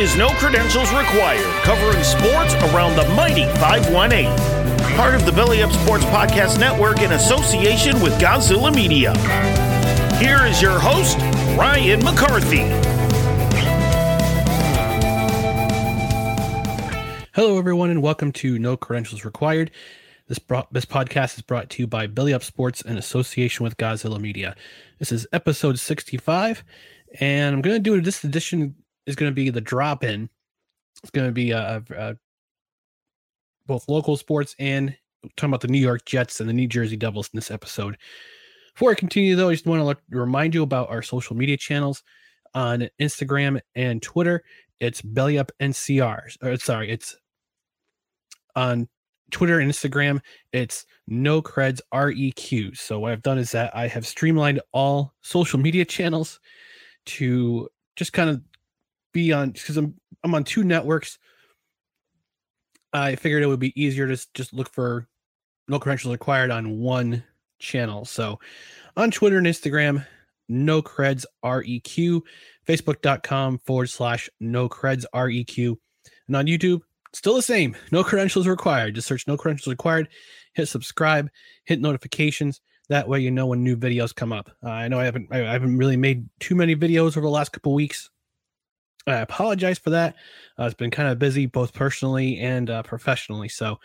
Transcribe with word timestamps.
Is 0.00 0.16
No 0.16 0.30
Credentials 0.30 0.90
Required, 0.94 1.44
covering 1.62 2.02
sports 2.02 2.54
around 2.72 2.96
the 2.96 3.06
mighty 3.14 3.44
518. 3.60 4.34
Part 4.96 5.14
of 5.14 5.26
the 5.26 5.32
Belly 5.32 5.62
Up 5.62 5.70
Sports 5.72 6.06
Podcast 6.06 6.58
Network 6.58 7.02
in 7.02 7.12
association 7.12 8.00
with 8.00 8.14
Godzilla 8.14 8.74
Media. 8.74 9.12
Here 10.16 10.46
is 10.46 10.62
your 10.62 10.78
host, 10.78 11.18
Ryan 11.54 12.02
McCarthy. 12.02 12.60
Hello, 17.34 17.58
everyone, 17.58 17.90
and 17.90 18.00
welcome 18.00 18.32
to 18.32 18.58
No 18.58 18.78
Credentials 18.78 19.26
Required. 19.26 19.70
This 20.28 20.38
brought, 20.38 20.72
this 20.72 20.86
podcast 20.86 21.36
is 21.36 21.42
brought 21.42 21.68
to 21.70 21.82
you 21.82 21.86
by 21.86 22.06
Belly 22.06 22.32
Up 22.32 22.42
Sports 22.42 22.80
in 22.80 22.96
association 22.96 23.64
with 23.64 23.76
Godzilla 23.76 24.18
Media. 24.18 24.56
This 24.98 25.12
is 25.12 25.26
episode 25.30 25.78
65, 25.78 26.64
and 27.20 27.54
I'm 27.54 27.60
going 27.60 27.76
to 27.76 27.80
do 27.80 28.00
this 28.00 28.24
edition 28.24 28.76
is 29.06 29.16
going 29.16 29.30
to 29.30 29.34
be 29.34 29.50
the 29.50 29.60
drop 29.60 30.04
in. 30.04 30.28
It's 31.02 31.10
going 31.10 31.28
to 31.28 31.32
be 31.32 31.52
uh, 31.52 31.80
uh, 31.96 32.14
both 33.66 33.88
local 33.88 34.16
sports 34.16 34.54
and 34.58 34.96
talking 35.36 35.50
about 35.50 35.60
the 35.60 35.68
New 35.68 35.78
York 35.78 36.04
Jets 36.04 36.40
and 36.40 36.48
the 36.48 36.54
New 36.54 36.66
Jersey 36.66 36.96
Devils 36.96 37.30
in 37.32 37.36
this 37.36 37.50
episode. 37.50 37.96
Before 38.74 38.90
I 38.90 38.94
continue, 38.94 39.36
though, 39.36 39.48
I 39.48 39.54
just 39.54 39.66
want 39.66 39.98
to 40.10 40.16
remind 40.16 40.54
you 40.54 40.62
about 40.62 40.90
our 40.90 41.02
social 41.02 41.36
media 41.36 41.56
channels 41.56 42.02
on 42.54 42.88
Instagram 43.00 43.60
and 43.74 44.02
Twitter. 44.02 44.42
It's 44.80 45.02
Belly 45.02 45.38
Up 45.38 45.52
NCR. 45.60 46.36
Or, 46.42 46.56
sorry, 46.56 46.90
it's 46.90 47.16
on 48.56 48.88
Twitter 49.30 49.60
and 49.60 49.70
Instagram. 49.70 50.20
It's 50.52 50.86
No 51.06 51.42
Creds 51.42 51.80
REQ. 51.92 52.76
So 52.76 52.98
what 53.00 53.12
I've 53.12 53.22
done 53.22 53.38
is 53.38 53.52
that 53.52 53.74
I 53.74 53.86
have 53.88 54.06
streamlined 54.06 54.60
all 54.72 55.14
social 55.22 55.58
media 55.58 55.84
channels 55.84 56.40
to 57.06 57.68
just 57.96 58.12
kind 58.12 58.30
of 58.30 58.40
be 59.12 59.32
on 59.32 59.50
because 59.50 59.76
I'm 59.76 59.94
I'm 60.22 60.34
on 60.34 60.44
two 60.44 60.64
networks. 60.64 61.18
I 62.92 63.16
figured 63.16 63.42
it 63.42 63.46
would 63.46 63.60
be 63.60 63.80
easier 63.80 64.08
to 64.08 64.26
just 64.34 64.52
look 64.52 64.68
for 64.68 65.06
no 65.68 65.78
credentials 65.78 66.12
required 66.12 66.50
on 66.50 66.78
one 66.78 67.22
channel. 67.60 68.04
So 68.04 68.40
on 68.96 69.10
Twitter 69.10 69.38
and 69.38 69.46
Instagram, 69.46 70.04
no 70.48 70.82
creds 70.82 71.24
REQ, 71.44 72.22
Facebook.com 72.66 73.58
forward 73.58 73.88
slash 73.88 74.28
no 74.40 74.68
creds 74.68 75.04
REQ. 75.14 75.76
And 76.26 76.36
on 76.36 76.46
YouTube, 76.46 76.80
still 77.12 77.34
the 77.34 77.42
same. 77.42 77.76
No 77.92 78.02
credentials 78.02 78.46
required. 78.46 78.96
Just 78.96 79.06
search 79.06 79.26
no 79.26 79.36
credentials 79.36 79.72
required, 79.72 80.08
hit 80.54 80.66
subscribe, 80.66 81.30
hit 81.64 81.80
notifications. 81.80 82.60
That 82.88 83.08
way 83.08 83.20
you 83.20 83.30
know 83.30 83.46
when 83.46 83.62
new 83.62 83.76
videos 83.76 84.12
come 84.12 84.32
up. 84.32 84.50
Uh, 84.64 84.70
I 84.70 84.88
know 84.88 84.98
I 84.98 85.04
haven't 85.04 85.28
I 85.30 85.38
haven't 85.38 85.78
really 85.78 85.96
made 85.96 86.28
too 86.40 86.56
many 86.56 86.74
videos 86.74 87.16
over 87.16 87.22
the 87.22 87.30
last 87.30 87.52
couple 87.52 87.72
weeks. 87.72 88.10
I 89.06 89.16
apologize 89.16 89.78
for 89.78 89.90
that. 89.90 90.16
Uh, 90.58 90.64
it's 90.64 90.74
been 90.74 90.90
kind 90.90 91.08
of 91.08 91.18
busy, 91.18 91.46
both 91.46 91.72
personally 91.72 92.38
and 92.38 92.68
uh, 92.68 92.82
professionally. 92.82 93.48
So 93.48 93.78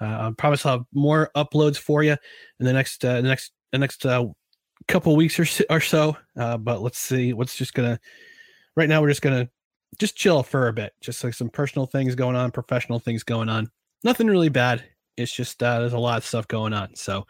uh, 0.00 0.04
I 0.04 0.32
promise 0.36 0.64
I'll 0.64 0.78
have 0.78 0.86
more 0.92 1.30
uploads 1.36 1.76
for 1.76 2.02
you 2.02 2.16
in 2.58 2.66
the 2.66 2.72
next 2.72 3.04
uh, 3.04 3.20
the 3.20 3.28
next 3.28 3.52
the 3.70 3.78
next 3.78 4.06
uh, 4.06 4.26
couple 4.88 5.14
weeks 5.14 5.38
or 5.38 5.44
so. 5.44 5.64
Or 5.68 5.80
so. 5.80 6.16
Uh, 6.36 6.56
but 6.56 6.80
let's 6.82 6.98
see. 6.98 7.32
What's 7.32 7.56
just 7.56 7.74
gonna 7.74 8.00
right 8.76 8.88
now? 8.88 9.02
We're 9.02 9.08
just 9.08 9.22
gonna 9.22 9.48
just 9.98 10.16
chill 10.16 10.42
for 10.42 10.68
a 10.68 10.72
bit. 10.72 10.94
Just 11.02 11.22
like 11.22 11.34
some 11.34 11.50
personal 11.50 11.86
things 11.86 12.14
going 12.14 12.36
on, 12.36 12.50
professional 12.50 12.98
things 12.98 13.22
going 13.22 13.48
on. 13.48 13.70
Nothing 14.04 14.26
really 14.26 14.48
bad. 14.48 14.82
It's 15.18 15.32
just 15.32 15.62
uh, 15.62 15.80
there's 15.80 15.92
a 15.92 15.98
lot 15.98 16.18
of 16.18 16.24
stuff 16.24 16.48
going 16.48 16.72
on. 16.72 16.96
So, 16.96 17.26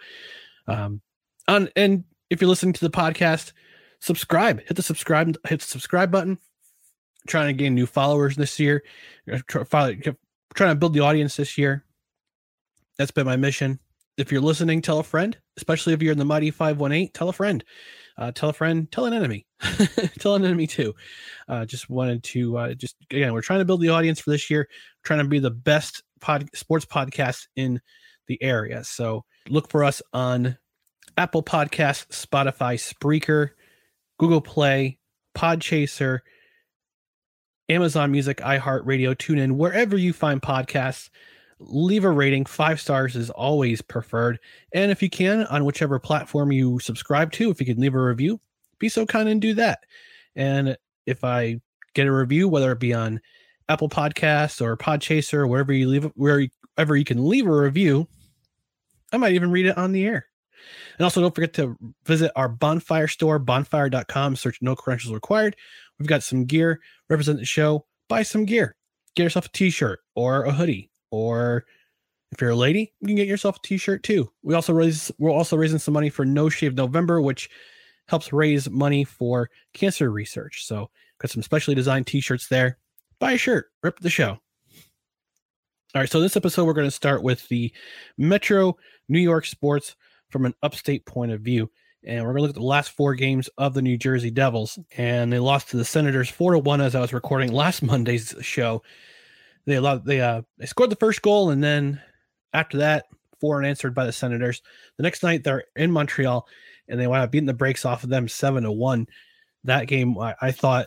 um, 0.68 1.00
on 1.48 1.68
and 1.74 2.04
if 2.30 2.40
you're 2.40 2.48
listening 2.48 2.72
to 2.74 2.88
the 2.88 2.90
podcast, 2.90 3.52
subscribe. 3.98 4.60
Hit 4.60 4.76
the 4.76 4.82
subscribe. 4.82 5.36
Hit 5.48 5.60
the 5.60 5.66
subscribe 5.66 6.12
button 6.12 6.38
trying 7.26 7.48
to 7.48 7.52
gain 7.52 7.74
new 7.74 7.86
followers 7.86 8.36
this 8.36 8.58
year, 8.58 8.82
uh, 9.32 9.38
trying 9.48 10.02
to 10.02 10.74
build 10.74 10.94
the 10.94 11.00
audience 11.00 11.36
this 11.36 11.56
year. 11.56 11.84
That's 12.98 13.10
been 13.10 13.26
my 13.26 13.36
mission. 13.36 13.78
If 14.18 14.30
you're 14.30 14.42
listening, 14.42 14.82
tell 14.82 14.98
a 14.98 15.02
friend, 15.02 15.36
especially 15.56 15.94
if 15.94 16.02
you're 16.02 16.12
in 16.12 16.18
the 16.18 16.24
Mighty 16.24 16.50
518, 16.50 17.12
tell 17.12 17.28
a 17.28 17.32
friend. 17.32 17.64
Uh, 18.18 18.30
tell 18.30 18.50
a 18.50 18.52
friend, 18.52 18.92
tell 18.92 19.06
an 19.06 19.14
enemy, 19.14 19.46
tell 20.18 20.34
an 20.34 20.44
enemy 20.44 20.66
too. 20.66 20.94
Uh, 21.48 21.64
just 21.64 21.88
wanted 21.88 22.22
to 22.22 22.58
uh, 22.58 22.74
just 22.74 22.94
again, 23.10 23.32
we're 23.32 23.40
trying 23.40 23.60
to 23.60 23.64
build 23.64 23.80
the 23.80 23.88
audience 23.88 24.20
for 24.20 24.30
this 24.30 24.50
year, 24.50 24.68
trying 25.02 25.20
to 25.20 25.24
be 25.24 25.38
the 25.38 25.50
best 25.50 26.02
pod 26.20 26.48
sports 26.54 26.84
podcast 26.84 27.46
in 27.56 27.80
the 28.28 28.40
area. 28.42 28.84
So 28.84 29.24
look 29.48 29.70
for 29.70 29.82
us 29.82 30.02
on 30.12 30.58
Apple 31.16 31.42
Podcasts, 31.42 32.26
Spotify, 32.26 32.76
Spreaker, 32.76 33.50
Google 34.18 34.42
Play, 34.42 34.98
Podchaser, 35.34 36.20
Amazon 37.72 38.10
Music, 38.10 38.36
iHeartRadio, 38.38 39.14
TuneIn, 39.16 39.52
wherever 39.52 39.96
you 39.96 40.12
find 40.12 40.42
podcasts. 40.42 41.08
Leave 41.58 42.04
a 42.04 42.10
rating. 42.10 42.44
Five 42.44 42.80
stars 42.80 43.14
is 43.14 43.30
always 43.30 43.80
preferred. 43.80 44.40
And 44.74 44.90
if 44.90 45.00
you 45.00 45.08
can, 45.08 45.46
on 45.46 45.64
whichever 45.64 45.98
platform 45.98 46.50
you 46.50 46.80
subscribe 46.80 47.30
to, 47.32 47.50
if 47.50 47.60
you 47.60 47.66
can 47.66 47.80
leave 47.80 47.94
a 47.94 48.02
review, 48.02 48.40
be 48.78 48.88
so 48.88 49.06
kind 49.06 49.28
and 49.28 49.40
do 49.40 49.54
that. 49.54 49.84
And 50.34 50.76
if 51.06 51.22
I 51.22 51.60
get 51.94 52.08
a 52.08 52.12
review, 52.12 52.48
whether 52.48 52.72
it 52.72 52.80
be 52.80 52.92
on 52.92 53.20
Apple 53.68 53.88
Podcasts 53.88 54.60
or 54.60 54.76
Podchaser, 54.76 55.48
wherever 55.48 55.72
you 55.72 55.88
leave, 55.88 56.04
wherever 56.16 56.96
you 56.96 57.04
can 57.04 57.28
leave 57.28 57.46
a 57.46 57.56
review, 57.56 58.08
I 59.12 59.18
might 59.18 59.34
even 59.34 59.52
read 59.52 59.66
it 59.66 59.78
on 59.78 59.92
the 59.92 60.04
air. 60.04 60.26
And 60.98 61.04
also, 61.04 61.20
don't 61.20 61.34
forget 61.34 61.54
to 61.54 61.76
visit 62.04 62.32
our 62.36 62.48
bonfire 62.48 63.08
store, 63.08 63.38
bonfire.com. 63.38 64.36
Search 64.36 64.58
no 64.60 64.74
credentials 64.74 65.14
required. 65.14 65.56
We've 66.02 66.08
got 66.08 66.24
some 66.24 66.46
gear. 66.46 66.80
Represent 67.08 67.38
the 67.38 67.44
show. 67.44 67.86
Buy 68.08 68.24
some 68.24 68.44
gear. 68.44 68.74
Get 69.14 69.22
yourself 69.22 69.46
a 69.46 69.50
t 69.50 69.70
shirt 69.70 70.00
or 70.16 70.42
a 70.42 70.50
hoodie. 70.50 70.90
Or 71.12 71.64
if 72.32 72.40
you're 72.40 72.50
a 72.50 72.56
lady, 72.56 72.92
you 73.00 73.06
can 73.06 73.14
get 73.14 73.28
yourself 73.28 73.58
a 73.58 73.60
t 73.62 73.76
shirt 73.76 74.02
too. 74.02 74.32
We 74.42 74.54
also 74.54 74.72
raise, 74.72 75.12
we're 75.18 75.30
also 75.30 75.56
raising 75.56 75.78
some 75.78 75.94
money 75.94 76.10
for 76.10 76.24
No 76.24 76.48
Shave 76.48 76.74
November, 76.74 77.20
which 77.20 77.48
helps 78.08 78.32
raise 78.32 78.68
money 78.68 79.04
for 79.04 79.48
cancer 79.74 80.10
research. 80.10 80.66
So, 80.66 80.90
got 81.20 81.30
some 81.30 81.42
specially 81.42 81.76
designed 81.76 82.08
t 82.08 82.20
shirts 82.20 82.48
there. 82.48 82.78
Buy 83.20 83.32
a 83.32 83.38
shirt, 83.38 83.66
rip 83.84 84.00
the 84.00 84.10
show. 84.10 84.30
All 85.94 86.00
right, 86.00 86.10
so 86.10 86.20
this 86.20 86.36
episode 86.36 86.64
we're 86.64 86.72
going 86.72 86.88
to 86.88 86.90
start 86.90 87.22
with 87.22 87.46
the 87.46 87.72
Metro 88.18 88.76
New 89.08 89.20
York 89.20 89.46
sports 89.46 89.94
from 90.30 90.46
an 90.46 90.54
upstate 90.64 91.06
point 91.06 91.30
of 91.30 91.42
view, 91.42 91.70
and 92.04 92.24
we're 92.24 92.32
going 92.32 92.38
to 92.38 92.42
look 92.42 92.50
at 92.50 92.54
the 92.56 92.62
last 92.62 92.90
four 92.90 93.14
games 93.14 93.48
of 93.58 93.74
the 93.74 93.82
New 93.82 93.96
Jersey 93.96 94.30
Devils, 94.30 94.78
and 94.96 95.32
they 95.32 95.38
lost 95.38 95.70
to 95.70 95.76
the 95.76 95.84
Senators 95.84 96.28
four 96.28 96.52
to 96.52 96.58
one 96.58 96.80
as 96.80 96.94
I 96.94 97.00
was 97.00 97.12
recording 97.12 97.52
last 97.52 97.82
Monday's 97.82 98.34
show. 98.40 98.82
They 99.66 99.76
allowed 99.76 100.04
they 100.04 100.20
uh 100.20 100.42
they 100.58 100.66
scored 100.66 100.90
the 100.90 100.96
first 100.96 101.22
goal, 101.22 101.50
and 101.50 101.62
then 101.62 102.00
after 102.52 102.78
that, 102.78 103.06
four 103.40 103.58
unanswered 103.58 103.94
by 103.94 104.06
the 104.06 104.12
Senators. 104.12 104.62
The 104.96 105.02
next 105.02 105.22
night 105.22 105.44
they're 105.44 105.64
in 105.76 105.92
Montreal, 105.92 106.46
and 106.88 106.98
they 106.98 107.06
wound 107.06 107.22
up 107.22 107.30
beating 107.30 107.46
the 107.46 107.54
brakes 107.54 107.84
off 107.84 108.04
of 108.04 108.10
them 108.10 108.28
seven 108.28 108.64
to 108.64 108.72
one. 108.72 109.06
That 109.64 109.86
game, 109.86 110.18
I, 110.18 110.34
I 110.40 110.50
thought 110.50 110.86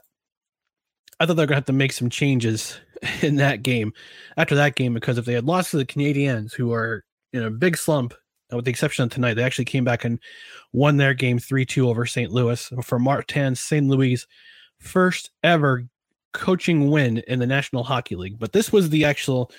I 1.20 1.26
thought 1.26 1.36
they're 1.38 1.46
gonna 1.46 1.56
have 1.56 1.66
to 1.66 1.74
make 1.74 1.94
some 1.94 2.10
changes 2.10 2.80
in 3.22 3.38
that 3.38 3.64
game 3.64 3.94
after 4.36 4.56
that 4.56 4.76
game 4.76 4.94
because 4.94 5.18
if 5.18 5.26
they 5.26 5.34
had 5.34 5.46
lost 5.46 5.72
to 5.72 5.78
the 5.78 5.86
Canadiens, 5.86 6.54
who 6.54 6.74
are 6.74 7.06
in 7.32 7.44
a 7.44 7.50
big 7.50 7.78
slump, 7.78 8.14
with 8.52 8.66
the 8.66 8.72
exception 8.72 9.04
of 9.04 9.12
tonight, 9.12 9.36
they 9.36 9.44
actually 9.44 9.66
came 9.66 9.84
back 9.84 10.06
and 10.06 10.20
won 10.74 10.98
their 10.98 11.14
game 11.14 11.40
3 11.40 11.66
2 11.66 11.90
over 11.90 12.06
St. 12.06 12.32
Louis 12.32 12.72
for 12.84 13.00
Martin 13.00 13.56
St. 13.56 13.88
Louis' 13.88 14.26
first 14.80 15.32
ever 15.44 15.88
coaching 16.34 16.92
win 16.92 17.20
in 17.28 17.40
the 17.40 17.48
National 17.48 17.84
Hockey 17.84 18.16
League. 18.16 18.38
But 18.38 18.52
this 18.52 18.72
was 18.72 18.90
the 18.90 19.06
actual, 19.06 19.52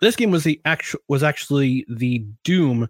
this 0.00 0.16
game 0.16 0.30
was 0.30 0.44
the 0.44 0.60
actual, 0.64 1.00
was 1.08 1.22
actually 1.22 1.84
the 1.88 2.24
doom 2.44 2.88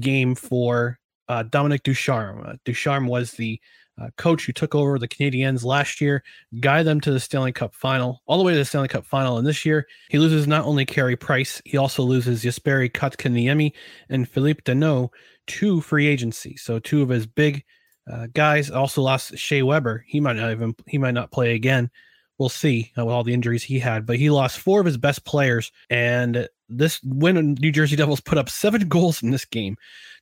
game 0.00 0.34
for 0.34 0.98
uh, 1.28 1.42
Dominic 1.44 1.82
Ducharme. 1.82 2.44
Uh, 2.46 2.52
Ducharme 2.64 3.06
was 3.06 3.32
the 3.32 3.60
uh, 4.00 4.08
coach 4.16 4.46
who 4.46 4.52
took 4.52 4.74
over 4.74 4.98
the 4.98 5.08
Canadiens 5.08 5.64
last 5.64 6.00
year, 6.00 6.22
guide 6.60 6.84
them 6.84 7.00
to 7.00 7.12
the 7.12 7.20
Stanley 7.20 7.52
Cup 7.52 7.74
final, 7.74 8.22
all 8.26 8.38
the 8.38 8.44
way 8.44 8.52
to 8.52 8.58
the 8.58 8.64
Stanley 8.64 8.88
Cup 8.88 9.06
final. 9.06 9.38
And 9.38 9.46
this 9.46 9.64
year, 9.64 9.86
he 10.08 10.18
loses 10.18 10.46
not 10.46 10.64
only 10.64 10.84
Carey 10.84 11.16
Price, 11.16 11.62
he 11.64 11.76
also 11.76 12.02
loses 12.02 12.42
Jesperi 12.42 12.90
Kotkaniemi 12.90 13.72
and 14.08 14.28
Philippe 14.28 14.62
Danault 14.64 15.10
to 15.46 15.80
free 15.80 16.06
agency. 16.06 16.56
So 16.56 16.78
two 16.78 17.02
of 17.02 17.08
his 17.08 17.26
big 17.26 17.64
uh, 18.10 18.26
guys 18.32 18.70
also 18.70 19.02
lost 19.02 19.36
Shea 19.38 19.62
Weber. 19.62 20.04
He 20.06 20.20
might 20.20 20.36
not 20.36 20.50
even 20.50 20.74
he 20.86 20.98
might 20.98 21.14
not 21.14 21.30
play 21.30 21.54
again. 21.54 21.90
We'll 22.38 22.48
see 22.48 22.92
uh, 22.98 23.04
with 23.04 23.14
all 23.14 23.24
the 23.24 23.32
injuries 23.32 23.62
he 23.62 23.78
had, 23.78 24.06
but 24.06 24.16
he 24.16 24.28
lost 24.28 24.58
four 24.58 24.80
of 24.80 24.86
his 24.86 24.98
best 24.98 25.24
players. 25.24 25.70
And 25.88 26.48
this 26.68 27.00
win, 27.02 27.54
New 27.60 27.72
Jersey 27.72 27.96
Devils 27.96 28.20
put 28.20 28.38
up 28.38 28.48
seven 28.48 28.88
goals 28.88 29.22
in 29.22 29.30
this 29.30 29.44
game. 29.44 29.76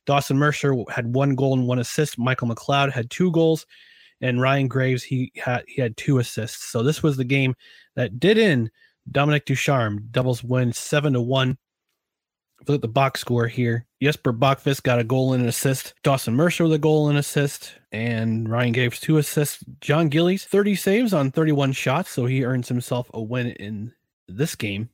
Dawson 0.05 0.37
Mercer 0.37 0.75
had 0.89 1.13
one 1.13 1.35
goal 1.35 1.53
and 1.53 1.67
one 1.67 1.79
assist. 1.79 2.17
Michael 2.17 2.49
McLeod 2.49 2.91
had 2.91 3.09
two 3.09 3.31
goals, 3.31 3.65
and 4.21 4.41
Ryan 4.41 4.67
Graves 4.67 5.03
he 5.03 5.31
had 5.37 5.63
he 5.67 5.81
had 5.81 5.95
two 5.97 6.19
assists. 6.19 6.71
So 6.71 6.83
this 6.83 7.01
was 7.01 7.17
the 7.17 7.23
game 7.23 7.55
that 7.95 8.19
did 8.19 8.37
in 8.37 8.69
Dominic 9.11 9.45
Ducharme. 9.45 10.07
Devils 10.11 10.43
win 10.43 10.73
seven 10.73 11.13
to 11.13 11.21
one. 11.21 11.57
Look 12.67 12.75
at 12.75 12.81
the 12.81 12.87
box 12.87 13.19
score 13.19 13.47
here. 13.47 13.85
Jesper 14.01 14.31
Boqvist 14.31 14.83
got 14.83 14.99
a 14.99 15.03
goal 15.03 15.33
and 15.33 15.43
an 15.43 15.49
assist. 15.49 15.93
Dawson 16.03 16.33
Mercer 16.33 16.63
with 16.63 16.73
a 16.73 16.77
goal 16.77 17.09
and 17.09 17.17
assist. 17.17 17.73
And 17.91 18.49
Ryan 18.49 18.71
Graves 18.71 18.99
two 19.01 19.17
assists. 19.17 19.63
Jon 19.81 20.07
Gillies 20.07 20.45
30 20.45 20.75
saves 20.75 21.13
on 21.13 21.31
31 21.31 21.73
shots, 21.73 22.09
so 22.11 22.25
he 22.25 22.45
earns 22.45 22.69
himself 22.69 23.09
a 23.13 23.21
win 23.21 23.47
in 23.51 23.93
this 24.29 24.55
game. 24.55 24.89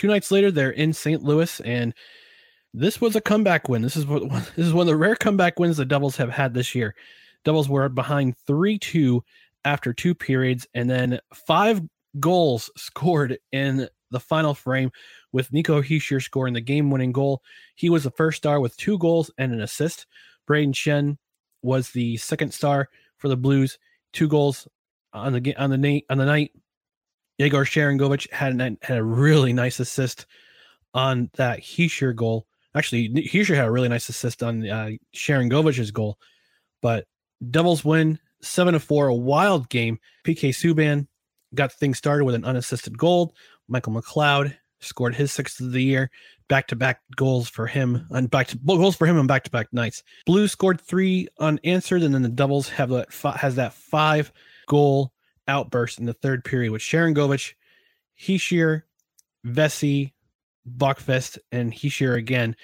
Two 0.00 0.08
nights 0.08 0.30
later, 0.30 0.50
they're 0.50 0.70
in 0.70 0.94
St. 0.94 1.22
Louis, 1.22 1.60
and 1.60 1.92
this 2.72 3.02
was 3.02 3.16
a 3.16 3.20
comeback 3.20 3.68
win. 3.68 3.82
This 3.82 3.98
is 3.98 4.06
what 4.06 4.22
this 4.56 4.66
is 4.66 4.72
one 4.72 4.84
of 4.84 4.86
the 4.86 4.96
rare 4.96 5.14
comeback 5.14 5.58
wins 5.58 5.76
the 5.76 5.84
Devils 5.84 6.16
have 6.16 6.30
had 6.30 6.54
this 6.54 6.74
year. 6.74 6.94
Devils 7.44 7.68
were 7.68 7.86
behind 7.90 8.34
3-2 8.48 9.20
after 9.66 9.92
two 9.92 10.14
periods 10.14 10.66
and 10.72 10.88
then 10.88 11.20
five 11.34 11.82
goals 12.18 12.70
scored 12.78 13.36
in 13.52 13.90
the 14.10 14.20
final 14.20 14.54
frame 14.54 14.90
with 15.32 15.52
Nico 15.52 15.82
Hischier 15.82 16.22
scoring 16.22 16.54
the 16.54 16.62
game-winning 16.62 17.12
goal. 17.12 17.42
He 17.74 17.90
was 17.90 18.04
the 18.04 18.10
first 18.10 18.38
star 18.38 18.58
with 18.58 18.74
two 18.78 18.96
goals 18.96 19.30
and 19.36 19.52
an 19.52 19.60
assist. 19.60 20.06
Brayden 20.48 20.72
Schenn 20.72 21.18
was 21.60 21.90
the 21.90 22.16
second 22.16 22.54
star 22.54 22.88
for 23.18 23.28
the 23.28 23.36
Blues, 23.36 23.78
two 24.14 24.28
goals 24.28 24.66
on 25.12 25.34
the 25.34 25.54
on 25.56 25.68
the 25.68 25.76
night 25.76 26.06
on 26.08 26.16
the 26.16 26.24
night. 26.24 26.52
Yegor 27.40 27.64
Sharangovich 27.64 28.30
had 28.30 28.60
an, 28.60 28.76
had 28.82 28.98
a 28.98 29.02
really 29.02 29.54
nice 29.54 29.80
assist 29.80 30.26
on 30.92 31.30
that 31.36 31.60
Hischier 31.60 32.14
goal. 32.14 32.46
Actually, 32.74 33.08
Hischier 33.08 33.56
had 33.56 33.64
a 33.64 33.70
really 33.70 33.88
nice 33.88 34.10
assist 34.10 34.42
on 34.42 34.68
uh, 34.68 34.90
Sharangovich's 35.16 35.90
goal. 35.90 36.18
But 36.82 37.06
Devils 37.50 37.82
win 37.82 38.18
seven 38.42 38.74
to 38.74 38.78
four, 38.78 39.08
a 39.08 39.14
wild 39.14 39.70
game. 39.70 39.98
PK 40.26 40.50
Subban 40.50 41.06
got 41.54 41.72
things 41.72 41.96
started 41.96 42.26
with 42.26 42.34
an 42.34 42.44
unassisted 42.44 42.98
goal. 42.98 43.34
Michael 43.68 43.94
McLeod 43.94 44.54
scored 44.80 45.14
his 45.14 45.32
sixth 45.32 45.60
of 45.60 45.72
the 45.72 45.82
year. 45.82 46.10
Back 46.48 46.66
to 46.68 46.76
back 46.76 47.00
goals 47.16 47.48
for 47.48 47.66
him 47.66 48.06
and 48.10 48.30
back 48.30 48.48
to 48.48 48.58
goals 48.58 48.96
for 48.96 49.06
him 49.06 49.18
on 49.18 49.26
back 49.26 49.44
to 49.44 49.50
back 49.50 49.72
nights. 49.72 50.02
Blue 50.26 50.46
scored 50.46 50.78
three 50.78 51.26
unanswered, 51.38 52.02
and 52.02 52.12
then 52.12 52.22
the 52.22 52.28
Devils 52.28 52.68
have 52.68 52.90
that 52.90 53.08
has 53.36 53.54
that 53.54 53.72
five 53.72 54.30
goal 54.66 55.14
outburst 55.50 55.98
in 55.98 56.06
the 56.06 56.14
third 56.14 56.44
period 56.44 56.72
with 56.72 56.82
Sharangovich, 56.82 57.54
Hischier, 58.18 58.82
Vesey, 59.44 60.14
Boqvist, 60.68 61.38
and 61.52 61.72
Hischier 61.72 62.16
again 62.16 62.56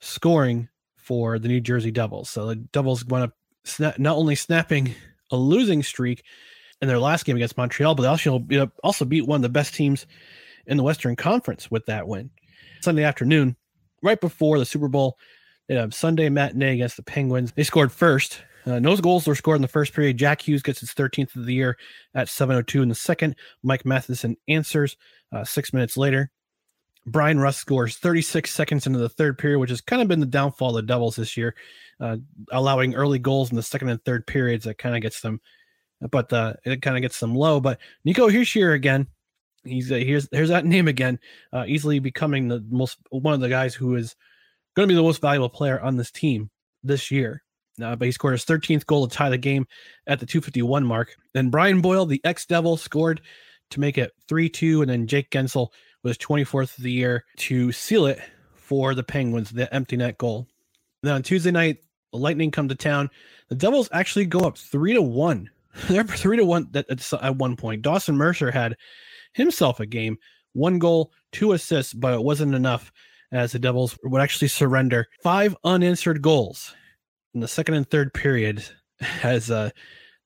scoring 0.00 0.68
for 0.96 1.38
the 1.38 1.48
New 1.48 1.60
Jersey 1.60 1.90
Devils. 1.90 2.30
So 2.30 2.46
the 2.46 2.56
Devils 2.56 3.04
went 3.04 3.24
up 3.24 3.32
sna- 3.64 3.98
not 3.98 4.16
only 4.16 4.34
snapping 4.34 4.94
a 5.30 5.36
losing 5.36 5.82
streak 5.82 6.24
in 6.80 6.88
their 6.88 6.98
last 6.98 7.24
game 7.24 7.36
against 7.36 7.56
Montreal, 7.56 7.94
but 7.94 8.02
they 8.02 8.08
also, 8.08 8.44
also 8.82 9.04
beat 9.04 9.26
one 9.26 9.36
of 9.36 9.42
the 9.42 9.48
best 9.48 9.74
teams 9.74 10.06
in 10.66 10.76
the 10.76 10.82
Western 10.82 11.16
Conference 11.16 11.70
with 11.70 11.86
that 11.86 12.06
win. 12.06 12.30
Sunday 12.80 13.04
afternoon, 13.04 13.56
right 14.02 14.20
before 14.20 14.58
the 14.58 14.66
Super 14.66 14.88
Bowl, 14.88 15.18
they 15.68 15.74
have 15.74 15.94
Sunday 15.94 16.28
matinee 16.28 16.74
against 16.74 16.96
the 16.96 17.02
Penguins. 17.02 17.52
They 17.52 17.62
scored 17.62 17.92
first. 17.92 18.42
Uh, 18.66 18.78
no 18.78 18.96
goals 18.96 19.26
were 19.26 19.34
scored 19.34 19.56
in 19.56 19.62
the 19.62 19.68
first 19.68 19.92
period. 19.92 20.16
Jack 20.16 20.42
Hughes 20.42 20.62
gets 20.62 20.80
his 20.80 20.94
13th 20.94 21.36
of 21.36 21.46
the 21.46 21.54
year 21.54 21.76
at 22.14 22.28
7:02 22.28 22.82
in 22.82 22.88
the 22.88 22.94
second. 22.94 23.36
Mike 23.62 23.84
Matheson 23.84 24.36
answers 24.48 24.96
uh, 25.32 25.44
six 25.44 25.72
minutes 25.72 25.96
later. 25.96 26.30
Bryan 27.06 27.38
Rust 27.38 27.58
scores 27.60 27.98
36 27.98 28.50
seconds 28.50 28.86
into 28.86 28.98
the 28.98 29.10
third 29.10 29.36
period, 29.36 29.58
which 29.58 29.70
has 29.70 29.82
kind 29.82 30.00
of 30.00 30.08
been 30.08 30.20
the 30.20 30.26
downfall 30.26 30.70
of 30.70 30.76
the 30.76 30.82
Devils 30.82 31.16
this 31.16 31.36
year, 31.36 31.54
uh, 32.00 32.16
allowing 32.50 32.94
early 32.94 33.18
goals 33.18 33.50
in 33.50 33.56
the 33.56 33.62
second 33.62 33.90
and 33.90 34.02
third 34.04 34.26
periods. 34.26 34.64
That 34.64 34.78
kind 34.78 34.96
of 34.96 35.02
gets 35.02 35.20
them, 35.20 35.40
but 36.10 36.32
uh, 36.32 36.54
it 36.64 36.80
kind 36.80 36.96
of 36.96 37.02
gets 37.02 37.20
them 37.20 37.34
low. 37.34 37.60
But 37.60 37.78
Nico 38.06 38.30
Hischier 38.30 38.74
again, 38.74 39.06
he's 39.64 39.92
uh, 39.92 39.96
here's 39.96 40.28
here's 40.32 40.48
that 40.48 40.64
name 40.64 40.88
again, 40.88 41.18
uh, 41.52 41.64
easily 41.66 41.98
becoming 41.98 42.48
the 42.48 42.64
most 42.70 42.96
one 43.10 43.34
of 43.34 43.40
the 43.40 43.50
guys 43.50 43.74
who 43.74 43.96
is 43.96 44.16
going 44.74 44.88
to 44.88 44.92
be 44.92 44.96
the 44.96 45.02
most 45.02 45.20
valuable 45.20 45.50
player 45.50 45.80
on 45.80 45.96
this 45.96 46.10
team 46.10 46.50
this 46.82 47.10
year. 47.10 47.42
Uh, 47.82 47.96
but 47.96 48.06
he 48.06 48.12
scored 48.12 48.32
his 48.32 48.44
13th 48.44 48.86
goal 48.86 49.06
to 49.06 49.16
tie 49.16 49.30
the 49.30 49.38
game 49.38 49.66
at 50.06 50.20
the 50.20 50.26
251 50.26 50.84
mark. 50.84 51.16
Then 51.32 51.50
Brian 51.50 51.80
Boyle, 51.80 52.06
the 52.06 52.20
ex 52.24 52.46
Devil, 52.46 52.76
scored 52.76 53.20
to 53.70 53.80
make 53.80 53.98
it 53.98 54.12
3 54.28 54.48
2. 54.48 54.82
And 54.82 54.90
then 54.90 55.06
Jake 55.06 55.30
Guentzel 55.30 55.68
was 56.02 56.18
24th 56.18 56.76
of 56.78 56.84
the 56.84 56.92
year 56.92 57.24
to 57.38 57.72
seal 57.72 58.06
it 58.06 58.20
for 58.54 58.94
the 58.94 59.02
Penguins, 59.02 59.50
the 59.50 59.72
empty 59.74 59.96
net 59.96 60.18
goal. 60.18 60.46
Then 61.02 61.14
on 61.14 61.22
Tuesday 61.22 61.50
night, 61.50 61.78
the 62.12 62.18
Lightning 62.18 62.50
come 62.50 62.68
to 62.68 62.74
town. 62.74 63.10
The 63.48 63.56
Devils 63.56 63.88
actually 63.92 64.26
go 64.26 64.40
up 64.40 64.56
three 64.56 64.94
to 64.94 65.02
one. 65.02 65.50
They're 65.88 66.04
three 66.04 66.36
to 66.36 66.44
one 66.44 66.70
at, 66.74 66.88
at 66.88 67.36
one 67.36 67.56
point. 67.56 67.82
Dawson 67.82 68.16
Mercer 68.16 68.50
had 68.50 68.76
himself 69.32 69.80
a 69.80 69.86
game, 69.86 70.18
one 70.52 70.78
goal, 70.78 71.12
two 71.32 71.52
assists, 71.52 71.92
but 71.92 72.14
it 72.14 72.22
wasn't 72.22 72.54
enough 72.54 72.92
as 73.32 73.52
the 73.52 73.58
Devils 73.58 73.98
would 74.04 74.22
actually 74.22 74.48
surrender 74.48 75.08
five 75.22 75.56
unanswered 75.64 76.22
goals 76.22 76.72
in 77.34 77.40
the 77.40 77.48
second 77.48 77.74
and 77.74 77.88
third 77.88 78.14
period 78.14 78.64
as 79.22 79.50
uh, 79.50 79.70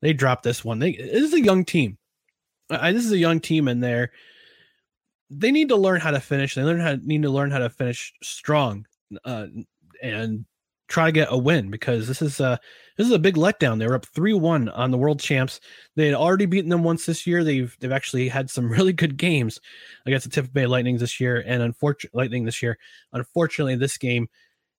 they 0.03 0.13
dropped 0.13 0.43
this 0.45 0.65
one. 0.65 0.79
They 0.79 0.93
this 0.93 1.23
is 1.23 1.35
a 1.35 1.43
young 1.43 1.65
team. 1.65 1.99
Uh, 2.71 2.93
this 2.93 3.05
is 3.05 3.13
a 3.13 3.19
young 3.19 3.41
team, 3.41 3.69
and 3.69 3.83
they're 3.83 4.13
they 5.31 5.51
need 5.51 5.69
to 5.69 5.77
learn 5.77 6.01
how 6.01 6.11
to 6.11 6.21
finish. 6.21 6.55
They 6.55 6.63
learn 6.63 6.81
how 6.81 6.97
need 7.03 7.23
to 7.23 7.31
learn 7.31 7.51
how 7.51 7.59
to 7.59 7.71
finish 7.71 8.13
strong 8.23 8.87
uh, 9.25 9.47
and 10.03 10.45
try 10.89 11.07
to 11.07 11.13
get 11.13 11.29
a 11.31 11.37
win 11.37 11.71
because 11.71 12.09
this 12.09 12.23
is 12.23 12.41
a 12.41 12.59
this 12.97 13.07
is 13.07 13.13
a 13.13 13.19
big 13.19 13.37
letdown. 13.37 13.79
They 13.79 13.87
were 13.87 13.95
up 13.95 14.07
three 14.07 14.35
one 14.35 14.69
on 14.71 14.91
the 14.91 14.99
world 14.99 15.21
champs. 15.21 15.61
They 15.97 16.07
had 16.07 16.15
already 16.15 16.47
beaten 16.47 16.71
them 16.71 16.83
once 16.85 17.07
this 17.07 17.27
year. 17.27 17.45
They've 17.45 17.75
they've 17.81 17.93
actually 17.93 18.29
had 18.29 18.51
some 18.51 18.71
really 18.73 18.93
good 18.93 19.17
games 19.17 19.61
against 20.07 20.25
the 20.25 20.31
Tampa 20.31 20.51
Bay 20.51 20.67
Lightning 20.67 20.99
this 20.99 21.21
year, 21.21 21.43
and 21.47 21.63
unfortunately 21.63 22.19
Lightning 22.19 22.45
this 22.45 22.63
year. 22.63 22.79
Unfortunately, 23.13 23.77
this 23.77 23.99
game 23.99 24.29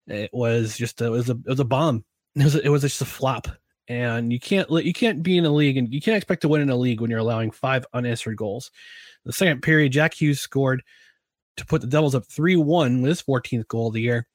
It 0.08 0.32
was 0.34 0.78
just 0.78 1.02
a, 1.02 1.08
it 1.08 1.12
was 1.12 1.30
a 1.30 1.34
it 1.34 1.48
was 1.48 1.60
a 1.60 1.66
bomb. 1.66 2.06
It 2.40 2.44
was 2.46 2.56
it 2.56 2.70
was 2.70 2.82
just 2.82 3.02
a 3.02 3.06
flop. 3.06 3.48
And 3.88 4.32
you 4.32 4.40
can't 4.40 4.70
you 4.70 4.94
can't 4.94 5.24
be 5.24 5.38
in 5.38 5.46
a 5.46 5.50
league 5.50 5.78
and 5.78 5.92
you 5.92 6.00
can't 6.00 6.18
expect 6.18 6.42
to 6.44 6.48
win 6.48 6.62
in 6.62 6.70
a 6.70 6.76
league 6.76 7.02
when 7.02 7.10
you're 7.10 7.20
allowing 7.20 7.52
five 7.52 7.86
unanswered 7.94 8.38
goals. 8.38 8.72
The 9.26 9.34
second 9.34 9.62
period, 9.62 9.92
Jack 9.92 10.14
Hughes 10.14 10.40
scored 10.40 10.84
to 11.58 11.66
put 11.66 11.82
the 11.82 11.88
Devils 11.88 12.16
up 12.16 12.26
3 12.26 12.56
1 12.56 13.02
with 13.02 13.10
his 13.10 13.22
14th 13.22 13.68
goal 13.68 13.88
of 13.88 13.94
the 13.94 14.02
year. 14.02 14.28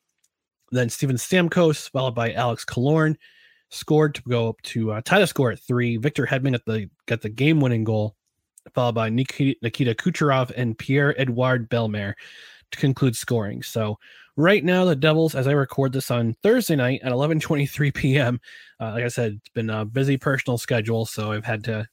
Then 0.70 0.90
Steven 0.90 1.16
Stamkos, 1.16 1.90
followed 1.90 2.14
by 2.14 2.32
Alex 2.32 2.64
Killorn, 2.64 3.16
scored 3.70 4.14
to 4.16 4.22
go 4.22 4.48
up 4.48 4.60
to 4.62 4.92
uh, 4.92 5.00
tie 5.04 5.20
the 5.20 5.26
score 5.26 5.52
at 5.52 5.60
three. 5.60 5.96
Victor 5.96 6.26
Hedman 6.26 6.54
at 6.54 6.64
the 6.64 6.90
got 7.06 7.22
the 7.22 7.28
game 7.28 7.60
winning 7.60 7.84
goal, 7.84 8.16
followed 8.74 8.94
by 8.94 9.08
Nikita, 9.08 9.94
Kucherov 9.94 10.52
and 10.56 10.76
Pierre 10.76 11.18
Edouard 11.18 11.70
Bellemare 11.70 12.14
to 12.14 12.22
conclude 12.78 13.16
scoring. 13.16 13.62
So 13.62 13.98
right 14.36 14.64
now, 14.64 14.84
the 14.84 14.96
Devils, 14.96 15.34
as 15.34 15.46
I 15.46 15.52
record 15.52 15.92
this 15.92 16.10
on 16.10 16.34
Thursday 16.42 16.76
night 16.76 17.00
at 17.02 17.12
11:23 17.12 17.94
p.m., 17.94 18.40
uh, 18.80 18.92
like 18.92 19.04
I 19.04 19.08
said, 19.08 19.34
it's 19.34 19.48
been 19.50 19.70
a 19.70 19.84
busy 19.84 20.16
personal 20.16 20.58
schedule, 20.58 21.06
so 21.06 21.32
I've 21.32 21.44
had 21.44 21.64
to 21.64 21.86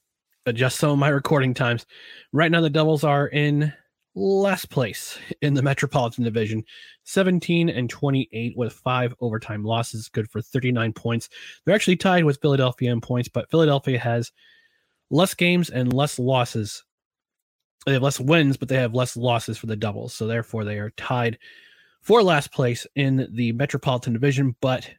adjust 0.46 0.80
some 0.80 0.92
of 0.92 0.98
my 0.98 1.10
recording 1.10 1.54
times. 1.54 1.86
Right 2.34 2.52
now, 2.52 2.62
the 2.62 2.70
Devils 2.70 3.04
are 3.04 3.28
in 3.28 3.74
last 4.16 4.70
place 4.70 5.18
in 5.42 5.54
the 5.54 5.62
Metropolitan 5.62 6.24
Division, 6.24 6.64
17 7.06 7.70
and 7.70 7.90
28 7.90 8.58
with 8.58 8.74
five 8.74 9.14
overtime 9.22 9.64
losses, 9.64 10.10
good 10.10 10.30
for 10.30 10.42
39 10.42 10.94
points. 10.94 11.30
They're 11.66 11.76
actually 11.76 11.96
tied 11.98 12.26
with 12.26 12.42
Philadelphia 12.42 12.92
in 12.92 13.02
points, 13.02 13.30
but 13.30 13.50
Philadelphia 13.50 14.00
has 14.00 14.32
less 15.10 15.34
games 15.34 15.70
and 15.70 15.94
less 15.94 16.20
losses. 16.20 16.84
They 17.86 17.94
have 17.94 18.04
less 18.04 18.20
wins, 18.20 18.58
but 18.58 18.70
they 18.70 18.76
have 18.76 18.94
less 18.94 19.18
losses 19.18 19.58
for 19.58 19.68
the 19.68 19.76
Devils. 19.76 20.14
So 20.14 20.28
therefore, 20.28 20.64
they 20.64 20.78
are 20.78 20.92
tied 20.92 21.40
for 22.02 22.22
last 22.22 22.52
place 22.52 22.86
in 22.96 23.28
the 23.34 23.52
Metropolitan 23.54 24.14
Division. 24.14 24.56
But 24.62 24.90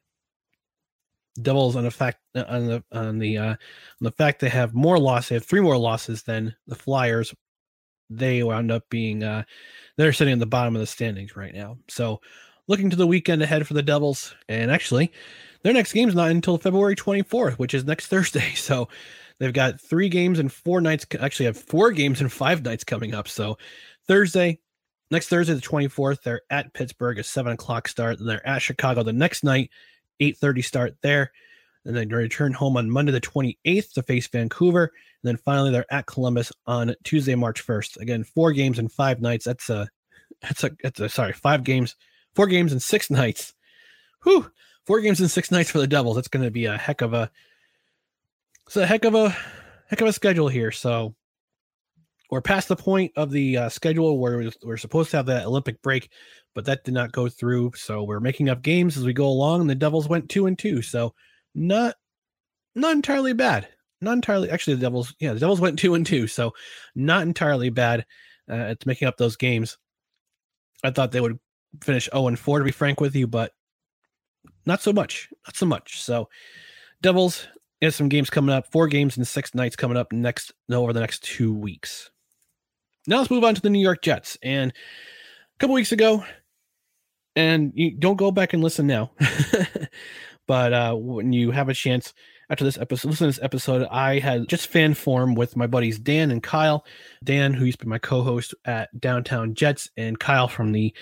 Devils 1.40 1.76
on 1.76 1.84
the 1.84 1.90
fact 1.90 2.18
on 2.34 2.66
the 2.66 2.84
on 2.92 3.18
the 3.18 3.38
uh, 3.38 3.50
on 3.50 3.56
the 4.00 4.10
fact 4.12 4.40
they 4.40 4.48
have 4.48 4.74
more 4.74 4.98
losses, 4.98 5.28
they 5.28 5.34
have 5.36 5.44
three 5.44 5.60
more 5.60 5.78
losses 5.78 6.22
than 6.22 6.54
the 6.66 6.74
Flyers 6.74 7.32
they 8.10 8.42
wound 8.42 8.70
up 8.70 8.88
being 8.90 9.22
uh, 9.22 9.42
they're 9.96 10.12
sitting 10.12 10.34
at 10.34 10.38
the 10.38 10.46
bottom 10.46 10.76
of 10.76 10.80
the 10.80 10.86
standings 10.86 11.36
right 11.36 11.54
now. 11.54 11.78
So 11.88 12.20
looking 12.68 12.90
to 12.90 12.96
the 12.96 13.06
weekend 13.06 13.42
ahead 13.42 13.66
for 13.66 13.74
the 13.74 13.82
Devils, 13.82 14.34
and 14.48 14.70
actually 14.70 15.12
their 15.62 15.72
next 15.72 15.92
game 15.92 16.08
is 16.08 16.14
not 16.14 16.30
until 16.30 16.58
February 16.58 16.96
24th, 16.96 17.54
which 17.54 17.74
is 17.74 17.84
next 17.84 18.06
Thursday. 18.06 18.52
So 18.56 18.88
they've 19.38 19.52
got 19.52 19.80
three 19.80 20.08
games 20.08 20.38
and 20.38 20.52
four 20.52 20.80
nights. 20.80 21.06
Actually, 21.18 21.46
have 21.46 21.56
four 21.56 21.90
games 21.90 22.20
and 22.20 22.32
five 22.32 22.62
nights 22.64 22.84
coming 22.84 23.14
up. 23.14 23.28
So 23.28 23.58
Thursday, 24.06 24.60
next 25.10 25.28
Thursday 25.28 25.54
the 25.54 25.60
24th, 25.60 26.22
they're 26.22 26.42
at 26.50 26.72
Pittsburgh, 26.74 27.18
a 27.18 27.22
seven 27.22 27.52
o'clock 27.52 27.88
start. 27.88 28.18
they're 28.20 28.46
at 28.46 28.62
Chicago 28.62 29.02
the 29.02 29.12
next 29.12 29.44
night, 29.44 29.70
8:30 30.20 30.64
start 30.64 30.96
there. 31.02 31.32
And 31.84 31.96
then 31.96 32.08
return 32.10 32.52
home 32.52 32.76
on 32.76 32.88
Monday 32.88 33.10
the 33.10 33.20
28th 33.20 33.94
to 33.94 34.02
face 34.04 34.28
Vancouver. 34.28 34.84
And 34.84 35.28
then 35.28 35.36
finally 35.36 35.72
they're 35.72 35.92
at 35.92 36.06
Columbus 36.06 36.52
on 36.64 36.94
Tuesday, 37.02 37.34
March 37.34 37.66
1st. 37.66 37.96
Again, 37.96 38.22
four 38.22 38.52
games 38.52 38.78
and 38.78 38.90
five 38.90 39.20
nights. 39.20 39.44
That's 39.44 39.68
a 39.68 39.88
that's 40.40 40.62
a 40.62 40.70
that's 40.82 41.00
a 41.00 41.08
sorry, 41.08 41.32
five 41.32 41.64
games, 41.64 41.96
four 42.34 42.46
games 42.46 42.72
and 42.72 42.80
six 42.80 43.10
nights. 43.10 43.54
Whew. 44.22 44.50
Four 44.86 45.00
games 45.00 45.20
in 45.20 45.28
six 45.28 45.50
nights 45.50 45.70
for 45.70 45.78
the 45.78 45.86
Devils. 45.86 46.16
That's 46.16 46.28
gonna 46.28 46.50
be 46.50 46.66
a 46.66 46.76
heck 46.76 47.00
of 47.00 47.14
a 47.14 47.30
it's 48.66 48.76
a 48.76 48.86
heck 48.86 49.04
of 49.04 49.14
a 49.14 49.30
heck 49.88 50.00
of 50.00 50.08
a 50.08 50.12
schedule 50.12 50.48
here. 50.48 50.70
So 50.70 51.14
we're 52.30 52.40
past 52.40 52.68
the 52.68 52.76
point 52.76 53.12
of 53.16 53.30
the 53.30 53.58
uh, 53.58 53.68
schedule 53.68 54.18
where 54.18 54.50
we're 54.64 54.76
supposed 54.76 55.10
to 55.10 55.18
have 55.18 55.26
that 55.26 55.44
Olympic 55.44 55.82
break, 55.82 56.10
but 56.54 56.64
that 56.64 56.82
did 56.84 56.94
not 56.94 57.12
go 57.12 57.28
through. 57.28 57.72
So 57.76 58.02
we're 58.02 58.20
making 58.20 58.48
up 58.48 58.62
games 58.62 58.96
as 58.96 59.04
we 59.04 59.12
go 59.12 59.26
along, 59.26 59.60
and 59.60 59.70
the 59.70 59.74
Devils 59.74 60.08
went 60.08 60.28
two 60.28 60.46
and 60.46 60.58
two. 60.58 60.82
So 60.82 61.14
not 61.54 61.94
not 62.74 62.92
entirely 62.92 63.34
bad. 63.34 63.68
Not 64.00 64.14
entirely. 64.14 64.50
Actually, 64.50 64.74
the 64.74 64.80
Devils, 64.80 65.14
yeah, 65.20 65.32
the 65.32 65.40
Devils 65.40 65.60
went 65.60 65.78
two 65.78 65.94
and 65.94 66.04
two, 66.04 66.26
so 66.26 66.52
not 66.94 67.22
entirely 67.22 67.70
bad 67.70 68.04
uh, 68.50 68.54
at 68.54 68.86
making 68.86 69.06
up 69.06 69.16
those 69.16 69.36
games. 69.36 69.78
I 70.82 70.90
thought 70.90 71.12
they 71.12 71.20
would 71.20 71.38
finish 71.82 72.08
zero 72.10 72.26
and 72.26 72.38
four, 72.38 72.58
to 72.58 72.64
be 72.64 72.72
frank 72.72 73.00
with 73.00 73.14
you, 73.14 73.28
but 73.28 73.52
not 74.66 74.82
so 74.82 74.92
much. 74.92 75.28
Not 75.46 75.56
so 75.56 75.66
much. 75.66 76.02
So, 76.02 76.28
Devils 77.00 77.46
has 77.80 77.96
some 77.96 78.08
games 78.08 78.30
coming 78.30 78.54
up. 78.54 78.70
Four 78.70 78.88
games 78.88 79.16
and 79.16 79.26
six 79.26 79.54
nights 79.54 79.76
coming 79.76 79.96
up 79.96 80.12
next 80.12 80.52
no, 80.68 80.82
over 80.82 80.92
the 80.92 81.00
next 81.00 81.24
two 81.24 81.52
weeks. 81.52 82.10
Now 83.06 83.18
let's 83.18 83.30
move 83.30 83.44
on 83.44 83.54
to 83.54 83.60
the 83.60 83.70
New 83.70 83.80
York 83.80 84.02
Jets. 84.02 84.38
And 84.42 84.70
a 84.70 85.58
couple 85.58 85.74
weeks 85.74 85.92
ago, 85.92 86.24
and 87.34 87.72
you 87.74 87.90
don't 87.92 88.16
go 88.16 88.30
back 88.30 88.52
and 88.52 88.62
listen 88.62 88.86
now. 88.86 89.10
But 90.46 90.72
uh, 90.72 90.94
when 90.94 91.32
you 91.32 91.50
have 91.50 91.68
a 91.68 91.74
chance 91.74 92.12
after 92.50 92.64
this 92.64 92.78
episode, 92.78 93.08
listen 93.08 93.26
to 93.26 93.32
this 93.32 93.44
episode, 93.44 93.86
I 93.90 94.18
had 94.18 94.48
just 94.48 94.66
fan 94.66 94.94
form 94.94 95.34
with 95.34 95.56
my 95.56 95.66
buddies 95.66 95.98
Dan 95.98 96.30
and 96.30 96.42
Kyle. 96.42 96.84
Dan, 97.24 97.54
who 97.54 97.64
used 97.64 97.78
to 97.80 97.86
be 97.86 97.90
my 97.90 97.98
co-host 97.98 98.54
at 98.64 98.98
Downtown 99.00 99.54
Jets, 99.54 99.88
and 99.96 100.18
Kyle 100.18 100.48
from 100.48 100.72
the 100.72 100.94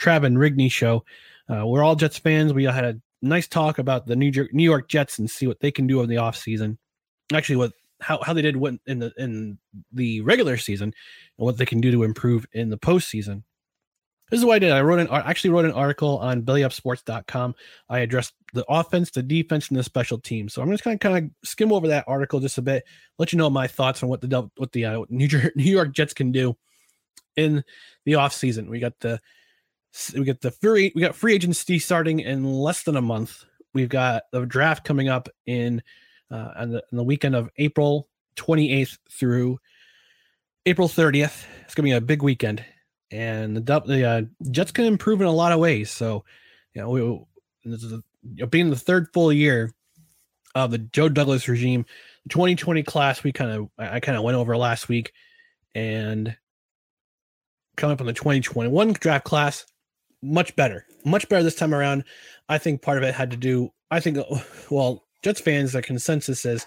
Trav 0.00 0.24
and 0.24 0.38
Rigney 0.38 0.70
show. 0.70 1.04
Uh, 1.48 1.66
we're 1.66 1.82
all 1.82 1.96
Jets 1.96 2.18
fans. 2.18 2.52
We 2.52 2.64
had 2.64 2.84
a 2.84 3.00
nice 3.22 3.46
talk 3.46 3.78
about 3.78 4.06
the 4.06 4.16
New 4.16 4.30
York 4.30 4.52
New 4.52 4.64
York 4.64 4.88
Jets 4.88 5.18
and 5.18 5.30
see 5.30 5.46
what 5.46 5.60
they 5.60 5.70
can 5.70 5.86
do 5.86 6.00
in 6.02 6.08
the 6.08 6.16
offseason. 6.16 6.78
Actually, 7.32 7.56
what 7.56 7.72
how, 8.00 8.20
how 8.22 8.32
they 8.32 8.42
did 8.42 8.56
in 8.86 8.98
the 8.98 9.12
in 9.16 9.58
the 9.92 10.20
regular 10.22 10.56
season 10.56 10.92
and 11.38 11.44
what 11.44 11.56
they 11.56 11.66
can 11.66 11.80
do 11.80 11.90
to 11.92 12.02
improve 12.02 12.46
in 12.52 12.70
the 12.70 12.78
postseason. 12.78 13.42
This 14.30 14.40
is 14.40 14.44
what 14.44 14.56
I 14.56 14.58
did. 14.58 14.72
I 14.72 14.80
wrote 14.80 14.98
an 14.98 15.08
actually 15.10 15.50
wrote 15.50 15.66
an 15.66 15.72
article 15.72 16.18
on 16.18 16.42
bellyupsports.com. 16.42 17.54
I 17.88 18.00
addressed 18.00 18.34
the 18.54 18.64
offense, 18.68 19.12
the 19.12 19.22
defense, 19.22 19.68
and 19.68 19.78
the 19.78 19.84
special 19.84 20.18
teams. 20.18 20.52
So 20.52 20.62
I'm 20.62 20.70
just 20.70 20.82
going 20.82 20.98
to 20.98 21.08
kind 21.08 21.24
of 21.24 21.48
skim 21.48 21.72
over 21.72 21.86
that 21.88 22.04
article 22.08 22.40
just 22.40 22.58
a 22.58 22.62
bit, 22.62 22.84
let 23.18 23.32
you 23.32 23.38
know 23.38 23.48
my 23.48 23.68
thoughts 23.68 24.02
on 24.02 24.08
what 24.08 24.20
the 24.20 24.50
what 24.56 24.72
the 24.72 24.84
uh, 24.84 25.04
New, 25.08 25.26
York, 25.26 25.52
New 25.56 25.70
York 25.70 25.92
Jets 25.92 26.12
can 26.12 26.32
do 26.32 26.56
in 27.36 27.62
the 28.04 28.14
offseason. 28.14 28.68
We 28.68 28.80
got 28.80 28.98
the 28.98 29.20
we 30.14 30.24
got 30.24 30.40
the 30.40 30.50
free 30.50 30.92
we 30.94 31.02
got 31.02 31.14
free 31.14 31.34
agency 31.34 31.78
starting 31.78 32.20
in 32.20 32.44
less 32.44 32.82
than 32.82 32.96
a 32.96 33.02
month. 33.02 33.44
We've 33.74 33.88
got 33.88 34.24
the 34.32 34.46
draft 34.46 34.84
coming 34.84 35.08
up 35.08 35.28
in 35.46 35.82
uh, 36.30 36.52
on 36.56 36.70
the, 36.70 36.78
on 36.78 36.96
the 36.96 37.04
weekend 37.04 37.34
of 37.34 37.50
April 37.56 38.08
28th 38.36 38.98
through 39.10 39.58
April 40.64 40.88
30th. 40.88 41.44
It's 41.64 41.74
to 41.74 41.82
be 41.82 41.92
a 41.92 42.00
big 42.00 42.22
weekend 42.22 42.64
and 43.10 43.56
the 43.56 43.80
the 43.80 44.04
uh, 44.04 44.22
Jets 44.50 44.72
can 44.72 44.84
improve 44.84 45.20
in 45.20 45.26
a 45.26 45.32
lot 45.32 45.52
of 45.52 45.60
ways. 45.60 45.90
So, 45.90 46.24
you 46.74 46.82
know, 46.82 46.90
we, 46.90 47.70
this 47.70 47.82
is 47.82 47.92
a, 48.40 48.46
being 48.46 48.70
the 48.70 48.76
third 48.76 49.08
full 49.12 49.32
year 49.32 49.72
of 50.54 50.70
the 50.70 50.78
Joe 50.78 51.08
Douglas 51.08 51.48
regime, 51.48 51.84
2020 52.30 52.82
class, 52.82 53.22
we 53.22 53.32
kind 53.32 53.50
of 53.50 53.68
I 53.78 54.00
kind 54.00 54.16
of 54.16 54.24
went 54.24 54.36
over 54.36 54.56
last 54.56 54.88
week, 54.88 55.12
and 55.74 56.36
coming 57.76 57.94
up 57.94 58.00
on 58.00 58.06
the 58.06 58.12
2021 58.12 58.94
draft 58.94 59.24
class, 59.24 59.66
much 60.22 60.54
better, 60.56 60.86
much 61.04 61.28
better 61.28 61.42
this 61.42 61.54
time 61.54 61.74
around. 61.74 62.04
I 62.48 62.58
think 62.58 62.82
part 62.82 62.98
of 62.98 63.04
it 63.04 63.14
had 63.14 63.30
to 63.30 63.36
do. 63.36 63.70
I 63.90 64.00
think, 64.00 64.18
well, 64.70 65.04
Jets 65.22 65.40
fans, 65.40 65.72
the 65.72 65.82
consensus 65.82 66.44
is 66.44 66.66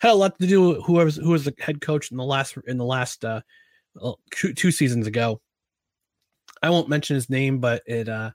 had 0.00 0.10
a 0.10 0.14
lot 0.14 0.38
to 0.40 0.46
do 0.46 0.68
with 0.68 0.82
whoever 0.84 1.10
who 1.10 1.30
was 1.30 1.44
the 1.44 1.54
head 1.60 1.80
coach 1.80 2.10
in 2.10 2.16
the 2.16 2.24
last 2.24 2.56
in 2.66 2.76
the 2.76 2.84
last 2.84 3.24
uh, 3.24 3.40
two, 4.32 4.52
two 4.52 4.72
seasons 4.72 5.06
ago 5.06 5.40
I 6.62 6.70
won't 6.70 6.88
mention 6.88 7.14
his 7.14 7.28
name, 7.28 7.58
but 7.58 7.82
it 7.86 8.08
uh, 8.08 8.30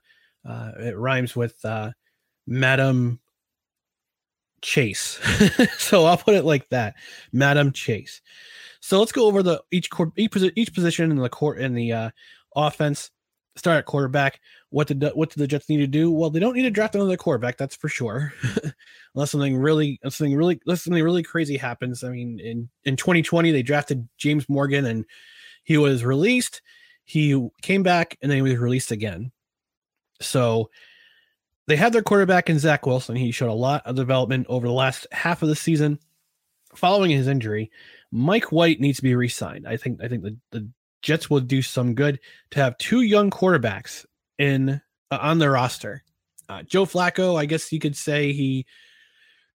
uh 0.46 0.72
it 0.78 0.96
rhymes 0.96 1.34
with 1.34 1.62
uh, 1.64 1.92
Madam 2.46 3.20
Chase. 4.60 5.18
so 5.78 6.04
I'll 6.04 6.18
put 6.18 6.34
it 6.34 6.44
like 6.44 6.68
that, 6.68 6.94
Madam 7.32 7.72
Chase. 7.72 8.20
So 8.80 8.98
let's 8.98 9.12
go 9.12 9.26
over 9.26 9.42
the 9.42 9.62
each 9.70 9.88
each, 10.16 10.36
each 10.56 10.74
position 10.74 11.10
in 11.10 11.16
the 11.16 11.28
court 11.28 11.58
in 11.58 11.74
the 11.74 11.92
uh, 11.92 12.10
offense. 12.54 13.10
Start 13.58 13.78
at 13.78 13.86
quarterback. 13.86 14.40
What 14.70 14.86
did 14.86 15.02
what 15.14 15.30
do 15.30 15.40
the 15.40 15.46
Jets 15.46 15.68
need 15.68 15.78
to 15.78 15.86
do? 15.86 16.10
Well, 16.10 16.30
they 16.30 16.40
don't 16.40 16.54
need 16.54 16.62
to 16.62 16.70
draft 16.70 16.94
another 16.94 17.16
quarterback, 17.16 17.56
that's 17.56 17.76
for 17.76 17.88
sure. 17.88 18.32
unless 19.14 19.30
something 19.30 19.56
really 19.56 19.98
something 20.04 20.36
really 20.36 20.60
unless 20.64 20.84
something 20.84 21.02
really 21.02 21.22
crazy 21.22 21.56
happens. 21.56 22.04
I 22.04 22.10
mean, 22.10 22.38
in 22.40 22.68
in 22.84 22.96
2020 22.96 23.50
they 23.50 23.62
drafted 23.62 24.08
James 24.16 24.48
Morgan 24.48 24.86
and 24.86 25.04
he 25.64 25.76
was 25.76 26.04
released 26.04 26.62
he 27.08 27.48
came 27.62 27.82
back 27.82 28.18
and 28.20 28.30
then 28.30 28.36
he 28.36 28.42
was 28.42 28.58
released 28.58 28.90
again. 28.90 29.32
So 30.20 30.68
they 31.66 31.74
had 31.74 31.94
their 31.94 32.02
quarterback 32.02 32.50
in 32.50 32.58
Zach 32.58 32.84
Wilson. 32.84 33.16
He 33.16 33.30
showed 33.30 33.48
a 33.48 33.54
lot 33.54 33.86
of 33.86 33.96
development 33.96 34.46
over 34.50 34.66
the 34.66 34.74
last 34.74 35.06
half 35.10 35.42
of 35.42 35.48
the 35.48 35.56
season. 35.56 35.98
Following 36.74 37.10
his 37.10 37.26
injury, 37.26 37.70
Mike 38.12 38.52
White 38.52 38.78
needs 38.78 38.98
to 38.98 39.02
be 39.02 39.14
re-signed. 39.14 39.66
I 39.66 39.78
think 39.78 40.02
I 40.02 40.08
think 40.08 40.22
the, 40.22 40.36
the 40.50 40.68
Jets 41.02 41.30
will 41.30 41.40
do 41.40 41.62
some 41.62 41.94
good 41.94 42.18
to 42.50 42.60
have 42.60 42.78
two 42.78 43.02
young 43.02 43.30
quarterbacks 43.30 44.04
in 44.38 44.80
uh, 45.10 45.18
on 45.20 45.38
their 45.38 45.52
roster. 45.52 46.02
Uh, 46.48 46.62
Joe 46.62 46.86
Flacco, 46.86 47.38
I 47.38 47.46
guess 47.46 47.72
you 47.72 47.78
could 47.78 47.96
say 47.96 48.32
he 48.32 48.66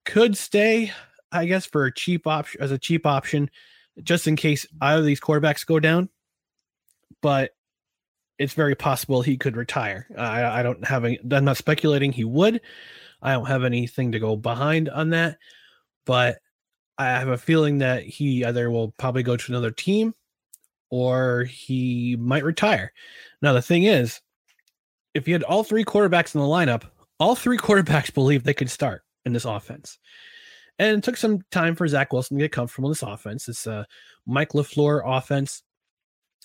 could 0.05 0.37
stay, 0.37 0.91
I 1.31 1.45
guess, 1.45 1.65
for 1.65 1.85
a 1.85 1.93
cheap 1.93 2.27
option 2.27 2.61
as 2.61 2.71
a 2.71 2.77
cheap 2.77 3.05
option, 3.05 3.49
just 4.03 4.27
in 4.27 4.35
case 4.35 4.65
either 4.81 4.99
of 4.99 5.05
these 5.05 5.19
quarterbacks 5.19 5.65
go 5.65 5.79
down 5.79 6.09
but 7.23 7.51
it's 8.37 8.53
very 8.53 8.75
possible 8.75 9.21
he 9.21 9.37
could 9.37 9.57
retire. 9.57 10.05
I, 10.15 10.59
I 10.59 10.63
don't 10.63 10.85
have 10.85 11.05
any, 11.05 11.19
I'm 11.31 11.45
not 11.45 11.57
speculating 11.57 12.11
he 12.11 12.25
would. 12.25 12.61
I 13.21 13.31
don't 13.31 13.47
have 13.47 13.63
anything 13.63 14.11
to 14.11 14.19
go 14.19 14.35
behind 14.35 14.89
on 14.89 15.11
that, 15.11 15.37
but 16.05 16.37
I 16.97 17.05
have 17.05 17.29
a 17.29 17.37
feeling 17.37 17.79
that 17.79 18.03
he 18.03 18.43
either 18.43 18.69
will 18.69 18.91
probably 18.99 19.23
go 19.23 19.37
to 19.37 19.51
another 19.51 19.71
team 19.71 20.13
or 20.93 21.45
he 21.45 22.15
might 22.19 22.43
retire. 22.43 22.93
Now, 23.41 23.51
the 23.53 23.63
thing 23.63 23.85
is, 23.85 24.21
if 25.15 25.27
you 25.27 25.33
had 25.33 25.41
all 25.41 25.63
three 25.63 25.83
quarterbacks 25.83 26.35
in 26.35 26.41
the 26.41 26.45
lineup, 26.45 26.83
all 27.19 27.33
three 27.33 27.57
quarterbacks 27.65 28.13
believe 28.13 28.43
they 28.43 28.53
could 28.53 28.69
start 28.69 29.01
in 29.25 29.33
this 29.33 29.45
offense. 29.45 29.97
And 30.77 30.99
it 30.99 31.03
took 31.03 31.17
some 31.17 31.41
time 31.49 31.73
for 31.73 31.87
Zach 31.87 32.13
Wilson 32.13 32.37
to 32.37 32.43
get 32.43 32.51
comfortable 32.51 32.89
in 32.89 32.91
this 32.91 33.01
offense. 33.01 33.49
It's 33.49 33.65
a 33.65 33.87
Mike 34.27 34.49
LaFleur 34.49 35.01
offense. 35.03 35.63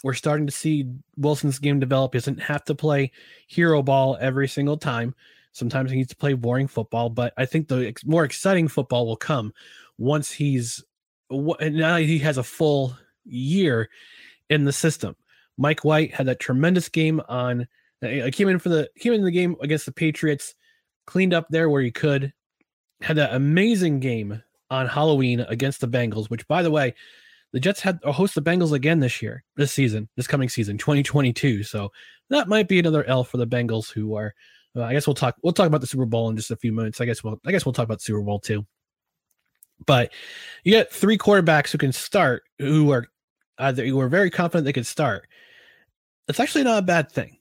We're 0.02 0.14
starting 0.14 0.46
to 0.46 0.52
see 0.52 0.86
Wilson's 1.18 1.58
game 1.58 1.78
develop. 1.78 2.14
He 2.14 2.18
doesn't 2.18 2.40
have 2.40 2.64
to 2.64 2.74
play 2.74 3.12
hero 3.48 3.82
ball 3.82 4.16
every 4.18 4.48
single 4.48 4.78
time. 4.78 5.14
Sometimes 5.52 5.90
he 5.90 5.98
needs 5.98 6.08
to 6.08 6.16
play 6.16 6.32
boring 6.32 6.68
football, 6.68 7.10
but 7.10 7.34
I 7.36 7.44
think 7.44 7.68
the 7.68 7.88
ex- 7.88 8.06
more 8.06 8.24
exciting 8.24 8.68
football 8.68 9.06
will 9.06 9.16
come 9.16 9.52
once 9.98 10.32
he's 10.32 10.82
now 11.30 11.96
he 11.96 12.18
has 12.20 12.38
a 12.38 12.42
full 12.42 12.96
year 13.26 13.90
in 14.50 14.64
the 14.64 14.72
system. 14.72 15.16
Mike 15.56 15.84
White 15.84 16.14
had 16.14 16.26
that 16.26 16.40
tremendous 16.40 16.88
game 16.88 17.20
on. 17.28 17.66
I 18.02 18.30
came 18.30 18.48
in 18.48 18.58
for 18.58 18.68
the 18.68 18.88
came 18.98 19.12
in 19.12 19.24
the 19.24 19.30
game 19.30 19.56
against 19.60 19.86
the 19.86 19.92
Patriots, 19.92 20.54
cleaned 21.06 21.34
up 21.34 21.46
there 21.50 21.68
where 21.68 21.82
he 21.82 21.90
could, 21.90 22.32
had 23.00 23.16
that 23.16 23.34
amazing 23.34 24.00
game 24.00 24.42
on 24.70 24.86
Halloween 24.86 25.40
against 25.40 25.80
the 25.80 25.88
Bengals. 25.88 26.30
Which, 26.30 26.46
by 26.46 26.62
the 26.62 26.70
way, 26.70 26.94
the 27.52 27.60
Jets 27.60 27.80
had 27.80 27.98
a 28.04 28.12
host 28.12 28.34
the 28.34 28.42
Bengals 28.42 28.72
again 28.72 29.00
this 29.00 29.20
year, 29.20 29.42
this 29.56 29.72
season, 29.72 30.08
this 30.16 30.26
coming 30.26 30.48
season, 30.48 30.78
2022. 30.78 31.64
So 31.64 31.90
that 32.30 32.48
might 32.48 32.68
be 32.68 32.78
another 32.78 33.04
L 33.04 33.24
for 33.24 33.38
the 33.38 33.46
Bengals, 33.46 33.90
who 33.90 34.14
are. 34.14 34.34
Uh, 34.76 34.82
I 34.82 34.92
guess 34.92 35.06
we'll 35.06 35.14
talk. 35.14 35.34
We'll 35.42 35.52
talk 35.52 35.66
about 35.66 35.80
the 35.80 35.86
Super 35.86 36.06
Bowl 36.06 36.28
in 36.28 36.36
just 36.36 36.50
a 36.50 36.56
few 36.56 36.72
minutes. 36.72 37.00
I 37.00 37.04
guess 37.04 37.24
we'll. 37.24 37.40
I 37.44 37.50
guess 37.50 37.66
we'll 37.66 37.72
talk 37.72 37.84
about 37.84 38.02
Super 38.02 38.20
Bowl 38.20 38.38
too. 38.38 38.64
But 39.86 40.12
you 40.64 40.72
get 40.72 40.92
three 40.92 41.18
quarterbacks 41.18 41.70
who 41.70 41.78
can 41.78 41.92
start, 41.92 42.42
who 42.58 42.90
are 42.92 43.06
either 43.58 43.84
you 43.84 43.96
were 43.96 44.08
very 44.08 44.30
confident 44.30 44.64
they 44.64 44.72
could 44.72 44.86
start. 44.86 45.28
That's 46.26 46.40
actually 46.40 46.64
not 46.64 46.78
a 46.78 46.86
bad 46.86 47.10
thing. 47.10 47.38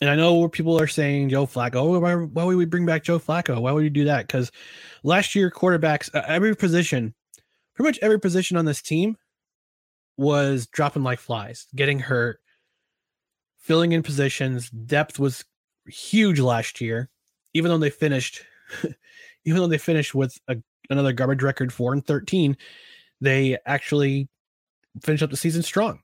And 0.00 0.08
I 0.08 0.14
know 0.16 0.48
people 0.48 0.80
are 0.80 0.86
saying 0.86 1.28
Joe 1.28 1.46
Flacco. 1.46 1.76
Oh, 1.76 1.98
why, 1.98 2.14
why 2.14 2.44
would 2.44 2.56
we 2.56 2.64
bring 2.64 2.86
back 2.86 3.04
Joe 3.04 3.18
Flacco? 3.18 3.60
Why 3.60 3.72
would 3.72 3.82
we 3.82 3.90
do 3.90 4.04
that? 4.04 4.26
Because 4.26 4.50
last 5.02 5.34
year, 5.34 5.50
quarterbacks, 5.50 6.14
uh, 6.14 6.22
every 6.26 6.56
position, 6.56 7.14
pretty 7.74 7.88
much 7.88 7.98
every 8.00 8.18
position 8.18 8.56
on 8.56 8.64
this 8.64 8.80
team 8.80 9.16
was 10.16 10.66
dropping 10.66 11.02
like 11.02 11.18
flies, 11.18 11.66
getting 11.76 11.98
hurt, 11.98 12.40
filling 13.58 13.92
in 13.92 14.02
positions. 14.02 14.70
Depth 14.70 15.18
was 15.18 15.44
huge 15.86 16.40
last 16.40 16.80
year, 16.80 17.10
even 17.52 17.70
though 17.70 17.78
they 17.78 17.90
finished, 17.90 18.42
even 19.44 19.60
though 19.60 19.66
they 19.66 19.78
finished 19.78 20.14
with 20.14 20.38
a, 20.48 20.56
another 20.88 21.12
garbage 21.12 21.42
record, 21.42 21.72
four 21.72 21.92
and 21.92 22.06
thirteen. 22.06 22.56
They 23.20 23.58
actually 23.66 24.30
finished 25.02 25.22
up 25.22 25.30
the 25.30 25.36
season 25.36 25.62
strong 25.62 26.00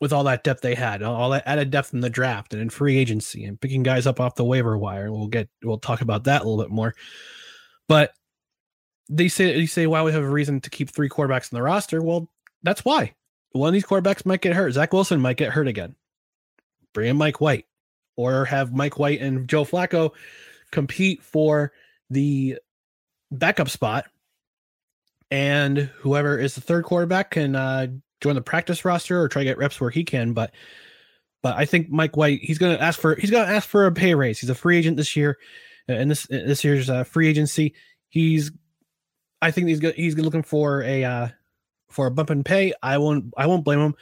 with 0.00 0.12
all 0.12 0.24
that 0.24 0.42
depth 0.42 0.62
they 0.62 0.74
had, 0.74 1.02
all 1.02 1.30
that 1.30 1.46
added 1.46 1.70
depth 1.70 1.94
in 1.94 2.00
the 2.00 2.10
draft 2.10 2.52
and 2.52 2.60
in 2.60 2.70
free 2.70 2.96
agency 2.98 3.44
and 3.44 3.60
picking 3.60 3.82
guys 3.82 4.06
up 4.06 4.18
off 4.18 4.34
the 4.34 4.44
waiver 4.44 4.76
wire. 4.76 5.12
We'll 5.12 5.28
get 5.28 5.48
we'll 5.62 5.78
talk 5.78 6.00
about 6.00 6.24
that 6.24 6.42
a 6.42 6.44
little 6.44 6.62
bit 6.62 6.72
more. 6.72 6.94
But 7.88 8.12
they 9.08 9.28
say 9.28 9.56
you 9.56 9.66
say 9.66 9.86
why 9.86 10.02
we 10.02 10.12
have 10.12 10.24
a 10.24 10.28
reason 10.28 10.60
to 10.62 10.70
keep 10.70 10.90
three 10.90 11.08
quarterbacks 11.08 11.52
in 11.52 11.56
the 11.56 11.62
roster. 11.62 12.02
Well, 12.02 12.28
that's 12.62 12.84
why. 12.84 13.14
One 13.52 13.68
of 13.68 13.74
these 13.74 13.84
quarterbacks 13.84 14.24
might 14.24 14.40
get 14.40 14.54
hurt. 14.54 14.72
Zach 14.72 14.92
Wilson 14.92 15.20
might 15.20 15.36
get 15.36 15.52
hurt 15.52 15.68
again. 15.68 15.94
Bring 16.94 17.10
in 17.10 17.16
Mike 17.16 17.40
White. 17.40 17.66
Or 18.16 18.44
have 18.44 18.74
Mike 18.74 18.98
White 18.98 19.20
and 19.20 19.48
Joe 19.48 19.64
Flacco 19.64 20.10
compete 20.70 21.22
for 21.22 21.72
the 22.10 22.58
backup 23.30 23.70
spot. 23.70 24.06
And 25.32 25.78
whoever 25.78 26.38
is 26.38 26.54
the 26.54 26.60
third 26.60 26.84
quarterback 26.84 27.30
can 27.30 27.56
uh, 27.56 27.86
join 28.20 28.34
the 28.34 28.42
practice 28.42 28.84
roster 28.84 29.18
or 29.18 29.28
try 29.28 29.40
to 29.40 29.48
get 29.48 29.56
reps 29.56 29.80
where 29.80 29.88
he 29.88 30.04
can. 30.04 30.34
But 30.34 30.52
but 31.42 31.56
I 31.56 31.64
think 31.64 31.88
Mike 31.88 32.18
White 32.18 32.40
he's 32.42 32.58
going 32.58 32.76
to 32.76 32.82
ask 32.82 33.00
for 33.00 33.14
he's 33.14 33.30
going 33.30 33.48
to 33.48 33.52
ask 33.52 33.66
for 33.66 33.86
a 33.86 33.92
pay 33.92 34.14
raise. 34.14 34.38
He's 34.38 34.50
a 34.50 34.54
free 34.54 34.76
agent 34.76 34.98
this 34.98 35.16
year, 35.16 35.38
and 35.88 36.10
this 36.10 36.26
this 36.26 36.62
year's 36.62 36.90
uh, 36.90 37.04
free 37.04 37.28
agency. 37.28 37.74
He's 38.10 38.52
I 39.40 39.50
think 39.50 39.68
he's. 39.68 39.80
He's 39.96 40.18
looking 40.18 40.42
for 40.42 40.82
a 40.82 41.02
uh, 41.02 41.28
for 41.88 42.06
a 42.08 42.10
bump 42.10 42.30
in 42.30 42.44
pay. 42.44 42.74
I 42.82 42.98
won't 42.98 43.32
I 43.38 43.46
won't 43.46 43.64
blame 43.64 43.80
him. 43.80 43.94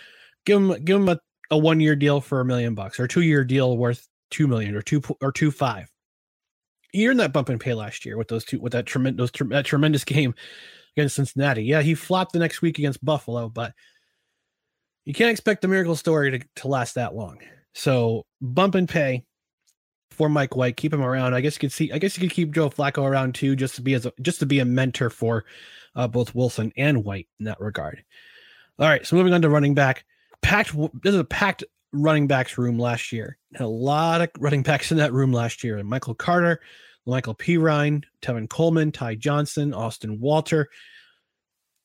Give 0.45 0.61
him 0.61 0.85
give 0.85 0.97
him 0.97 1.09
a, 1.09 1.21
a 1.53 1.57
one 1.57 1.79
year 1.79 1.95
deal 1.95 2.21
for 2.21 2.41
a 2.41 2.45
million 2.45 2.75
bucks 2.75 2.99
or 2.99 3.05
a 3.05 3.09
two 3.09 3.23
year 3.23 3.45
deal 3.45 3.77
worth 3.77 4.09
two 4.33 4.49
million 4.49 4.75
or 4.75 4.83
two 4.83 5.01
or 5.23 5.31
two 5.31 5.53
five. 5.53 5.89
He 6.93 7.07
earned 7.07 7.21
that 7.21 7.33
bump 7.33 7.51
in 7.51 7.61
pay 7.61 7.75
last 7.75 8.05
year 8.05 8.19
with 8.19 8.27
those 8.27 8.45
two 8.45 8.59
with 8.59 8.73
that 8.73 8.87
tremendous 8.87 9.31
that 9.31 9.65
tremendous 9.65 10.03
game 10.03 10.35
against 11.01 11.17
Cincinnati. 11.17 11.65
Yeah, 11.65 11.83
he 11.83 11.95
flopped 11.95 12.33
the 12.33 12.39
next 12.39 12.63
week 12.63 12.79
against 12.79 13.05
Buffalo, 13.05 13.49
but 13.49 13.73
you 15.05 15.15
can't 15.15 15.31
expect 15.31 15.63
the 15.63 15.69
miracle 15.69 15.97
story 15.97 16.31
to, 16.31 16.41
to 16.57 16.69
last 16.69 16.95
that 16.95 17.15
long. 17.15 17.39
So 17.75 18.27
bump 18.41 18.75
and 18.75 18.89
pay 18.89 19.25
for 20.11 20.29
Mike 20.29 20.57
White, 20.57 20.77
keep 20.77 20.93
him 20.93 21.03
around. 21.03 21.35
I 21.35 21.41
guess 21.41 21.57
you 21.57 21.61
could 21.61 21.73
see. 21.73 21.93
I 21.93 21.99
guess 21.99 22.17
you 22.17 22.21
could 22.21 22.35
keep 22.35 22.53
Joe 22.53 22.69
Flacco 22.69 23.05
around 23.05 23.35
too, 23.35 23.57
just 23.57 23.77
to 23.77 23.83
be 23.83 23.95
as 23.95 24.07
a, 24.07 24.13
just 24.21 24.41
to 24.41 24.47
be 24.47 24.59
a 24.59 24.65
mentor 24.65 25.11
for 25.11 25.45
uh, 25.95 26.07
both 26.09 26.35
Wilson 26.35 26.73
and 26.77 27.05
White 27.05 27.29
in 27.39 27.47
that 27.47 27.61
regard. 27.61 28.05
All 28.79 28.89
right, 28.89 29.07
so 29.07 29.17
moving 29.17 29.33
on 29.33 29.43
to 29.43 29.49
running 29.49 29.75
back. 29.75 30.05
Packed. 30.43 30.75
This 31.03 31.15
is 31.15 31.21
a 31.21 31.25
packed 31.25 31.65
running 31.93 32.27
backs 32.27 32.57
room 32.59 32.79
last 32.79 33.13
year. 33.13 33.39
A 33.59 33.67
lot 33.67 34.21
of 34.21 34.31
running 34.39 34.63
backs 34.63 34.91
in 34.91 34.99
that 34.99 35.13
room 35.13 35.33
last 35.33 35.65
year. 35.65 35.83
Michael 35.83 36.15
Carter, 36.15 36.61
Michael 37.07 37.35
Perine, 37.35 38.05
Tevin 38.23 38.49
Coleman, 38.49 38.93
Ty 38.93 39.17
Johnson, 39.17 39.75
Austin 39.75 40.21
Walter. 40.21 40.69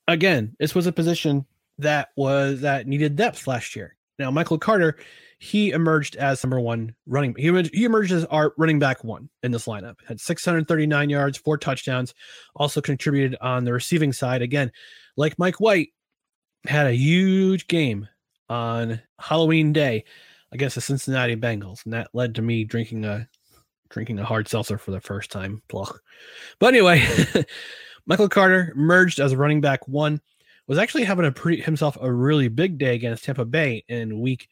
Again, 0.08 0.56
this 0.60 0.76
was 0.76 0.88
a 0.88 0.92
position 0.92 1.46
that 1.80 2.10
was 2.16 2.62
that 2.62 2.88
needed 2.88 3.16
depth 3.16 3.48
last 3.48 3.76
year. 3.76 3.96
Now, 4.18 4.32
Michael 4.32 4.58
Carter, 4.58 4.98
he 5.40 5.72
emerged 5.72 6.16
as 6.16 6.44
number 6.44 6.60
one 6.60 6.96
running. 7.06 7.36
He 7.38 7.52
he 7.74 7.84
emerged 7.84 8.12
as 8.12 8.26
our 8.26 8.54
running 8.58 8.80
back 8.80 9.04
one 9.04 9.30
in 9.44 9.52
this 9.52 9.66
lineup. 9.66 9.96
Had 10.08 10.22
639 10.22 11.10
yards, 11.10 11.38
four 11.38 11.58
touchdowns. 11.58 12.14
Also 12.56 12.82
contributed 12.82 13.38
on 13.42 13.66
the 13.66 13.74
receiving 13.74 14.14
side. 14.14 14.42
Again, 14.42 14.72
like 15.18 15.38
Mike 15.38 15.60
White, 15.60 15.90
had 16.66 16.88
a 16.88 16.96
huge 16.96 17.68
game 17.68 18.08
on 18.50 19.02
Halloween 19.20 19.74
day 19.74 20.06
against 20.52 20.76
the 20.76 20.82
Cincinnati 20.82 21.36
Bengals, 21.36 21.84
and 21.84 21.94
that 21.94 22.10
led 22.14 22.36
to 22.36 22.42
me 22.42 22.64
drinking 22.64 23.06
a 23.06 23.28
drinking 23.90 24.20
a 24.20 24.26
hard 24.26 24.48
seltzer 24.48 24.78
for 24.78 24.92
the 24.92 25.02
first 25.02 25.32
time. 25.32 25.62
Blah. 25.68 25.92
But 26.60 26.74
anyway, 26.74 27.06
Michael 28.06 28.30
Carter 28.30 28.74
merged 28.76 29.20
as 29.20 29.32
a 29.32 29.38
running 29.38 29.62
back 29.62 29.88
one 29.88 30.22
was 30.68 30.78
actually 30.78 31.04
having 31.04 31.26
a 31.26 31.32
pretty 31.32 31.62
himself 31.62 31.98
a 32.02 32.12
really 32.12 32.48
big 32.48 32.78
day 32.78 32.96
against 32.96 33.24
Tampa 33.24 33.46
Bay 33.46 33.84
in 33.88 34.20
week 34.20 34.50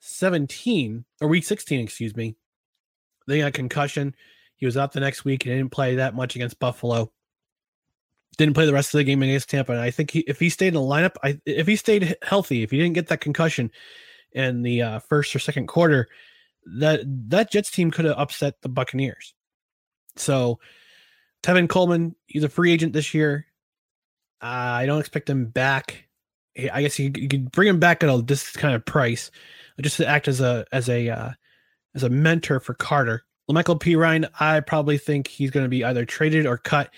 17 0.00 1.04
or 1.20 1.28
week 1.28 1.44
16, 1.44 1.80
excuse 1.80 2.16
me. 2.16 2.36
They 3.26 3.40
got 3.40 3.48
a 3.48 3.52
concussion. 3.52 4.14
He 4.56 4.66
was 4.66 4.76
out 4.76 4.92
the 4.92 5.00
next 5.00 5.24
week. 5.24 5.44
He 5.44 5.50
didn't 5.50 5.70
play 5.70 5.96
that 5.96 6.14
much 6.14 6.34
against 6.34 6.58
Buffalo. 6.58 7.12
Didn't 8.36 8.54
play 8.54 8.66
the 8.66 8.72
rest 8.72 8.94
of 8.94 8.98
the 8.98 9.04
game 9.04 9.22
against 9.22 9.50
Tampa. 9.50 9.72
And 9.72 9.80
I 9.80 9.90
think 9.90 10.10
he, 10.10 10.20
if 10.20 10.40
he 10.40 10.48
stayed 10.48 10.68
in 10.68 10.74
the 10.74 10.80
lineup, 10.80 11.16
I, 11.22 11.40
if 11.44 11.66
he 11.66 11.76
stayed 11.76 12.16
healthy, 12.22 12.62
if 12.62 12.70
he 12.70 12.78
didn't 12.78 12.94
get 12.94 13.08
that 13.08 13.20
concussion 13.20 13.70
in 14.32 14.62
the 14.62 14.82
uh, 14.82 14.98
first 15.00 15.34
or 15.34 15.38
second 15.38 15.68
quarter, 15.68 16.08
that 16.76 17.00
that 17.30 17.50
Jets 17.50 17.70
team 17.70 17.90
could 17.90 18.04
have 18.04 18.18
upset 18.18 18.60
the 18.62 18.68
Buccaneers. 18.68 19.34
So 20.16 20.58
Tevin 21.42 21.68
Coleman, 21.68 22.14
he's 22.26 22.44
a 22.44 22.48
free 22.48 22.72
agent 22.72 22.92
this 22.92 23.14
year. 23.14 23.46
Uh, 24.42 24.46
I 24.46 24.86
don't 24.86 25.00
expect 25.00 25.30
him 25.30 25.46
back. 25.46 26.08
I 26.72 26.82
guess 26.82 26.98
you, 26.98 27.10
could 27.12 27.52
bring 27.52 27.68
him 27.68 27.78
back 27.78 28.02
at 28.02 28.10
a 28.10 28.20
this 28.22 28.50
kind 28.52 28.74
of 28.74 28.84
price, 28.84 29.30
just 29.80 29.96
to 29.98 30.06
act 30.06 30.26
as 30.26 30.40
a 30.40 30.66
as 30.72 30.88
a 30.88 31.08
uh, 31.08 31.30
as 31.94 32.02
a 32.02 32.08
mentor 32.08 32.60
for 32.60 32.74
Carter. 32.74 33.24
Michael 33.48 33.78
Perine, 33.78 34.28
I 34.38 34.60
probably 34.60 34.98
think 34.98 35.26
he's 35.26 35.50
going 35.50 35.64
to 35.64 35.70
be 35.70 35.84
either 35.84 36.04
traded 36.04 36.46
or 36.46 36.58
cut. 36.58 36.92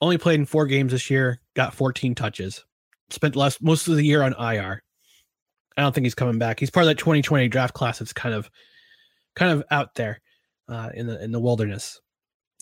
Only 0.00 0.16
played 0.16 0.38
in 0.38 0.46
four 0.46 0.66
games 0.66 0.92
this 0.92 1.10
year, 1.10 1.40
got 1.54 1.74
14 1.74 2.14
touches. 2.14 2.64
Spent 3.10 3.34
last 3.34 3.62
most 3.62 3.88
of 3.88 3.96
the 3.96 4.04
year 4.04 4.22
on 4.22 4.34
IR. 4.34 4.82
I 5.76 5.82
don't 5.82 5.94
think 5.94 6.04
he's 6.04 6.14
coming 6.14 6.38
back. 6.38 6.60
He's 6.60 6.70
part 6.70 6.84
of 6.84 6.88
that 6.88 6.98
2020 6.98 7.48
draft 7.48 7.74
class 7.74 7.98
that's 7.98 8.12
kind 8.12 8.34
of 8.34 8.50
kind 9.34 9.52
of 9.52 9.64
out 9.70 9.94
there 9.94 10.20
uh, 10.68 10.90
in 10.94 11.06
the 11.06 11.22
in 11.22 11.32
the 11.32 11.40
wilderness. 11.40 12.00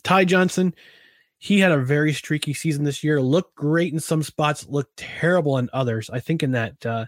Ty 0.02 0.24
Johnson, 0.24 0.74
he 1.38 1.59
had 1.61 1.72
a 1.72 1.79
very 1.79 2.12
streaky 2.12 2.55
season 2.55 2.85
this 2.85 3.02
year. 3.02 3.20
Looked 3.20 3.55
great 3.57 3.92
in 3.92 4.00
some 4.00 4.22
spots, 4.22 4.66
looked 4.68 4.96
terrible 4.96 5.59
in 5.59 5.68
others. 5.72 6.11
I 6.11 6.20
think 6.20 6.42
in 6.42 6.52
that 6.52 6.85
uh, 6.87 7.07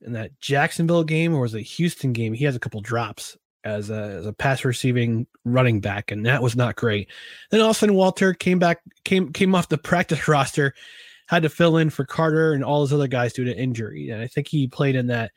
in 0.00 0.12
that 0.12 0.38
Jacksonville 0.40 1.04
game 1.04 1.34
or 1.34 1.40
was 1.40 1.54
it 1.54 1.62
Houston 1.62 2.12
game, 2.12 2.32
he 2.32 2.44
has 2.44 2.56
a 2.56 2.60
couple 2.60 2.80
drops 2.80 3.36
as 3.64 3.90
a, 3.90 3.94
as 3.94 4.26
a 4.26 4.32
pass 4.32 4.64
receiving 4.64 5.26
running 5.44 5.80
back, 5.80 6.12
and 6.12 6.24
that 6.24 6.42
was 6.42 6.54
not 6.54 6.76
great. 6.76 7.10
Then 7.50 7.60
Austin 7.60 7.94
Walter 7.94 8.32
came 8.32 8.58
back, 8.58 8.80
came 9.04 9.32
came 9.32 9.54
off 9.54 9.68
the 9.68 9.78
practice 9.78 10.28
roster, 10.28 10.74
had 11.28 11.42
to 11.42 11.48
fill 11.48 11.76
in 11.76 11.90
for 11.90 12.04
Carter 12.04 12.52
and 12.52 12.64
all 12.64 12.82
his 12.82 12.92
other 12.92 13.08
guys 13.08 13.32
due 13.32 13.44
to 13.44 13.56
injury. 13.56 14.10
And 14.10 14.22
I 14.22 14.28
think 14.28 14.48
he 14.48 14.68
played 14.68 14.94
in 14.94 15.08
that 15.08 15.32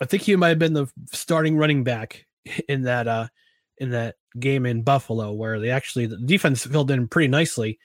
I 0.00 0.06
think 0.06 0.22
he 0.22 0.34
might 0.36 0.48
have 0.48 0.58
been 0.58 0.72
the 0.72 0.88
starting 1.12 1.56
running 1.56 1.84
back 1.84 2.26
in 2.68 2.82
that 2.82 3.06
uh 3.08 3.28
in 3.78 3.90
that 3.90 4.16
game 4.38 4.66
in 4.66 4.82
Buffalo 4.82 5.32
where 5.32 5.58
they 5.58 5.70
actually 5.70 6.06
the 6.06 6.18
defense 6.18 6.64
filled 6.64 6.90
in 6.90 7.08
pretty 7.08 7.28
nicely 7.28 7.78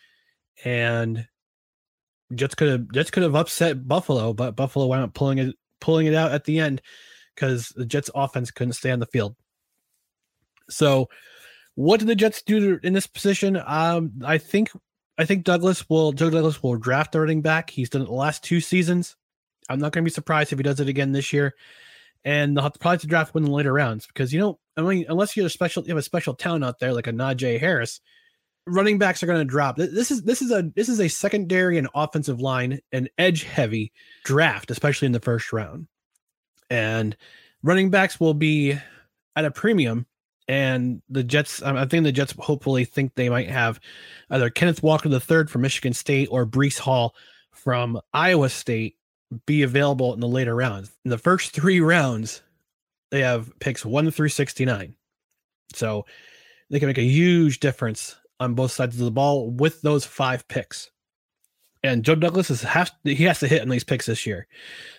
and 0.63 1.28
Jets 2.34 2.56
could 2.56 2.69
have 2.69 2.91
Jets 2.91 3.12
could 3.12 3.23
have 3.23 3.36
upset 3.36 3.88
Buffalo, 3.88 4.34
but 4.34 4.56
Buffalo 4.56 4.88
wound 4.88 5.04
up 5.04 5.13
pulling 5.13 5.38
it 5.38 5.56
pulling 5.80 6.08
it 6.08 6.15
out 6.15 6.32
at 6.32 6.45
the 6.45 6.60
end 6.60 6.82
because 7.36 7.69
the 7.69 7.86
Jets 7.86 8.10
offense 8.15 8.51
couldn't 8.51 8.73
stay 8.73 8.91
on 8.91 8.99
the 8.99 9.06
field. 9.06 9.36
So 10.69 11.10
what 11.75 11.99
did 11.99 12.08
the 12.08 12.15
Jets 12.15 12.41
do 12.41 12.80
in 12.84 12.93
this 12.93 13.08
position? 13.08 13.62
Um, 13.65 14.13
I 14.25 14.38
think 14.38 14.71
I 15.17 15.25
think 15.25 15.43
Douglas 15.43 15.88
will 15.89 16.13
Joe 16.13 16.30
Douglas 16.30 16.63
will 16.63 16.78
draft 16.78 17.15
a 17.15 17.19
running 17.19 17.41
back. 17.41 17.69
He's 17.69 17.89
done 17.89 18.01
it 18.01 18.06
the 18.06 18.13
last 18.13 18.43
two 18.43 18.62
seasons. 18.62 19.15
I'm 19.69 19.80
not 19.80 19.91
going 19.91 20.04
to 20.04 20.10
be 20.10 20.13
surprised 20.13 20.54
if 20.54 20.60
he 20.60 20.63
does 20.63 20.80
it 20.80 20.88
again 20.89 21.12
this 21.12 21.34
year. 21.34 21.56
And 22.25 22.57
they'll 22.57 22.63
have 22.63 22.73
to 22.73 22.79
probably 22.79 22.97
to 22.97 23.07
draft 23.07 23.33
one 23.33 23.43
in 23.43 23.49
the 23.49 23.55
later 23.55 23.71
rounds 23.71 24.07
because 24.07 24.33
you 24.33 24.39
know, 24.39 24.59
I 24.75 24.81
mean, 24.81 25.05
unless 25.07 25.38
you're 25.38 25.45
a 25.45 25.49
special, 25.49 25.83
you 25.83 25.89
have 25.89 25.97
a 25.97 26.01
special 26.01 26.33
talent 26.33 26.65
out 26.65 26.79
there 26.79 26.91
like 26.91 27.07
a 27.07 27.13
Najee 27.13 27.59
Harris, 27.59 28.01
running 28.67 28.97
backs 28.97 29.21
are 29.21 29.27
going 29.27 29.39
to 29.39 29.45
drop. 29.45 29.77
This 29.77 30.11
is 30.11 30.23
this 30.23 30.41
is 30.41 30.51
a 30.51 30.63
this 30.75 30.89
is 30.89 30.99
a 30.99 31.07
secondary 31.07 31.77
and 31.77 31.88
offensive 31.93 32.41
line 32.41 32.79
and 32.91 33.09
edge 33.17 33.43
heavy 33.43 33.91
draft, 34.23 34.71
especially 34.71 35.05
in 35.05 35.11
the 35.11 35.19
first 35.19 35.53
round. 35.53 35.88
And 36.69 37.15
running 37.63 37.89
backs 37.89 38.19
will 38.19 38.33
be 38.33 38.77
at 39.35 39.45
a 39.45 39.51
premium. 39.51 40.05
And 40.47 41.01
the 41.09 41.23
Jets, 41.23 41.63
I 41.63 41.85
think 41.85 42.03
the 42.03 42.11
Jets 42.11 42.35
hopefully 42.38 42.85
think 42.85 43.15
they 43.15 43.29
might 43.29 43.49
have 43.49 43.79
either 44.29 44.51
Kenneth 44.51 44.83
Walker 44.83 45.09
the 45.09 45.19
third 45.19 45.49
from 45.49 45.61
Michigan 45.61 45.93
State 45.93 46.27
or 46.29 46.45
Breece 46.45 46.77
Hall 46.77 47.15
from 47.51 47.99
Iowa 48.13 48.49
State 48.49 48.95
be 49.45 49.63
available 49.63 50.13
in 50.13 50.19
the 50.19 50.27
later 50.27 50.55
rounds. 50.55 50.91
In 51.03 51.11
the 51.11 51.17
first 51.17 51.51
three 51.51 51.79
rounds, 51.79 52.41
they 53.11 53.21
have 53.21 53.51
picks 53.59 53.85
one 53.85 54.09
through 54.11 54.29
69. 54.29 54.95
So 55.73 56.05
they 56.69 56.79
can 56.79 56.88
make 56.88 56.97
a 56.97 57.03
huge 57.03 57.59
difference 57.59 58.15
on 58.39 58.53
both 58.53 58.71
sides 58.71 58.99
of 58.99 59.05
the 59.05 59.11
ball 59.11 59.51
with 59.51 59.81
those 59.81 60.05
five 60.05 60.47
picks. 60.47 60.91
And 61.83 62.03
Joe 62.03 62.15
Douglas 62.15 62.49
is 62.49 62.61
has 62.63 62.91
he 63.03 63.23
has 63.25 63.39
to 63.39 63.47
hit 63.47 63.61
on 63.61 63.69
these 63.69 63.83
picks 63.83 64.07
this 64.07 64.25
year. 64.25 64.47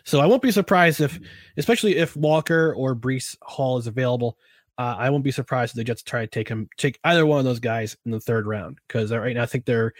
So 0.04 0.20
I 0.20 0.26
won't 0.26 0.42
be 0.42 0.52
surprised 0.52 1.00
if, 1.00 1.18
especially 1.56 1.96
if 1.96 2.16
Walker 2.16 2.74
or 2.74 2.94
Breece 2.94 3.36
Hall 3.42 3.76
is 3.78 3.88
available. 3.88 4.38
Uh, 4.78 4.94
I 4.96 5.10
won't 5.10 5.24
be 5.24 5.32
surprised 5.32 5.72
if 5.72 5.76
the 5.76 5.84
Jets 5.84 6.02
try 6.02 6.20
to 6.20 6.26
take 6.26 6.48
him, 6.48 6.68
take 6.76 7.00
either 7.02 7.26
one 7.26 7.38
of 7.38 7.44
those 7.44 7.60
guys 7.60 7.96
in 8.04 8.12
the 8.12 8.20
third 8.20 8.46
round 8.46 8.78
because 8.86 9.10
right 9.10 9.34
now 9.34 9.42
I 9.42 9.46
think 9.46 9.64
they're 9.64 9.94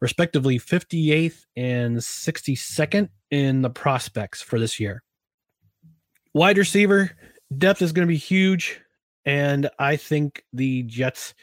respectively 0.00 0.58
58th 0.58 1.44
and 1.56 1.96
62nd 1.96 3.08
in 3.30 3.62
the 3.62 3.70
prospects 3.70 4.40
for 4.42 4.58
this 4.58 4.78
year. 4.78 5.02
Wide 6.34 6.58
receiver 6.58 7.10
depth 7.56 7.82
is 7.82 7.92
going 7.92 8.06
to 8.06 8.12
be 8.12 8.18
huge, 8.18 8.80
and 9.24 9.68
I 9.78 9.96
think 9.96 10.44
the 10.52 10.82
Jets 10.84 11.34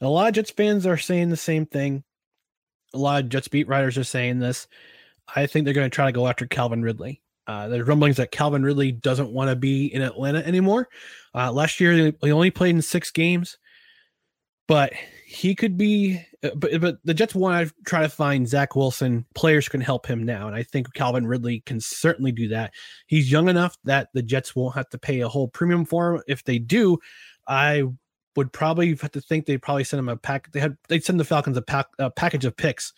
a 0.00 0.08
lot 0.08 0.28
of 0.28 0.34
Jets 0.34 0.50
fans 0.50 0.86
are 0.86 0.96
saying 0.96 1.28
the 1.28 1.36
same 1.36 1.66
thing. 1.66 2.04
A 2.94 2.98
lot 2.98 3.22
of 3.22 3.28
Jets 3.28 3.48
beat 3.48 3.68
writers 3.68 3.98
are 3.98 4.04
saying 4.04 4.38
this. 4.38 4.66
I 5.34 5.46
think 5.46 5.64
they're 5.64 5.74
going 5.74 5.90
to 5.90 5.94
try 5.94 6.06
to 6.06 6.12
go 6.12 6.26
after 6.26 6.46
Calvin 6.46 6.82
Ridley. 6.82 7.22
Uh, 7.46 7.68
there's 7.68 7.86
rumblings 7.86 8.16
that 8.16 8.30
Calvin 8.30 8.62
Ridley 8.62 8.92
doesn't 8.92 9.32
want 9.32 9.50
to 9.50 9.56
be 9.56 9.86
in 9.86 10.02
Atlanta 10.02 10.46
anymore. 10.46 10.88
Uh, 11.34 11.52
last 11.52 11.80
year, 11.80 12.12
he 12.22 12.32
only 12.32 12.50
played 12.50 12.74
in 12.74 12.82
six 12.82 13.10
games, 13.10 13.58
but 14.70 14.92
he 15.26 15.56
could 15.56 15.76
be. 15.76 16.24
Uh, 16.44 16.50
but, 16.54 16.80
but 16.80 16.98
the 17.04 17.12
Jets 17.12 17.34
want 17.34 17.66
to 17.68 17.74
try 17.84 18.02
to 18.02 18.08
find 18.08 18.48
Zach 18.48 18.76
Wilson 18.76 19.26
players 19.34 19.68
can 19.68 19.80
help 19.80 20.06
him 20.06 20.22
now, 20.22 20.46
and 20.46 20.54
I 20.54 20.62
think 20.62 20.94
Calvin 20.94 21.26
Ridley 21.26 21.64
can 21.66 21.80
certainly 21.80 22.30
do 22.30 22.46
that. 22.48 22.72
He's 23.08 23.32
young 23.32 23.48
enough 23.48 23.76
that 23.82 24.10
the 24.14 24.22
Jets 24.22 24.54
won't 24.54 24.76
have 24.76 24.88
to 24.90 24.98
pay 24.98 25.20
a 25.20 25.28
whole 25.28 25.48
premium 25.48 25.84
for 25.84 26.14
him. 26.14 26.22
If 26.28 26.44
they 26.44 26.60
do, 26.60 26.98
I 27.48 27.82
would 28.36 28.52
probably 28.52 28.94
have 28.94 29.10
to 29.10 29.20
think 29.20 29.46
they'd 29.46 29.60
probably 29.60 29.82
send 29.82 29.98
him 29.98 30.08
a 30.08 30.16
pack. 30.16 30.52
They 30.52 30.60
had 30.60 30.76
they'd 30.88 31.04
send 31.04 31.18
the 31.18 31.24
Falcons 31.24 31.56
a 31.56 31.62
pack 31.62 31.88
a 31.98 32.08
package 32.08 32.44
of 32.44 32.56
picks, 32.56 32.92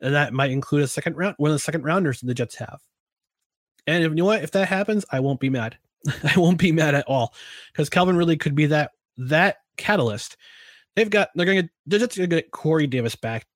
and 0.00 0.12
that 0.12 0.32
might 0.32 0.50
include 0.50 0.82
a 0.82 0.88
second 0.88 1.16
round, 1.16 1.36
one 1.38 1.52
of 1.52 1.54
the 1.54 1.60
second 1.60 1.84
rounders 1.84 2.18
that 2.18 2.26
the 2.26 2.34
Jets 2.34 2.56
have. 2.56 2.80
And 3.86 4.02
if 4.02 4.10
you 4.10 4.16
know 4.16 4.24
what, 4.24 4.42
if 4.42 4.50
that 4.50 4.66
happens, 4.66 5.04
I 5.12 5.20
won't 5.20 5.38
be 5.38 5.50
mad. 5.50 5.78
I 6.24 6.36
won't 6.36 6.58
be 6.58 6.72
mad 6.72 6.96
at 6.96 7.06
all 7.06 7.32
because 7.72 7.88
Calvin 7.88 8.16
Ridley 8.16 8.36
could 8.36 8.56
be 8.56 8.66
that 8.66 8.90
that 9.18 9.58
catalyst. 9.76 10.36
They've 10.96 11.10
got 11.10 11.28
they're 11.34 11.46
gonna 11.46 11.68
they're 11.86 12.00
just 12.00 12.16
gonna 12.16 12.26
get 12.26 12.50
Corey 12.50 12.86
Davis 12.86 13.14
back. 13.14 13.46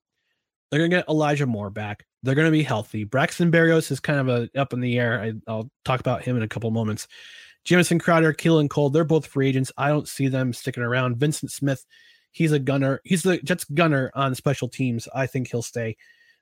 They're 0.70 0.78
gonna 0.78 0.90
get 0.90 1.08
Elijah 1.08 1.46
Moore 1.46 1.70
back. 1.70 2.06
They're 2.22 2.34
gonna 2.34 2.50
be 2.50 2.62
healthy. 2.62 3.04
Braxton 3.04 3.50
Berrios 3.50 3.90
is 3.90 3.98
kind 3.98 4.20
of 4.20 4.28
a 4.28 4.60
up 4.60 4.72
in 4.74 4.80
the 4.80 4.98
air. 4.98 5.20
I, 5.20 5.32
I'll 5.50 5.70
talk 5.84 6.00
about 6.00 6.22
him 6.22 6.36
in 6.36 6.42
a 6.42 6.48
couple 6.48 6.70
moments. 6.70 7.08
Jamison 7.64 7.98
Crowder, 7.98 8.32
Keelan 8.32 8.70
Cole, 8.70 8.90
they're 8.90 9.04
both 9.04 9.26
free 9.26 9.48
agents. 9.48 9.72
I 9.76 9.88
don't 9.88 10.08
see 10.08 10.28
them 10.28 10.52
sticking 10.52 10.82
around. 10.82 11.16
Vincent 11.16 11.50
Smith, 11.50 11.84
he's 12.30 12.52
a 12.52 12.58
gunner. 12.58 13.00
He's 13.04 13.22
the 13.22 13.38
Jets 13.38 13.64
gunner 13.64 14.10
on 14.14 14.34
special 14.34 14.68
teams. 14.68 15.08
I 15.14 15.26
think 15.26 15.50
he'll 15.50 15.62
stay 15.62 15.96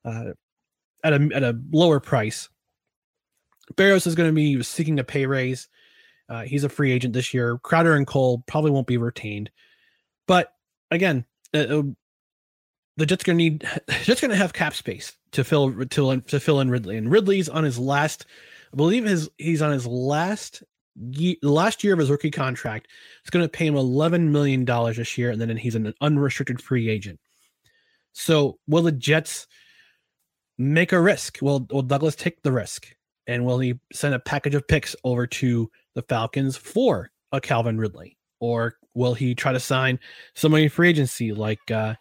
uh, 0.05 0.33
at 1.05 1.13
a 1.13 1.31
at 1.35 1.43
a 1.43 1.59
lower 1.71 2.01
price. 2.01 2.49
Berrios 3.75 4.07
is 4.07 4.15
going 4.15 4.31
to 4.31 4.35
be 4.35 4.63
seeking 4.63 4.99
a 4.99 5.05
pay 5.05 5.27
raise. 5.27 5.69
Uh, 6.29 6.43
he's 6.43 6.65
a 6.65 6.69
free 6.69 6.93
agent 6.93 7.15
this 7.15 7.33
year. 7.33 7.59
Crowder 7.59 7.95
and 7.95 8.07
Cole 8.07 8.43
probably 8.47 8.71
won't 8.71 8.87
be 8.87 8.97
retained, 8.97 9.51
but 10.27 10.53
again, 10.91 11.25
uh, 11.55 11.59
uh 11.59 11.83
the 12.97 13.07
Jets 13.07 13.25
to 13.25 13.35
need 13.35 13.65
Jets 14.03 14.21
to 14.21 14.35
have 14.35 14.53
cap 14.53 14.75
space 14.75 15.17
to 15.33 15.45
fill 15.45 15.73
to, 15.87 16.21
to 16.21 16.41
fill 16.41 16.61
in 16.61 16.71
Ridley, 16.71 16.97
and 16.97 17.11
Ridley's 17.11 17.49
on 17.49 17.65
his 17.65 17.79
last. 17.79 18.27
I 18.73 18.77
believe 18.77 19.05
his 19.05 19.31
he's 19.39 19.63
on 19.63 19.73
his 19.73 19.87
last 19.87 20.63
last 21.43 21.85
year 21.85 21.93
of 21.93 21.99
his 21.99 22.11
rookie 22.11 22.31
contract. 22.31 22.89
It's 23.21 23.31
to 23.31 23.49
pay 23.49 23.67
him 23.67 23.75
$11 23.75 24.29
million 24.29 24.65
this 24.65 25.19
year, 25.19 25.31
and 25.31 25.41
then 25.41 25.57
he's 25.57 25.75
an 25.75 25.95
unrestricted 26.01 26.61
free 26.61 26.89
agent. 26.89 27.21
So, 28.13 28.59
will 28.67 28.83
the 28.83 28.93
Jets 28.93 29.47
make 30.57 30.93
a 30.93 31.01
risk? 31.01 31.39
Will, 31.41 31.67
will 31.71 31.83
Douglas 31.83 32.17
take 32.17 32.43
the 32.43 32.53
risk? 32.53 32.89
And 33.27 33.45
will 33.45 33.59
he 33.59 33.79
send 33.93 34.15
a 34.15 34.19
package 34.19 34.55
of 34.55 34.67
picks 34.67 34.97
over 35.05 35.27
to 35.27 35.71
the 35.95 36.03
Falcons 36.03 36.57
for 36.57 37.11
a 37.31 37.41
Calvin 37.41 37.79
Ridley? 37.79 38.17
Or 38.41 38.78
will 38.95 39.15
he 39.15 39.35
try 39.35 39.53
to 39.53 39.61
sign 39.61 39.99
somebody 40.35 40.65
in 40.65 40.71
free 40.71 40.89
agency 40.89 41.33
like 41.33 41.71
uh, 41.71 41.95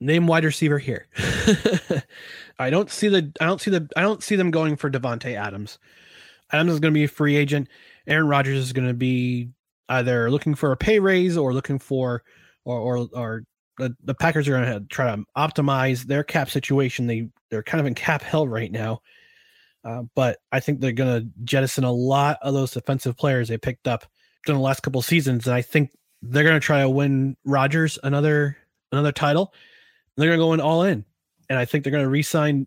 name 0.00 0.26
wide 0.26 0.44
receiver 0.44 0.78
here? 0.78 1.06
I 2.58 2.70
don't 2.70 2.90
see 2.90 3.08
the 3.08 3.32
I 3.40 3.46
don't 3.46 3.60
see 3.60 3.70
the 3.70 3.88
I 3.96 4.02
don't 4.02 4.22
see 4.22 4.36
them 4.36 4.50
going 4.50 4.76
for 4.76 4.90
Davante 4.90 5.34
Adams. 5.34 5.78
Adams 6.52 6.74
is 6.74 6.80
going 6.80 6.92
to 6.92 6.98
be 6.98 7.04
a 7.04 7.08
free 7.08 7.36
agent. 7.36 7.68
Aaron 8.06 8.28
Rodgers 8.28 8.58
is 8.58 8.72
going 8.72 8.88
to 8.88 8.94
be 8.94 9.50
either 9.88 10.30
looking 10.30 10.54
for 10.54 10.72
a 10.72 10.76
pay 10.76 10.98
raise 10.98 11.36
or 11.36 11.52
looking 11.52 11.78
for, 11.78 12.22
or 12.64 12.78
or, 12.78 13.08
or 13.12 13.44
the, 13.78 13.94
the 14.04 14.14
Packers 14.14 14.48
are 14.48 14.52
going 14.52 14.80
to 14.80 14.86
try 14.88 15.14
to 15.14 15.22
optimize 15.36 16.04
their 16.04 16.24
cap 16.24 16.50
situation. 16.50 17.06
They 17.06 17.28
they're 17.50 17.62
kind 17.62 17.80
of 17.80 17.86
in 17.86 17.94
cap 17.94 18.22
hell 18.22 18.48
right 18.48 18.70
now, 18.70 19.00
uh, 19.84 20.02
but 20.14 20.38
I 20.50 20.60
think 20.60 20.80
they're 20.80 20.92
going 20.92 21.20
to 21.20 21.28
jettison 21.44 21.84
a 21.84 21.92
lot 21.92 22.38
of 22.42 22.54
those 22.54 22.72
defensive 22.72 23.16
players 23.16 23.48
they 23.48 23.58
picked 23.58 23.86
up 23.86 24.06
during 24.44 24.58
the 24.58 24.64
last 24.64 24.82
couple 24.82 25.02
seasons, 25.02 25.46
and 25.46 25.54
I 25.54 25.62
think 25.62 25.90
they're 26.22 26.44
going 26.44 26.54
to 26.58 26.64
try 26.64 26.80
to 26.80 26.90
win 26.90 27.36
Rodgers 27.44 27.98
another 28.02 28.56
another 28.92 29.12
title. 29.12 29.52
They're 30.16 30.28
going 30.28 30.38
to 30.38 30.44
go 30.44 30.52
in 30.54 30.60
all 30.60 30.82
in, 30.82 31.04
and 31.48 31.58
I 31.58 31.64
think 31.64 31.84
they're 31.84 31.90
going 31.90 32.04
to 32.04 32.10
re-sign. 32.10 32.66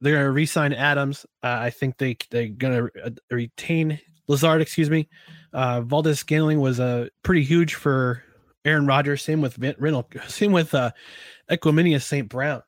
They're 0.00 0.14
going 0.14 0.24
to 0.24 0.30
re-sign 0.30 0.72
Adams. 0.72 1.26
Uh, 1.42 1.58
I 1.60 1.70
think 1.70 1.98
they 1.98 2.16
they're 2.30 2.48
going 2.48 2.90
to 2.90 3.06
uh, 3.06 3.10
retain 3.30 3.98
Lazard, 4.28 4.60
excuse 4.60 4.90
me. 4.90 5.08
Uh, 5.52 5.80
Valdes-Scantling 5.80 6.60
was 6.60 6.78
uh, 6.78 7.08
pretty 7.22 7.42
huge 7.42 7.74
for 7.74 8.22
Aaron 8.64 8.86
Rodgers. 8.86 9.22
Same 9.22 9.40
with 9.40 9.58
Reynolds. 9.78 10.08
Same 10.28 10.52
with 10.52 10.74
uh, 10.74 10.90
Equanimeous 11.50 12.02
St. 12.02 12.28
Brown. 12.28 12.62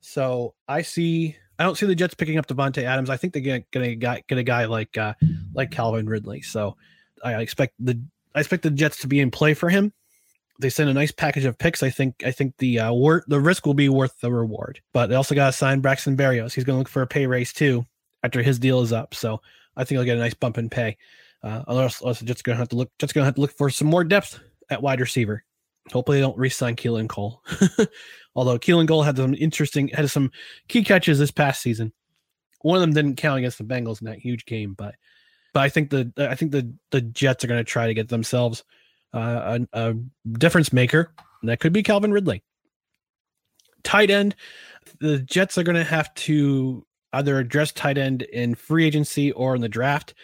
So 0.00 0.54
I 0.68 0.82
see. 0.82 1.36
I 1.58 1.62
don't 1.62 1.76
see 1.76 1.86
the 1.86 1.94
Jets 1.94 2.14
picking 2.14 2.38
up 2.38 2.46
Davante 2.46 2.84
Adams. 2.84 3.10
I 3.10 3.18
think 3.18 3.34
they're 3.34 3.42
gonna 3.42 3.64
get 3.70 3.82
a 3.82 3.94
guy, 3.94 4.22
get 4.26 4.38
a 4.38 4.42
guy 4.42 4.64
like 4.64 4.96
uh, 4.96 5.14
like 5.52 5.70
Calvin 5.70 6.08
Ridley. 6.08 6.40
So 6.40 6.76
I 7.22 7.40
expect 7.40 7.74
the 7.78 8.00
I 8.34 8.40
expect 8.40 8.62
the 8.62 8.70
Jets 8.70 9.00
to 9.00 9.08
be 9.08 9.20
in 9.20 9.30
play 9.30 9.54
for 9.54 9.68
him. 9.68 9.92
They 10.60 10.68
send 10.68 10.90
a 10.90 10.94
nice 10.94 11.10
package 11.10 11.46
of 11.46 11.58
picks. 11.58 11.82
I 11.82 11.90
think 11.90 12.22
I 12.24 12.30
think 12.30 12.56
the 12.58 12.80
uh, 12.80 12.92
wor- 12.92 13.24
the 13.28 13.40
risk 13.40 13.66
will 13.66 13.74
be 13.74 13.88
worth 13.88 14.20
the 14.20 14.30
reward. 14.30 14.80
But 14.92 15.06
they 15.06 15.14
also 15.14 15.34
got 15.34 15.46
to 15.46 15.52
sign 15.52 15.80
Braxton 15.80 16.16
Berrios. 16.16 16.52
He's 16.52 16.64
going 16.64 16.74
to 16.74 16.78
look 16.78 16.88
for 16.88 17.02
a 17.02 17.06
pay 17.06 17.26
raise 17.26 17.52
too 17.52 17.86
after 18.22 18.42
his 18.42 18.58
deal 18.58 18.82
is 18.82 18.92
up. 18.92 19.14
So 19.14 19.40
I 19.76 19.84
think 19.84 19.98
I'll 19.98 20.04
get 20.04 20.16
a 20.16 20.20
nice 20.20 20.34
bump 20.34 20.58
in 20.58 20.68
pay. 20.68 20.96
Uh, 21.42 21.62
otherwise, 21.66 22.20
just 22.20 22.44
gonna 22.44 22.58
have 22.58 22.68
to 22.68 22.76
look. 22.76 22.90
Just 22.98 23.14
gonna 23.14 23.24
have 23.24 23.36
to 23.36 23.40
look 23.40 23.56
for 23.56 23.70
some 23.70 23.88
more 23.88 24.04
depth 24.04 24.38
at 24.68 24.82
wide 24.82 25.00
receiver. 25.00 25.44
Hopefully, 25.90 26.18
they 26.18 26.22
don't 26.22 26.36
re-sign 26.36 26.76
Keelan 26.76 27.08
Cole. 27.08 27.42
Although 28.34 28.58
Keelan 28.58 28.86
Cole 28.86 29.02
had 29.02 29.16
some 29.16 29.34
interesting, 29.34 29.88
had 29.88 30.10
some 30.10 30.30
key 30.68 30.84
catches 30.84 31.18
this 31.18 31.30
past 31.30 31.62
season. 31.62 31.92
One 32.60 32.76
of 32.76 32.82
them 32.82 32.92
didn't 32.92 33.16
count 33.16 33.38
against 33.38 33.58
the 33.58 33.64
Bengals 33.64 34.00
in 34.02 34.06
that 34.06 34.18
huge 34.18 34.44
game, 34.44 34.74
but 34.74 34.94
but 35.52 35.60
I 35.60 35.68
think 35.68 35.90
the 35.90 36.12
I 36.16 36.34
think 36.34 36.52
the 36.52 36.72
the 36.90 37.00
Jets 37.00 37.44
are 37.44 37.48
going 37.48 37.60
to 37.60 37.64
try 37.64 37.86
to 37.86 37.94
get 37.94 38.08
themselves 38.08 38.64
uh, 39.12 39.58
a, 39.72 39.90
a 39.90 39.94
difference 40.32 40.72
maker, 40.72 41.12
and 41.40 41.48
that 41.48 41.60
could 41.60 41.72
be 41.72 41.82
Calvin 41.82 42.12
Ridley. 42.12 42.42
Tight 43.82 44.10
end, 44.10 44.36
the 45.00 45.18
Jets 45.18 45.58
are 45.58 45.62
going 45.62 45.76
to 45.76 45.84
have 45.84 46.12
to 46.14 46.86
either 47.12 47.38
address 47.38 47.72
tight 47.72 47.98
end 47.98 48.22
in 48.22 48.54
free 48.54 48.86
agency 48.86 49.32
or 49.32 49.54
in 49.54 49.60
the 49.60 49.68
draft. 49.68 50.14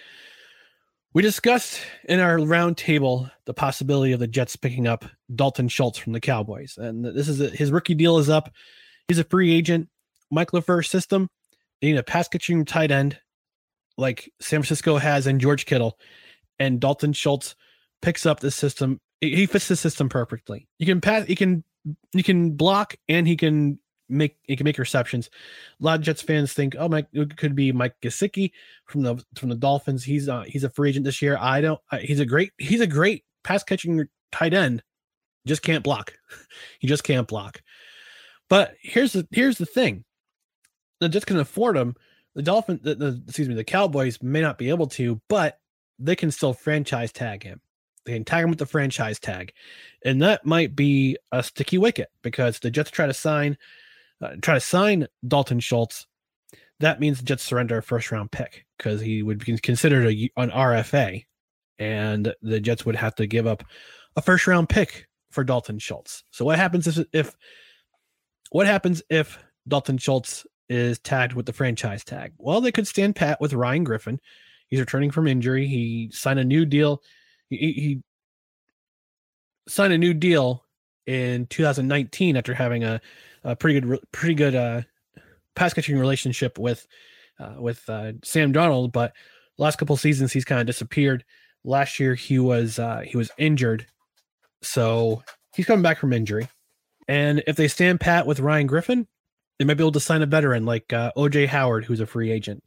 We 1.14 1.22
discussed 1.22 1.80
in 2.04 2.20
our 2.20 2.36
roundtable 2.36 3.30
the 3.46 3.54
possibility 3.54 4.12
of 4.12 4.20
the 4.20 4.26
Jets 4.26 4.54
picking 4.54 4.86
up 4.86 5.06
Dalton 5.34 5.68
Schultz 5.68 5.98
from 5.98 6.12
the 6.12 6.20
Cowboys, 6.20 6.76
and 6.76 7.04
this 7.04 7.28
is 7.28 7.40
a, 7.40 7.48
his 7.48 7.72
rookie 7.72 7.94
deal 7.94 8.18
is 8.18 8.28
up. 8.28 8.50
He's 9.08 9.18
a 9.18 9.24
free 9.24 9.54
agent. 9.54 9.88
Mike 10.30 10.50
LaFleur's 10.50 10.90
system, 10.90 11.28
they 11.80 11.88
need 11.88 11.98
a 11.98 12.02
pass 12.02 12.28
catching 12.28 12.64
tight 12.64 12.90
end 12.90 13.18
like 13.96 14.32
San 14.40 14.60
Francisco 14.60 14.96
has 14.96 15.26
and 15.26 15.40
George 15.40 15.66
Kittle, 15.66 15.98
and 16.58 16.80
Dalton 16.80 17.12
Schultz 17.12 17.54
picks 18.02 18.26
up 18.26 18.40
the 18.40 18.50
system. 18.50 19.00
He 19.20 19.46
fits 19.46 19.68
the 19.68 19.76
system 19.76 20.08
perfectly. 20.08 20.68
You 20.78 20.86
can 20.86 21.00
pass, 21.00 21.28
you 21.28 21.36
can 21.36 21.64
you 22.12 22.22
can 22.22 22.52
block, 22.52 22.96
and 23.08 23.26
he 23.26 23.36
can 23.36 23.78
make 24.08 24.36
he 24.44 24.56
can 24.56 24.64
make 24.64 24.78
receptions. 24.78 25.30
A 25.80 25.84
lot 25.84 25.98
of 25.98 26.04
Jets 26.04 26.22
fans 26.22 26.52
think, 26.52 26.76
oh, 26.78 26.88
Mike 26.88 27.08
it 27.12 27.36
could 27.36 27.54
be 27.54 27.72
Mike 27.72 27.94
Gesicki 28.02 28.52
from 28.86 29.02
the 29.02 29.24
from 29.36 29.48
the 29.48 29.54
Dolphins. 29.54 30.04
He's 30.04 30.28
uh, 30.28 30.44
he's 30.46 30.64
a 30.64 30.70
free 30.70 30.90
agent 30.90 31.04
this 31.04 31.22
year. 31.22 31.36
I 31.40 31.60
don't. 31.60 31.80
He's 32.00 32.20
a 32.20 32.26
great 32.26 32.52
he's 32.58 32.80
a 32.80 32.86
great 32.86 33.24
pass 33.44 33.62
catching 33.62 34.06
tight 34.32 34.54
end. 34.54 34.82
Just 35.46 35.62
can't 35.62 35.84
block. 35.84 36.12
he 36.80 36.88
just 36.88 37.04
can't 37.04 37.28
block. 37.28 37.62
But 38.48 38.74
here's 38.80 39.12
the 39.12 39.26
here's 39.30 39.58
the 39.58 39.66
thing. 39.66 40.04
The 41.00 41.08
Jets 41.08 41.24
can 41.24 41.38
afford 41.38 41.76
him. 41.76 41.94
The 42.36 42.42
Dolphin, 42.42 42.78
the, 42.82 42.94
the 42.94 43.22
excuse 43.26 43.48
me, 43.48 43.54
the 43.54 43.64
Cowboys 43.64 44.22
may 44.22 44.40
not 44.40 44.58
be 44.58 44.68
able 44.68 44.86
to, 44.88 45.20
but 45.28 45.58
they 45.98 46.14
can 46.14 46.30
still 46.30 46.52
franchise 46.52 47.10
tag 47.10 47.42
him. 47.42 47.60
They 48.04 48.12
can 48.12 48.24
tag 48.24 48.44
him 48.44 48.50
with 48.50 48.60
the 48.60 48.66
franchise 48.66 49.18
tag, 49.18 49.52
and 50.04 50.22
that 50.22 50.46
might 50.46 50.76
be 50.76 51.16
a 51.32 51.42
sticky 51.42 51.78
wicket 51.78 52.08
because 52.22 52.60
the 52.60 52.70
Jets 52.70 52.92
try 52.92 53.06
to 53.06 53.14
sign 53.14 53.56
uh, 54.22 54.36
try 54.40 54.54
to 54.54 54.60
sign 54.60 55.08
Dalton 55.26 55.60
Schultz, 55.60 56.06
that 56.80 57.00
means 57.00 57.18
the 57.18 57.24
Jets 57.24 57.42
surrender 57.42 57.78
a 57.78 57.82
first 57.82 58.10
round 58.10 58.30
pick 58.30 58.66
because 58.76 59.00
he 59.00 59.22
would 59.22 59.44
be 59.44 59.58
considered 59.58 60.06
a, 60.06 60.30
an 60.36 60.50
RFA, 60.50 61.24
and 61.78 62.34
the 62.42 62.60
Jets 62.60 62.84
would 62.84 62.96
have 62.96 63.14
to 63.16 63.26
give 63.26 63.46
up 63.46 63.64
a 64.14 64.22
first 64.22 64.46
round 64.46 64.68
pick 64.68 65.08
for 65.30 65.44
Dalton 65.44 65.78
Schultz. 65.78 66.24
So 66.30 66.44
what 66.44 66.58
happens 66.58 66.86
if, 66.86 67.06
if 67.12 67.34
what 68.50 68.66
happens 68.66 69.02
if 69.10 69.38
Dalton 69.66 69.98
Schultz 69.98 70.46
is 70.68 70.98
tagged 70.98 71.34
with 71.34 71.46
the 71.46 71.52
franchise 71.52 72.04
tag? 72.04 72.32
Well, 72.38 72.60
they 72.60 72.72
could 72.72 72.86
stand 72.86 73.16
pat 73.16 73.40
with 73.40 73.52
Ryan 73.52 73.84
Griffin. 73.84 74.20
He's 74.68 74.80
returning 74.80 75.10
from 75.10 75.26
injury. 75.26 75.66
He 75.66 76.10
signed 76.12 76.38
a 76.38 76.44
new 76.44 76.64
deal. 76.64 77.02
He, 77.48 77.56
he 77.56 78.02
signed 79.68 79.92
a 79.92 79.98
new 79.98 80.14
deal 80.14 80.64
in 81.06 81.46
2019 81.46 82.36
after 82.36 82.54
having 82.54 82.84
a 82.84 83.00
a 83.46 83.54
pretty 83.54 83.80
good, 83.80 84.00
pretty 84.12 84.34
good 84.34 84.54
uh, 84.54 84.82
pass 85.54 85.72
catching 85.72 85.98
relationship 85.98 86.58
with 86.58 86.86
uh, 87.38 87.54
with 87.58 87.88
uh, 87.88 88.12
Sam 88.24 88.52
Darnold. 88.52 88.92
but 88.92 89.12
last 89.56 89.76
couple 89.76 89.96
seasons 89.96 90.32
he's 90.32 90.44
kind 90.44 90.60
of 90.60 90.66
disappeared. 90.66 91.24
Last 91.64 91.98
year 92.00 92.14
he 92.14 92.38
was 92.38 92.78
uh, 92.78 93.00
he 93.00 93.16
was 93.16 93.30
injured, 93.38 93.86
so 94.62 95.22
he's 95.54 95.66
coming 95.66 95.82
back 95.82 95.98
from 95.98 96.12
injury. 96.12 96.48
And 97.08 97.42
if 97.46 97.56
they 97.56 97.68
stand 97.68 98.00
pat 98.00 98.26
with 98.26 98.40
Ryan 98.40 98.66
Griffin, 98.66 99.06
they 99.58 99.64
might 99.64 99.74
be 99.74 99.82
able 99.82 99.92
to 99.92 100.00
sign 100.00 100.22
a 100.22 100.26
veteran 100.26 100.64
like 100.64 100.92
uh, 100.92 101.12
OJ 101.16 101.46
Howard, 101.46 101.84
who's 101.84 102.00
a 102.00 102.06
free 102.06 102.30
agent, 102.30 102.62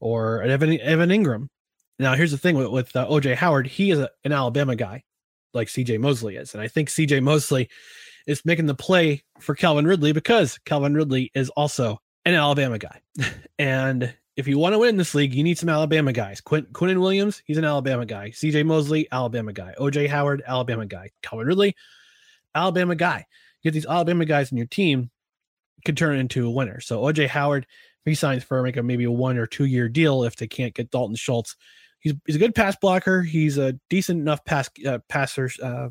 or 0.00 0.42
Evan 0.42 0.78
Evan 0.80 1.10
Engram. 1.10 1.48
Now 1.98 2.14
here's 2.14 2.30
the 2.30 2.38
thing 2.38 2.56
with, 2.56 2.68
with 2.68 2.96
uh, 2.96 3.06
OJ 3.08 3.34
Howard, 3.34 3.66
he 3.66 3.90
is 3.90 3.98
a, 3.98 4.10
an 4.24 4.32
Alabama 4.32 4.76
guy, 4.76 5.04
like 5.52 5.68
CJ 5.68 6.00
Mosley 6.00 6.36
is, 6.36 6.54
and 6.54 6.62
I 6.62 6.68
think 6.68 6.88
CJ 6.88 7.22
Mosley 7.22 7.68
is 8.26 8.44
making 8.44 8.66
the 8.66 8.74
play 8.74 9.22
for 9.40 9.54
Calvin 9.54 9.86
Ridley 9.86 10.12
because 10.12 10.58
Calvin 10.64 10.94
Ridley 10.94 11.30
is 11.34 11.48
also 11.50 12.00
an 12.24 12.34
Alabama 12.34 12.78
guy. 12.78 13.00
and 13.58 14.14
if 14.36 14.46
you 14.48 14.58
want 14.58 14.72
to 14.72 14.78
win 14.78 14.96
this 14.96 15.14
league, 15.14 15.34
you 15.34 15.42
need 15.42 15.58
some 15.58 15.68
Alabama 15.68 16.12
guys. 16.12 16.40
Quinn, 16.40 16.66
Williams, 16.72 17.42
he's 17.44 17.58
an 17.58 17.64
Alabama 17.64 18.06
guy. 18.06 18.30
CJ 18.30 18.64
Mosley, 18.64 19.08
Alabama 19.12 19.52
guy. 19.52 19.74
OJ 19.78 20.08
Howard, 20.08 20.42
Alabama 20.46 20.86
guy. 20.86 21.10
Calvin 21.22 21.46
Ridley, 21.46 21.76
Alabama 22.54 22.94
guy. 22.94 23.26
You 23.62 23.70
get 23.70 23.74
these 23.74 23.86
Alabama 23.86 24.24
guys 24.24 24.50
in 24.50 24.56
your 24.56 24.66
team, 24.66 25.10
could 25.84 25.96
turn 25.96 26.18
into 26.18 26.46
a 26.46 26.50
winner. 26.50 26.80
So 26.80 27.02
OJ 27.02 27.28
Howard, 27.28 27.66
he 28.04 28.14
signs 28.14 28.44
for 28.44 28.62
make 28.62 28.76
a 28.76 28.82
maybe 28.82 29.04
a 29.04 29.10
one 29.10 29.38
or 29.38 29.46
two 29.46 29.66
year 29.66 29.88
deal 29.88 30.24
if 30.24 30.36
they 30.36 30.46
can't 30.46 30.74
get 30.74 30.90
Dalton 30.90 31.16
Schultz. 31.16 31.56
He's, 32.00 32.14
he's 32.26 32.36
a 32.36 32.40
good 32.40 32.54
pass 32.54 32.76
blocker. 32.76 33.22
He's 33.22 33.58
a 33.58 33.74
decent 33.90 34.20
enough 34.20 34.44
pass 34.44 34.70
uh, 34.86 34.98
passer, 35.08 35.50
uh, 35.62 35.88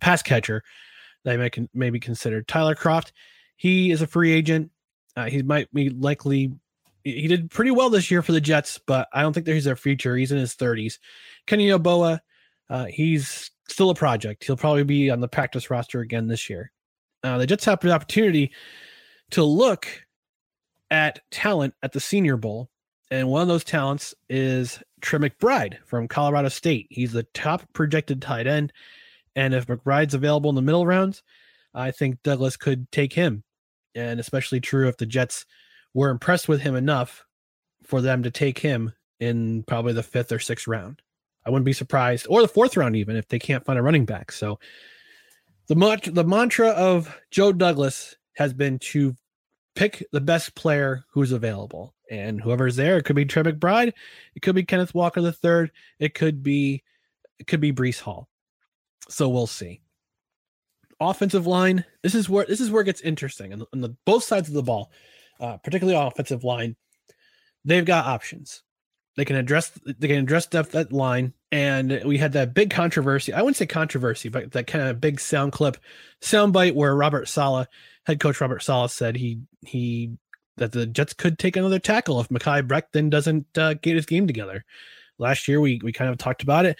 pass 0.00 0.22
catcher 0.22 0.62
that 1.26 1.38
may 1.38 1.50
can 1.50 1.68
maybe 1.74 2.00
considered. 2.00 2.48
Tyler 2.48 2.74
Kroft, 2.74 3.12
he 3.56 3.90
is 3.90 4.00
a 4.00 4.06
free 4.06 4.32
agent. 4.32 4.70
Uh, 5.16 5.26
he 5.26 5.42
might 5.42 5.72
be 5.74 5.90
likely. 5.90 6.52
He 7.02 7.28
did 7.28 7.50
pretty 7.50 7.70
well 7.70 7.90
this 7.90 8.10
year 8.10 8.22
for 8.22 8.32
the 8.32 8.40
Jets, 8.40 8.80
but 8.84 9.08
I 9.12 9.22
don't 9.22 9.32
think 9.32 9.46
that 9.46 9.52
he's 9.52 9.64
their 9.64 9.76
future. 9.76 10.16
He's 10.16 10.32
in 10.32 10.38
his 10.38 10.56
30s. 10.56 10.98
Kenny 11.46 11.68
Yeboah, 11.68 12.18
uh, 12.68 12.84
he's 12.86 13.50
still 13.68 13.90
a 13.90 13.94
project. 13.94 14.44
He'll 14.44 14.56
probably 14.56 14.82
be 14.82 15.10
on 15.10 15.20
the 15.20 15.28
practice 15.28 15.70
roster 15.70 16.00
again 16.00 16.26
this 16.26 16.50
year. 16.50 16.72
Uh, 17.22 17.38
the 17.38 17.46
Jets 17.46 17.64
have 17.64 17.80
the 17.80 17.92
opportunity 17.92 18.52
to 19.30 19.42
look 19.42 19.88
at 20.90 21.20
talent 21.30 21.74
at 21.82 21.92
the 21.92 22.00
Senior 22.00 22.36
Bowl, 22.36 22.70
and 23.10 23.28
one 23.28 23.42
of 23.42 23.48
those 23.48 23.64
talents 23.64 24.14
is 24.28 24.82
Trey 25.00 25.18
McBride 25.18 25.78
from 25.84 26.08
Colorado 26.08 26.48
State. 26.48 26.86
He's 26.90 27.12
the 27.12 27.22
top 27.34 27.62
projected 27.72 28.20
tight 28.20 28.46
end. 28.46 28.72
And 29.36 29.54
if 29.54 29.66
McBride's 29.66 30.14
available 30.14 30.50
in 30.50 30.56
the 30.56 30.62
middle 30.62 30.86
rounds, 30.86 31.22
I 31.74 31.90
think 31.90 32.22
Douglas 32.22 32.56
could 32.56 32.90
take 32.90 33.12
him. 33.12 33.44
And 33.94 34.18
especially 34.18 34.60
true 34.60 34.88
if 34.88 34.96
the 34.96 35.06
Jets 35.06 35.44
were 35.94 36.10
impressed 36.10 36.48
with 36.48 36.60
him 36.60 36.74
enough 36.74 37.24
for 37.84 38.00
them 38.00 38.22
to 38.22 38.30
take 38.30 38.58
him 38.58 38.92
in 39.20 39.62
probably 39.64 39.92
the 39.92 40.02
fifth 40.02 40.32
or 40.32 40.38
sixth 40.38 40.66
round. 40.66 41.00
I 41.46 41.50
wouldn't 41.50 41.64
be 41.64 41.72
surprised, 41.72 42.26
or 42.28 42.42
the 42.42 42.48
fourth 42.48 42.76
round 42.76 42.96
even, 42.96 43.14
if 43.14 43.28
they 43.28 43.38
can't 43.38 43.64
find 43.64 43.78
a 43.78 43.82
running 43.82 44.04
back. 44.04 44.32
So 44.32 44.58
the 45.68 45.76
the 46.12 46.24
mantra 46.24 46.68
of 46.70 47.16
Joe 47.30 47.52
Douglas 47.52 48.16
has 48.36 48.52
been 48.52 48.78
to 48.78 49.16
pick 49.74 50.06
the 50.12 50.20
best 50.20 50.54
player 50.54 51.04
who's 51.10 51.32
available, 51.32 51.94
and 52.10 52.40
whoever's 52.40 52.76
there, 52.76 52.98
it 52.98 53.04
could 53.04 53.16
be 53.16 53.24
Trey 53.24 53.42
McBride, 53.42 53.92
it 54.34 54.40
could 54.42 54.54
be 54.54 54.64
Kenneth 54.64 54.94
Walker 54.94 55.20
the 55.20 55.32
third, 55.32 55.70
it 55.98 56.14
could 56.14 56.42
be 56.42 56.82
it 57.38 57.46
could 57.46 57.60
be 57.60 57.72
Breece 57.72 58.00
Hall. 58.00 58.28
So 59.08 59.28
we'll 59.28 59.46
see. 59.46 59.80
Offensive 60.98 61.46
line. 61.46 61.84
This 62.02 62.14
is 62.14 62.28
where 62.28 62.46
this 62.46 62.60
is 62.60 62.70
where 62.70 62.82
it 62.82 62.86
gets 62.86 63.02
interesting. 63.02 63.52
On 63.52 63.64
on 63.72 63.80
the 63.80 63.94
both 64.04 64.24
sides 64.24 64.48
of 64.48 64.54
the 64.54 64.62
ball, 64.62 64.90
uh, 65.40 65.58
particularly 65.58 65.98
offensive 65.98 66.44
line, 66.44 66.76
they've 67.64 67.84
got 67.84 68.06
options. 68.06 68.62
They 69.16 69.24
can 69.24 69.36
address 69.36 69.70
they 69.84 70.08
can 70.08 70.18
address 70.18 70.46
depth 70.46 70.74
at 70.74 70.92
line. 70.92 71.32
And 71.50 72.02
we 72.04 72.18
had 72.18 72.32
that 72.32 72.54
big 72.54 72.70
controversy. 72.70 73.32
I 73.32 73.40
wouldn't 73.40 73.56
say 73.56 73.66
controversy, 73.66 74.28
but 74.28 74.52
that 74.52 74.66
kind 74.66 74.88
of 74.88 75.00
big 75.00 75.20
sound 75.20 75.52
clip, 75.52 75.78
sound 76.20 76.52
bite 76.52 76.74
where 76.74 76.94
Robert 76.94 77.28
Saleh, 77.28 77.66
head 78.04 78.20
coach 78.20 78.40
Robert 78.40 78.62
Saleh, 78.62 78.90
said 78.90 79.16
he 79.16 79.40
he 79.64 80.12
that 80.58 80.72
the 80.72 80.86
Jets 80.86 81.14
could 81.14 81.38
take 81.38 81.56
another 81.56 81.78
tackle 81.78 82.20
if 82.20 82.28
Mekhi 82.28 82.66
Becton 82.66 83.10
doesn't 83.10 83.46
uh, 83.56 83.74
get 83.74 83.96
his 83.96 84.06
game 84.06 84.26
together. 84.26 84.64
Last 85.18 85.48
year 85.48 85.60
we 85.60 85.80
we 85.82 85.92
kind 85.92 86.10
of 86.10 86.18
talked 86.18 86.42
about 86.42 86.66
it. 86.66 86.76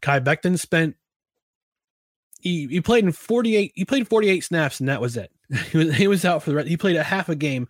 Mekhi 0.00 0.22
Becton 0.22 0.58
spent 0.58 0.94
he, 2.40 2.66
he 2.68 2.80
played 2.80 3.04
in 3.04 3.10
48 3.10 3.72
he 3.74 3.84
played 3.84 4.06
48 4.06 4.44
snaps 4.44 4.78
and 4.78 4.88
that 4.88 5.00
was 5.00 5.16
it 5.16 5.32
he 5.72 5.78
was 5.78 5.94
he 5.96 6.06
was 6.06 6.24
out 6.24 6.42
for 6.42 6.50
the 6.50 6.56
rest 6.56 6.68
he 6.68 6.76
played 6.76 6.94
a 6.94 7.02
half 7.02 7.28
a 7.28 7.34
game 7.34 7.66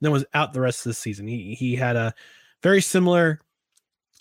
then 0.00 0.10
was 0.12 0.26
out 0.34 0.52
the 0.52 0.60
rest 0.60 0.84
of 0.84 0.90
the 0.90 0.94
season 0.94 1.26
he 1.26 1.54
he 1.54 1.76
had 1.76 1.96
a 1.96 2.14
very 2.62 2.80
similar 2.80 3.40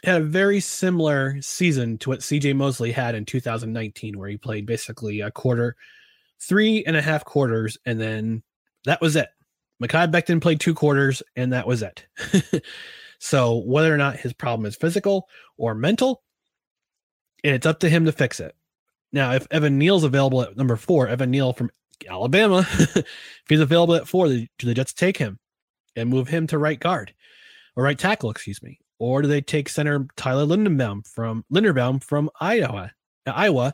had 0.03 0.21
a 0.21 0.25
very 0.25 0.61
similar 0.61 1.41
season 1.41 1.97
to 1.97 2.09
what 2.09 2.19
CJ 2.19 2.55
Mosley 2.55 2.91
had 2.91 3.15
in 3.15 3.25
2019 3.25 4.17
where 4.17 4.29
he 4.29 4.37
played 4.37 4.65
basically 4.65 5.19
a 5.19 5.29
quarter 5.29 5.75
three 6.41 6.85
and 6.85 6.95
a 6.95 7.01
half 7.01 7.25
quarters 7.25 7.77
and 7.85 7.99
then 7.99 8.41
that 8.85 9.01
was 9.01 9.17
it. 9.17 9.27
Mekhi 9.83 10.09
Becton 10.09 10.41
played 10.41 10.61
two 10.61 10.73
quarters 10.73 11.21
and 11.35 11.51
that 11.51 11.67
was 11.67 11.81
it. 11.81 12.05
So 13.19 13.57
whether 13.57 13.93
or 13.93 13.97
not 13.97 14.15
his 14.15 14.33
problem 14.33 14.65
is 14.65 14.75
physical 14.75 15.27
or 15.57 15.75
mental 15.75 16.23
it's 17.43 17.65
up 17.65 17.79
to 17.79 17.89
him 17.89 18.05
to 18.05 18.11
fix 18.11 18.41
it. 18.41 18.53
Now, 19.13 19.31
if 19.33 19.47
Evan 19.49 19.77
Neal's 19.77 20.03
available 20.03 20.41
at 20.41 20.57
number 20.57 20.75
four, 20.75 21.07
Evan 21.07 21.31
Neal 21.31 21.53
from 21.53 21.69
Alabama, 22.07 22.67
if 22.79 23.05
he's 23.47 23.61
available 23.61 23.95
at 23.95 24.09
four, 24.09 24.27
do 24.27 24.47
the 24.61 24.73
Jets 24.73 24.93
take 24.93 25.15
him 25.15 25.39
and 25.95 26.09
move 26.09 26.27
him 26.27 26.47
to 26.47 26.57
right 26.57 26.79
guard 26.79 27.13
or 27.79 27.83
right 27.83 27.97
tackle, 27.97 28.29
excuse 28.29 28.61
me? 28.61 28.79
Or 28.99 29.21
do 29.21 29.27
they 29.27 29.41
take 29.41 29.69
center 29.69 30.07
Tyler 30.17 30.45
Linderbaum 30.45 31.07
from 31.07 31.45
Linderbaum 31.51 32.03
from 32.03 32.29
Iowa, 32.41 32.91
Iowa? 33.25 33.73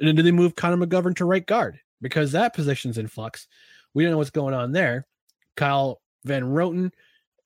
And 0.00 0.08
then 0.08 0.16
do 0.16 0.22
they 0.22 0.32
move 0.32 0.56
Connor 0.56 0.84
McGovern 0.84 1.14
to 1.16 1.24
right 1.24 1.46
guard? 1.46 1.78
Because 2.00 2.32
that 2.32 2.54
position's 2.54 2.98
in 2.98 3.06
flux. 3.06 3.46
We 3.94 4.02
don't 4.02 4.12
know 4.12 4.18
what's 4.18 4.30
going 4.30 4.54
on 4.54 4.72
there. 4.72 5.06
Kyle 5.56 6.00
Van 6.24 6.42
Roten, 6.42 6.90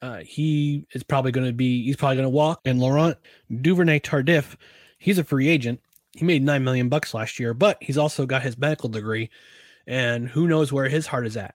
uh, 0.00 0.20
he 0.20 0.86
is 0.92 1.02
probably 1.02 1.32
going 1.32 1.46
to 1.46 1.52
be, 1.52 1.84
he's 1.84 1.96
probably 1.96 2.16
going 2.16 2.24
to 2.24 2.30
walk. 2.30 2.60
And 2.64 2.80
Laurent 2.80 3.18
Duvernay 3.60 4.00
Tardif, 4.00 4.56
he's 4.98 5.18
a 5.18 5.24
free 5.24 5.48
agent 5.48 5.80
he 6.14 6.24
made 6.24 6.42
nine 6.42 6.64
million 6.64 6.88
bucks 6.88 7.12
last 7.12 7.38
year, 7.40 7.54
but 7.54 7.76
he's 7.80 7.98
also 7.98 8.24
got 8.24 8.42
his 8.42 8.56
medical 8.56 8.88
degree, 8.88 9.30
and 9.86 10.28
who 10.28 10.46
knows 10.46 10.72
where 10.72 10.88
his 10.88 11.06
heart 11.06 11.26
is 11.26 11.36
at. 11.36 11.54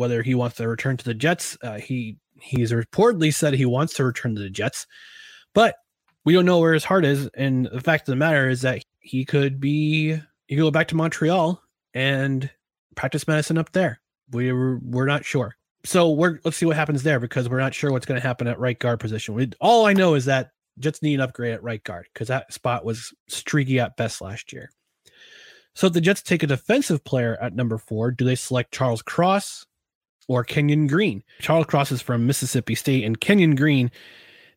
Whether 0.00 0.22
he 0.22 0.34
wants 0.34 0.56
to 0.56 0.66
return 0.66 0.96
to 0.96 1.04
the 1.04 1.12
Jets, 1.12 1.58
uh, 1.62 1.78
he 1.78 2.16
he's 2.40 2.72
reportedly 2.72 3.34
said 3.34 3.52
he 3.52 3.66
wants 3.66 3.92
to 3.94 4.04
return 4.04 4.34
to 4.34 4.40
the 4.40 4.48
Jets, 4.48 4.86
but 5.54 5.76
we 6.24 6.32
don't 6.32 6.46
know 6.46 6.58
where 6.58 6.72
his 6.72 6.84
heart 6.84 7.04
is. 7.04 7.28
And 7.34 7.68
the 7.70 7.82
fact 7.82 8.08
of 8.08 8.12
the 8.12 8.16
matter 8.16 8.48
is 8.48 8.62
that 8.62 8.82
he 9.00 9.26
could 9.26 9.60
be 9.60 10.18
he 10.46 10.56
could 10.56 10.62
go 10.62 10.70
back 10.70 10.88
to 10.88 10.96
Montreal 10.96 11.62
and 11.92 12.48
practice 12.94 13.28
medicine 13.28 13.58
up 13.58 13.72
there. 13.72 14.00
We 14.30 14.50
we're, 14.52 14.78
we're 14.78 15.06
not 15.06 15.26
sure. 15.26 15.54
So 15.84 16.10
we're 16.10 16.40
let's 16.44 16.56
see 16.56 16.64
what 16.64 16.76
happens 16.76 17.02
there 17.02 17.20
because 17.20 17.50
we're 17.50 17.60
not 17.60 17.74
sure 17.74 17.92
what's 17.92 18.06
going 18.06 18.20
to 18.20 18.26
happen 18.26 18.46
at 18.46 18.58
right 18.58 18.78
guard 18.78 19.00
position. 19.00 19.34
We, 19.34 19.50
all 19.60 19.84
I 19.84 19.92
know 19.92 20.14
is 20.14 20.24
that 20.24 20.52
Jets 20.78 21.02
need 21.02 21.16
an 21.16 21.20
upgrade 21.20 21.52
at 21.52 21.62
right 21.62 21.84
guard 21.84 22.06
because 22.14 22.28
that 22.28 22.54
spot 22.54 22.86
was 22.86 23.12
streaky 23.28 23.80
at 23.80 23.98
best 23.98 24.22
last 24.22 24.50
year. 24.50 24.70
So 25.74 25.86
if 25.86 25.92
the 25.92 26.00
Jets 26.00 26.22
take 26.22 26.42
a 26.42 26.46
defensive 26.46 27.04
player 27.04 27.38
at 27.40 27.54
number 27.54 27.78
four, 27.78 28.10
do 28.10 28.24
they 28.24 28.34
select 28.34 28.72
Charles 28.72 29.02
Cross 29.02 29.66
or 30.30 30.44
Kenyon 30.44 30.86
Green? 30.86 31.24
Charles 31.40 31.66
Cross 31.66 31.90
is 31.90 32.00
from 32.00 32.24
Mississippi 32.24 32.76
State, 32.76 33.02
and 33.02 33.20
Kenyon 33.20 33.56
Green 33.56 33.90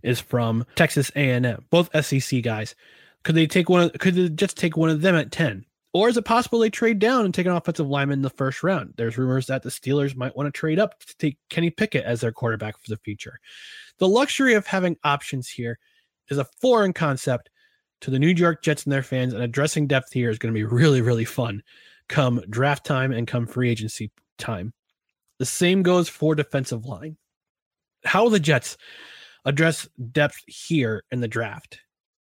is 0.04 0.20
from 0.20 0.66
Texas 0.76 1.12
A&M. 1.16 1.66
Both 1.72 1.90
SEC 2.06 2.44
guys. 2.44 2.76
Could 3.24 3.34
they 3.34 3.48
take 3.48 3.70
one? 3.70 3.90
Could 3.90 4.14
they 4.14 4.30
just 4.30 4.56
take 4.56 4.78
one 4.78 4.92
of 4.92 5.02
them 5.02 5.16
at 5.16 5.32
ten? 5.32 5.66
Or 5.92 6.10
is 6.10 6.18
it 6.18 6.26
possible 6.26 6.60
they 6.60 6.70
trade 6.70 7.00
down 7.00 7.26
and 7.26 7.34
take 7.34 7.48
an 7.48 7.54
offensive 7.54 7.88
lineman 7.88 8.20
in 8.20 8.22
the 8.22 8.30
first 8.30 8.62
round? 8.62 8.94
There's 8.98 9.18
rumors 9.18 9.48
that 9.48 9.64
the 9.64 9.70
Steelers 9.70 10.16
might 10.16 10.36
want 10.36 10.46
to 10.46 10.52
trade 10.52 10.78
up 10.78 11.00
to 11.00 11.18
take 11.18 11.38
Kenny 11.50 11.72
Pickett 11.72 12.04
as 12.04 12.22
their 12.22 12.32
quarterback 12.32 12.78
for 12.78 12.90
the 12.90 12.98
future. 12.98 13.40
The 13.98 14.08
luxury 14.08 14.54
of 14.54 14.68
having 14.68 14.98
options 15.04 15.50
here 15.50 15.80
is 16.30 16.38
a 16.38 16.48
foreign 16.62 16.94
concept 16.94 17.50
to 18.02 18.12
the 18.12 18.20
New 18.20 18.30
York 18.30 18.62
Jets 18.64 18.84
and 18.84 18.94
their 18.94 19.02
fans, 19.02 19.34
and 19.34 19.42
addressing 19.42 19.88
depth 19.88 20.14
here 20.14 20.30
is 20.30 20.38
going 20.38 20.54
to 20.54 20.58
be 20.58 20.66
really, 20.66 21.02
really 21.02 21.26
fun 21.26 21.64
come 22.10 22.44
draft 22.50 22.86
time 22.86 23.12
and 23.12 23.28
come 23.28 23.48
free 23.48 23.72
agency 23.72 24.12
time. 24.38 24.74
The 25.44 25.48
same 25.48 25.84
goes 25.84 26.08
for 26.08 26.36
defensive 26.36 26.86
line. 26.86 27.18
How 28.06 28.24
will 28.24 28.30
the 28.30 28.40
Jets 28.40 28.78
address 29.44 29.86
depth 30.14 30.38
here 30.48 31.04
in 31.12 31.20
the 31.20 31.28
draft? 31.28 31.82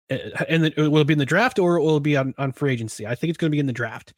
Uh, 0.08 0.18
and 0.48 0.66
it 0.66 0.76
will 0.76 0.98
it 0.98 1.08
be 1.08 1.14
in 1.14 1.18
the 1.18 1.26
draft 1.26 1.58
or 1.58 1.80
will 1.80 1.96
it 1.96 2.04
be 2.04 2.16
on, 2.16 2.32
on 2.38 2.52
free 2.52 2.72
agency. 2.72 3.08
I 3.08 3.16
think 3.16 3.30
it's 3.30 3.36
going 3.36 3.50
to 3.50 3.56
be 3.56 3.58
in 3.58 3.66
the 3.66 3.72
draft. 3.72 4.14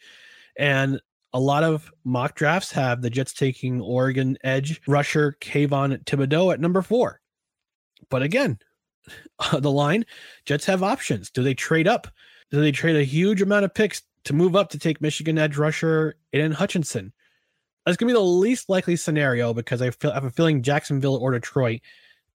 And 0.58 1.00
a 1.32 1.40
lot 1.40 1.64
of 1.64 1.90
mock 2.04 2.34
drafts 2.34 2.70
have 2.72 3.00
the 3.00 3.08
Jets 3.08 3.32
taking 3.32 3.80
Oregon 3.80 4.36
edge 4.44 4.82
rusher 4.86 5.34
Kayvon 5.40 6.04
Thibodeaux 6.04 6.52
at 6.52 6.60
number 6.60 6.82
four. 6.82 7.22
But 8.10 8.20
again, 8.20 8.58
the 9.58 9.70
line, 9.70 10.04
Jets 10.44 10.66
have 10.66 10.82
options. 10.82 11.30
Do 11.30 11.42
they 11.42 11.54
trade 11.54 11.88
up? 11.88 12.06
Do 12.50 12.60
they 12.60 12.70
trade 12.70 12.96
a 12.96 13.02
huge 13.02 13.40
amount 13.40 13.64
of 13.64 13.72
picks 13.72 14.02
to 14.24 14.34
move 14.34 14.54
up 14.54 14.68
to 14.68 14.78
take 14.78 15.00
Michigan 15.00 15.38
edge 15.38 15.56
rusher 15.56 16.16
Aidan 16.34 16.52
Hutchinson? 16.52 17.14
That's 17.84 17.96
gonna 17.96 18.10
be 18.10 18.14
the 18.14 18.20
least 18.20 18.68
likely 18.68 18.96
scenario 18.96 19.54
because 19.54 19.82
I 19.82 19.90
feel 19.90 20.10
I 20.10 20.14
have 20.14 20.24
a 20.24 20.30
feeling 20.30 20.62
Jacksonville 20.62 21.16
or 21.16 21.32
Detroit, 21.32 21.80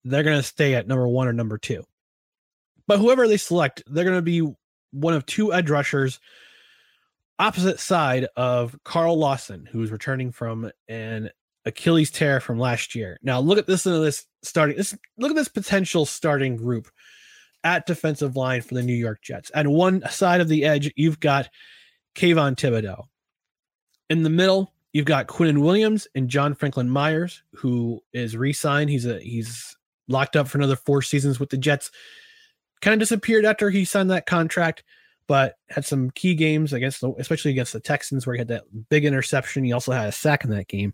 they're 0.04 0.24
gonna 0.24 0.44
stay 0.44 0.76
at 0.76 0.88
number 0.88 1.08
one 1.08 1.28
or 1.28 1.34
number 1.34 1.58
two. 1.58 1.84
But 2.88 3.00
whoever 3.00 3.28
they 3.28 3.38
select, 3.38 3.84
they're 3.88 4.06
gonna 4.06 4.22
be 4.22 4.48
one 4.92 5.14
of 5.14 5.26
two 5.26 5.54
edge 5.54 5.70
rushers 5.70 6.20
opposite 7.40 7.80
side 7.80 8.28
of 8.36 8.78
Carl 8.84 9.18
Lawson, 9.18 9.68
who's 9.72 9.92
returning 9.92 10.32
from 10.32 10.72
an 10.88 11.30
Achilles 11.66 12.12
tear 12.12 12.40
from 12.40 12.60
last 12.60 12.96
year. 12.96 13.20
Now 13.24 13.40
look 13.40 13.58
at 13.58 13.68
this 13.68 13.86
into 13.86 14.00
this 14.00 14.26
starting 14.44 14.78
this 14.78 14.96
look 15.18 15.32
at 15.32 15.36
this 15.36 15.48
potential 15.48 16.06
starting 16.06 16.56
group 16.56 16.88
at 17.64 17.88
defensive 17.88 18.36
line 18.36 18.62
for 18.62 18.76
the 18.76 18.84
New 18.84 18.94
York 18.94 19.22
Jets. 19.22 19.50
And 19.50 19.72
one 19.72 20.04
side 20.10 20.42
of 20.42 20.48
the 20.48 20.66
edge, 20.66 20.92
you've 20.96 21.20
got 21.20 21.50
Kayvon 22.16 22.56
Thibodeaux. 22.56 23.06
In 24.10 24.22
the 24.22 24.30
middle, 24.30 24.72
you've 24.96 25.06
got 25.06 25.28
Quinnen 25.28 25.58
Williams 25.58 26.08
and 26.16 26.30
John 26.30 26.56
Franklin 26.56 26.90
Myers, 26.90 27.44
who 27.54 28.02
is 28.14 28.38
re-signed. 28.38 28.90
He's 28.90 29.06
a 29.06 29.20
he's 29.20 29.76
locked 30.08 30.38
up 30.38 30.48
for 30.48 30.58
another 30.58 30.78
four 30.78 31.02
seasons 31.02 31.38
with 31.38 31.50
the 31.50 31.58
Jets. 31.58 31.92
Kind 32.80 32.94
of 32.94 33.00
disappeared 33.02 33.44
after 33.44 33.70
he 33.70 33.84
signed 33.84 34.10
that 34.12 34.26
contract, 34.26 34.86
but 35.28 35.56
had 35.68 35.84
some 35.84 36.12
key 36.12 36.34
games 36.34 36.72
against, 36.72 37.02
the, 37.02 37.12
especially 37.20 37.52
against 37.52 37.74
the 37.74 37.82
Texans, 37.82 38.26
where 38.26 38.36
he 38.36 38.40
had 38.40 38.48
that 38.48 38.64
big 38.90 39.04
interception. 39.04 39.66
He 39.66 39.74
also 39.74 39.92
had 39.92 40.08
a 40.08 40.14
sack 40.14 40.46
in 40.46 40.50
that 40.52 40.70
game. 40.70 40.94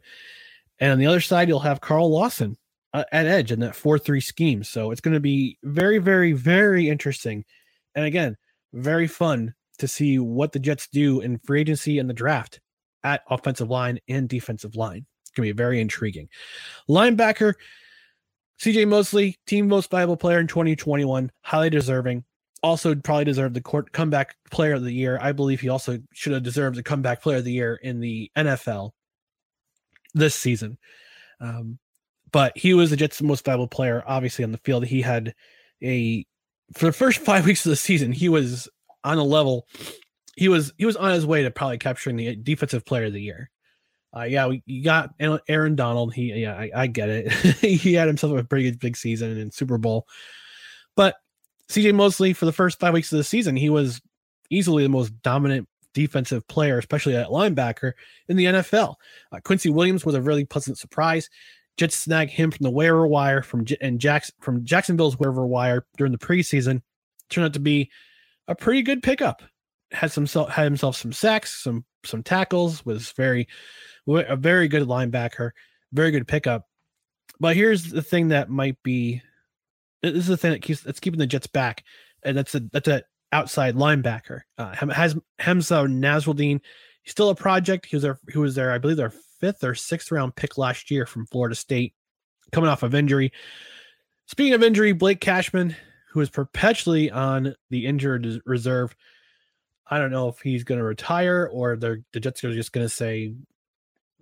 And 0.79 0.91
on 0.91 0.97
the 0.97 1.05
other 1.05 1.21
side, 1.21 1.47
you'll 1.47 1.59
have 1.59 1.79
Carl 1.79 2.09
Lawson 2.09 2.57
uh, 2.95 3.03
at 3.11 3.27
edge 3.27 3.51
in 3.51 3.59
that 3.59 3.75
4 3.75 3.99
3 3.99 4.19
scheme. 4.19 4.63
So 4.63 4.89
it's 4.89 5.01
going 5.01 5.13
to 5.13 5.19
be 5.19 5.59
very, 5.61 5.99
very, 5.99 6.31
very 6.31 6.89
interesting. 6.89 7.45
And 7.93 8.05
again, 8.05 8.35
very 8.73 9.05
fun 9.05 9.53
to 9.77 9.87
see 9.87 10.17
what 10.17 10.53
the 10.53 10.59
Jets 10.59 10.87
do 10.87 11.21
in 11.21 11.37
free 11.37 11.61
agency 11.61 11.99
and 11.99 12.09
the 12.09 12.15
draft 12.15 12.61
at 13.03 13.21
offensive 13.29 13.69
line 13.69 13.99
and 14.07 14.27
defensive 14.29 14.75
line. 14.75 15.05
It's 15.21 15.31
going 15.31 15.47
to 15.47 15.53
be 15.53 15.57
very 15.57 15.79
intriguing. 15.79 16.29
Linebacker, 16.89 17.53
CJ 18.61 18.87
Mosley, 18.87 19.37
team 19.47 19.67
most 19.67 19.89
valuable 19.89 20.17
player 20.17 20.39
in 20.39 20.47
2021, 20.47 21.31
highly 21.41 21.69
deserving. 21.69 22.23
Also, 22.63 22.93
probably 22.93 23.25
deserved 23.25 23.55
the 23.55 23.61
court 23.61 23.91
comeback 23.91 24.35
player 24.51 24.73
of 24.73 24.83
the 24.83 24.93
year. 24.93 25.17
I 25.19 25.31
believe 25.31 25.61
he 25.61 25.69
also 25.69 25.97
should 26.13 26.33
have 26.33 26.43
deserved 26.43 26.77
the 26.77 26.83
comeback 26.83 27.21
player 27.23 27.37
of 27.37 27.43
the 27.43 27.51
year 27.51 27.79
in 27.81 27.99
the 27.99 28.29
NFL 28.37 28.91
this 30.13 30.35
season. 30.35 30.77
Um, 31.39 31.79
but 32.31 32.55
he 32.55 32.73
was 32.73 32.91
the 32.91 32.97
Jets' 32.97 33.21
most 33.21 33.43
valuable 33.43 33.67
player, 33.67 34.03
obviously, 34.05 34.43
on 34.43 34.51
the 34.51 34.59
field. 34.59 34.85
He 34.85 35.01
had 35.01 35.33
a 35.83 36.25
for 36.73 36.85
the 36.85 36.93
first 36.93 37.19
five 37.25 37.45
weeks 37.45 37.65
of 37.65 37.71
the 37.71 37.75
season, 37.75 38.11
he 38.11 38.29
was 38.29 38.69
on 39.03 39.17
a 39.17 39.23
level. 39.23 39.67
He 40.35 40.47
was 40.47 40.73
he 40.77 40.85
was 40.85 40.95
on 40.95 41.11
his 41.11 41.25
way 41.25 41.43
to 41.43 41.51
probably 41.51 41.77
capturing 41.77 42.15
the 42.15 42.35
defensive 42.35 42.85
player 42.85 43.05
of 43.05 43.13
the 43.13 43.21
year. 43.21 43.49
Uh, 44.15 44.23
yeah, 44.23 44.47
we 44.47 44.61
you 44.65 44.83
got 44.83 45.13
Aaron 45.19 45.75
Donald. 45.75 46.13
He 46.13 46.33
yeah, 46.33 46.55
I, 46.55 46.71
I 46.75 46.87
get 46.87 47.09
it. 47.09 47.31
he 47.61 47.93
had 47.93 48.07
himself 48.07 48.37
a 48.37 48.43
pretty 48.43 48.65
good 48.65 48.79
big 48.79 48.97
season 48.97 49.37
in 49.37 49.51
Super 49.51 49.77
Bowl. 49.77 50.07
But 50.95 51.15
CJ 51.69 51.95
Mosley 51.95 52.33
for 52.33 52.45
the 52.45 52.51
first 52.51 52.79
five 52.79 52.93
weeks 52.93 53.11
of 53.11 53.17
the 53.17 53.23
season, 53.23 53.55
he 53.55 53.69
was 53.69 54.01
easily 54.49 54.83
the 54.83 54.89
most 54.89 55.21
dominant 55.21 55.67
defensive 55.93 56.47
player, 56.47 56.77
especially 56.77 57.15
at 57.15 57.27
linebacker 57.27 57.93
in 58.27 58.37
the 58.37 58.45
NFL. 58.45 58.95
Uh, 59.31 59.39
Quincy 59.43 59.69
Williams 59.69 60.05
was 60.05 60.15
a 60.15 60.21
really 60.21 60.45
pleasant 60.45 60.77
surprise. 60.77 61.29
Jets 61.77 61.95
snagged 61.95 62.31
him 62.31 62.51
from 62.51 62.63
the 62.63 62.69
waiver 62.69 63.07
wire 63.07 63.41
from 63.41 63.65
and 63.79 63.99
Jacks 63.99 64.31
from 64.41 64.65
Jacksonville's 64.65 65.17
waiver 65.17 65.47
wire 65.47 65.85
during 65.97 66.11
the 66.11 66.17
preseason. 66.17 66.81
Turned 67.29 67.45
out 67.45 67.53
to 67.53 67.59
be 67.59 67.89
a 68.47 68.55
pretty 68.55 68.81
good 68.81 69.01
pickup. 69.01 69.41
Had 69.91 70.11
some 70.11 70.25
had 70.25 70.63
himself 70.63 70.95
some 70.95 71.13
sacks, 71.13 71.63
some 71.63 71.85
some 72.05 72.23
tackles. 72.23 72.85
Was 72.85 73.11
very 73.11 73.47
a 74.07 74.35
very 74.35 74.67
good 74.67 74.87
linebacker, 74.87 75.51
very 75.91 76.11
good 76.11 76.27
pickup. 76.27 76.67
But 77.39 77.55
here's 77.55 77.89
the 77.89 78.01
thing 78.01 78.29
that 78.29 78.49
might 78.49 78.81
be 78.83 79.21
this 80.01 80.13
is 80.15 80.27
the 80.27 80.37
thing 80.37 80.51
that 80.51 80.61
keeps 80.61 80.81
that's 80.81 80.99
keeping 80.99 81.19
the 81.19 81.27
Jets 81.27 81.47
back, 81.47 81.83
and 82.23 82.37
that's 82.37 82.55
a 82.55 82.61
that's 82.71 82.87
a 82.87 83.03
outside 83.31 83.75
linebacker. 83.75 84.41
Uh, 84.57 84.73
has 84.91 85.15
Hamsah 85.39 85.87
Nasirildeen. 85.87 86.59
He's 87.03 87.11
still 87.11 87.29
a 87.29 87.35
project. 87.35 87.85
He 87.85 87.95
was 87.95 88.03
there. 88.03 88.19
He 88.31 88.37
was 88.37 88.55
there. 88.55 88.71
I 88.71 88.77
believe 88.77 88.97
their 88.97 89.13
fifth 89.39 89.63
or 89.63 89.75
sixth 89.75 90.11
round 90.11 90.35
pick 90.35 90.57
last 90.57 90.91
year 90.91 91.05
from 91.05 91.25
Florida 91.27 91.55
State, 91.55 91.93
coming 92.51 92.69
off 92.69 92.83
of 92.83 92.95
injury. 92.95 93.31
Speaking 94.27 94.53
of 94.53 94.63
injury, 94.63 94.91
Blake 94.93 95.19
Cashman, 95.19 95.75
who 96.11 96.21
is 96.21 96.29
perpetually 96.29 97.11
on 97.11 97.55
the 97.69 97.85
injured 97.85 98.41
reserve. 98.45 98.95
I 99.91 99.99
don't 99.99 100.11
know 100.11 100.29
if 100.29 100.39
he's 100.39 100.63
going 100.63 100.79
to 100.79 100.85
retire 100.85 101.49
or 101.51 101.75
the 101.75 102.01
Jets 102.17 102.43
are 102.45 102.53
just 102.53 102.71
going 102.71 102.85
to 102.85 102.93
say, 102.93 103.33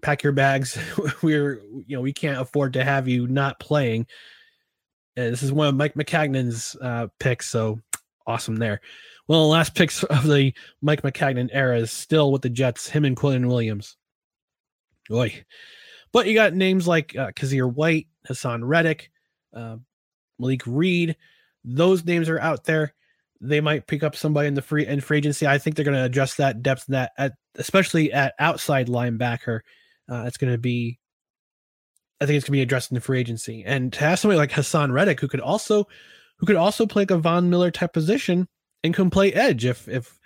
pack 0.02 0.24
your 0.24 0.34
bags. 0.34 0.78
We're 1.22 1.62
you 1.86 1.96
know 1.96 2.02
we 2.02 2.14
can't 2.14 2.42
afford 2.42 2.74
to 2.74 2.84
have 2.84 3.08
you 3.08 3.28
not 3.28 3.60
playing. 3.60 4.08
And 5.16 5.32
this 5.32 5.44
is 5.44 5.52
one 5.52 5.68
of 5.68 5.76
Mike 5.76 5.96
Maccagnan's 5.96 6.76
uh, 6.82 7.08
picks, 7.20 7.50
so 7.50 7.80
awesome 8.26 8.56
there. 8.56 8.82
Well, 9.28 9.42
the 9.42 9.48
last 9.48 9.76
picks 9.76 10.04
of 10.04 10.26
the 10.28 10.54
Mike 10.82 11.04
Maccagnan 11.04 11.50
era 11.52 11.80
is 11.80 11.92
still 11.92 12.32
with 12.32 12.42
the 12.42 12.50
Jets. 12.50 12.90
Him 12.90 13.06
and 13.06 13.16
Quinnen 13.16 13.48
Williams. 13.48 13.96
Boy, 15.08 15.44
but 16.12 16.28
you 16.28 16.34
got 16.34 16.54
names 16.54 16.88
like 16.88 17.16
uh, 17.16 17.32
Kyzir 17.32 17.72
White, 17.72 18.08
Haason 18.28 18.62
Reddick, 18.64 19.12
uh, 19.54 19.78
Malik 20.40 20.62
Reed. 20.66 21.16
Those 21.64 22.06
names 22.06 22.30
are 22.30 22.40
out 22.40 22.64
there. 22.64 22.94
They 23.42 23.62
might 23.62 23.88
pick 23.88 24.04
up 24.04 24.16
somebody 24.16 24.48
in 24.48 24.54
the 24.54 24.62
free 24.62 24.86
in 24.86 25.02
free 25.02 25.18
agency. 25.18 25.48
I 25.48 25.58
think 25.58 25.76
they're 25.76 25.86
going 25.86 25.98
to 25.98 26.06
adjust 26.06 26.38
that 26.38 26.62
depth 26.62 26.86
that 26.88 27.12
at 27.18 27.34
especially 27.56 28.12
at 28.12 28.34
outside 28.40 28.88
linebacker. 28.88 29.62
Uh, 30.12 30.24
it's 30.26 30.38
going 30.38 30.52
to 30.52 30.58
be, 30.58 31.00
I 32.20 32.26
think 32.26 32.38
it's 32.38 32.46
going 32.46 32.54
to 32.54 32.58
be 32.58 32.62
addressed 32.62 32.92
in 32.92 32.96
the 32.96 33.02
free 33.02 33.20
agency. 33.20 33.64
And 33.66 33.94
to 33.94 34.00
have 34.00 34.20
somebody 34.20 34.38
like 34.38 34.52
Haason 34.52 34.92
Reddick 34.92 35.20
who 35.20 35.28
could 35.28 35.40
also, 35.40 35.86
who 36.38 36.46
could 36.46 36.56
also 36.56 36.86
play 36.86 37.04
like 37.04 37.12
a 37.12 37.18
Von 37.18 37.50
Miller 37.50 37.72
type 37.72 37.94
position 37.94 38.48
and 38.84 38.94
can 38.94 39.10
play 39.10 39.32
edge 39.34 39.66
if 39.66 39.88
if 39.88 40.20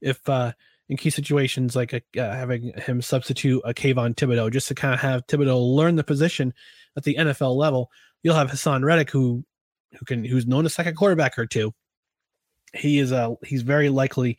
if 0.00 0.28
uh 0.28 0.52
in 0.88 0.96
key 0.96 1.10
situations 1.10 1.74
like 1.74 1.92
a, 1.92 2.20
uh, 2.20 2.34
having 2.34 2.72
him 2.76 3.02
substitute 3.02 3.60
a 3.64 3.74
Kayvon 3.74 4.14
Thibodeaux 4.14 4.52
just 4.52 4.68
to 4.68 4.74
kind 4.74 4.94
of 4.94 5.00
have 5.00 5.26
Thibodeaux 5.26 5.74
learn 5.74 5.96
the 5.96 6.04
position 6.04 6.54
at 6.96 7.02
the 7.02 7.16
NFL 7.16 7.56
level. 7.56 7.90
You'll 8.22 8.36
have 8.36 8.50
Haason 8.50 8.84
Reddick 8.84 9.10
who 9.10 9.44
who 9.98 10.04
can 10.04 10.24
who's 10.24 10.46
known 10.46 10.66
a 10.66 10.70
second 10.70 10.96
quarterback 10.96 11.38
or 11.38 11.46
two. 11.46 11.74
He 12.74 12.98
is 12.98 13.12
a 13.12 13.36
he's 13.44 13.62
very 13.62 13.88
likely 13.88 14.38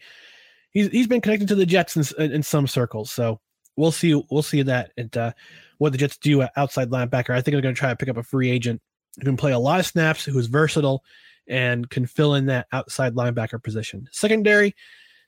he's 0.71 0.87
he's 0.89 1.07
been 1.07 1.21
connected 1.21 1.47
to 1.49 1.55
the 1.55 1.65
Jets 1.65 2.13
in, 2.13 2.31
in 2.31 2.43
some 2.43 2.67
circles. 2.67 3.11
So 3.11 3.39
we'll 3.75 3.91
see 3.91 4.21
we'll 4.29 4.43
see 4.43 4.61
that 4.63 4.91
and 4.97 5.15
uh, 5.15 5.31
what 5.77 5.91
the 5.91 5.97
Jets 5.97 6.17
do 6.17 6.41
at 6.41 6.51
outside 6.55 6.89
linebacker. 6.89 7.31
I 7.31 7.41
think 7.41 7.53
they're 7.53 7.61
going 7.61 7.75
to 7.75 7.79
try 7.79 7.89
to 7.89 7.95
pick 7.95 8.09
up 8.09 8.17
a 8.17 8.23
free 8.23 8.51
agent 8.51 8.81
who 9.17 9.25
can 9.25 9.37
play 9.37 9.51
a 9.51 9.59
lot 9.59 9.79
of 9.79 9.85
snaps, 9.85 10.25
who's 10.25 10.47
versatile, 10.47 11.03
and 11.47 11.89
can 11.89 12.05
fill 12.05 12.35
in 12.35 12.47
that 12.47 12.67
outside 12.71 13.15
linebacker 13.15 13.61
position. 13.63 14.07
Secondary, 14.11 14.75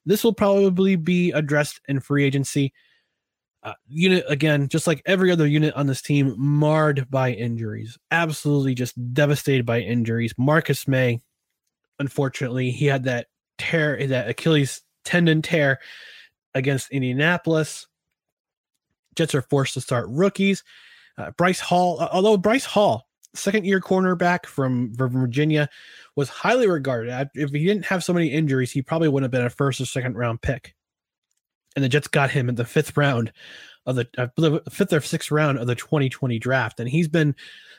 this 0.05 0.23
will 0.23 0.33
probably 0.33 0.95
be 0.95 1.31
addressed 1.31 1.81
in 1.87 1.99
free 1.99 2.25
agency. 2.25 2.73
Uh, 3.61 3.73
unit 3.87 4.23
again, 4.29 4.69
just 4.69 4.87
like 4.87 5.01
every 5.05 5.31
other 5.31 5.45
unit 5.45 5.73
on 5.73 5.85
this 5.85 6.01
team, 6.01 6.33
marred 6.37 7.09
by 7.11 7.31
injuries, 7.31 7.97
absolutely 8.09 8.73
just 8.73 8.95
devastated 9.13 9.65
by 9.65 9.81
injuries. 9.81 10.33
Marcus 10.37 10.87
Maye, 10.87 11.19
unfortunately, 11.99 12.71
he 12.71 12.85
had 12.85 13.03
that 13.03 13.27
tear, 13.57 14.05
that 14.07 14.29
Achilles 14.29 14.81
tendon 15.05 15.41
tear 15.41 15.79
against 16.55 16.91
Indianapolis. 16.91 17.87
Jets 19.15 19.35
are 19.35 19.41
forced 19.41 19.73
to 19.73 19.81
start 19.81 20.07
rookies. 20.09 20.63
Uh, 21.17 21.31
Bryce 21.31 21.59
Hall, 21.59 21.99
uh, 21.99 22.09
although 22.11 22.37
Bryce 22.37 22.65
Hall, 22.65 23.07
second 23.35 23.65
year 23.65 23.81
cornerback 23.81 24.45
from 24.45 24.93
Virginia, 24.95 25.69
was 26.15 26.29
highly 26.29 26.67
regarded. 26.67 27.29
If 27.35 27.51
he 27.51 27.65
didn't 27.65 27.85
have 27.85 28.03
so 28.03 28.13
many 28.13 28.27
injuries, 28.27 28.71
he 28.71 28.81
probably 28.81 29.09
wouldn't 29.09 29.25
have 29.25 29.37
been 29.37 29.45
a 29.45 29.49
first 29.49 29.81
or 29.81 29.85
second 29.85 30.15
round 30.15 30.41
pick. 30.41 30.75
And 31.79 31.83
the 31.85 31.87
Jets 31.87 32.09
got 32.09 32.29
him 32.29 32.49
in 32.49 32.55
the 32.55 32.65
fifth 32.65 32.97
round 32.97 33.31
of 33.85 33.95
the 33.95 34.31
believe 34.35 34.59
fifth 34.69 34.91
or 34.91 34.99
sixth 34.99 35.31
round 35.31 35.57
of 35.57 35.65
the 35.65 35.75
2020 35.75 36.37
draft. 36.37 36.77
And 36.81 36.89
he's 36.89 37.07
been 37.07 37.33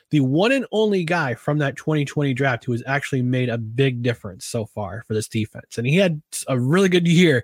the 0.09 0.21
one 0.21 0.51
and 0.51 0.65
only 0.71 1.03
guy 1.03 1.35
from 1.35 1.59
that 1.59 1.75
2020 1.75 2.33
draft 2.33 2.65
who 2.65 2.71
has 2.71 2.81
actually 2.87 3.21
made 3.21 3.47
a 3.47 3.59
big 3.59 4.01
difference 4.01 4.47
so 4.47 4.65
far 4.65 5.03
for 5.05 5.13
this 5.13 5.27
defense. 5.27 5.77
And 5.77 5.85
he 5.85 5.97
had 5.97 6.19
a 6.47 6.59
really 6.59 6.89
good 6.89 7.07
year. 7.07 7.43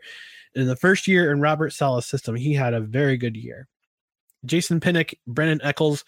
In 0.56 0.66
the 0.66 0.76
first 0.76 1.08
year 1.08 1.32
in 1.32 1.42
Robert 1.42 1.74
Saleh's 1.74 2.08
system, 2.08 2.36
he 2.36 2.56
had 2.56 2.74
a 2.74 2.80
very 2.80 3.18
good 3.18 3.38
year. 3.38 3.68
Jason 4.46 4.80
Pinnock, 4.80 5.12
Brandon 5.28 5.62
Echols, 5.62 6.04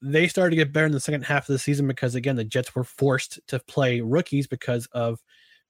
they 0.00 0.26
started 0.26 0.52
to 0.52 0.56
get 0.56 0.72
better 0.72 0.86
in 0.86 0.92
the 0.92 1.00
second 1.00 1.26
half 1.26 1.50
of 1.50 1.52
the 1.52 1.58
season 1.58 1.86
because 1.86 2.14
again 2.14 2.36
the 2.36 2.44
Jets 2.44 2.74
were 2.74 2.82
forced 2.82 3.40
to 3.48 3.58
play 3.58 4.00
rookies 4.00 4.46
because 4.46 4.86
of 4.92 5.20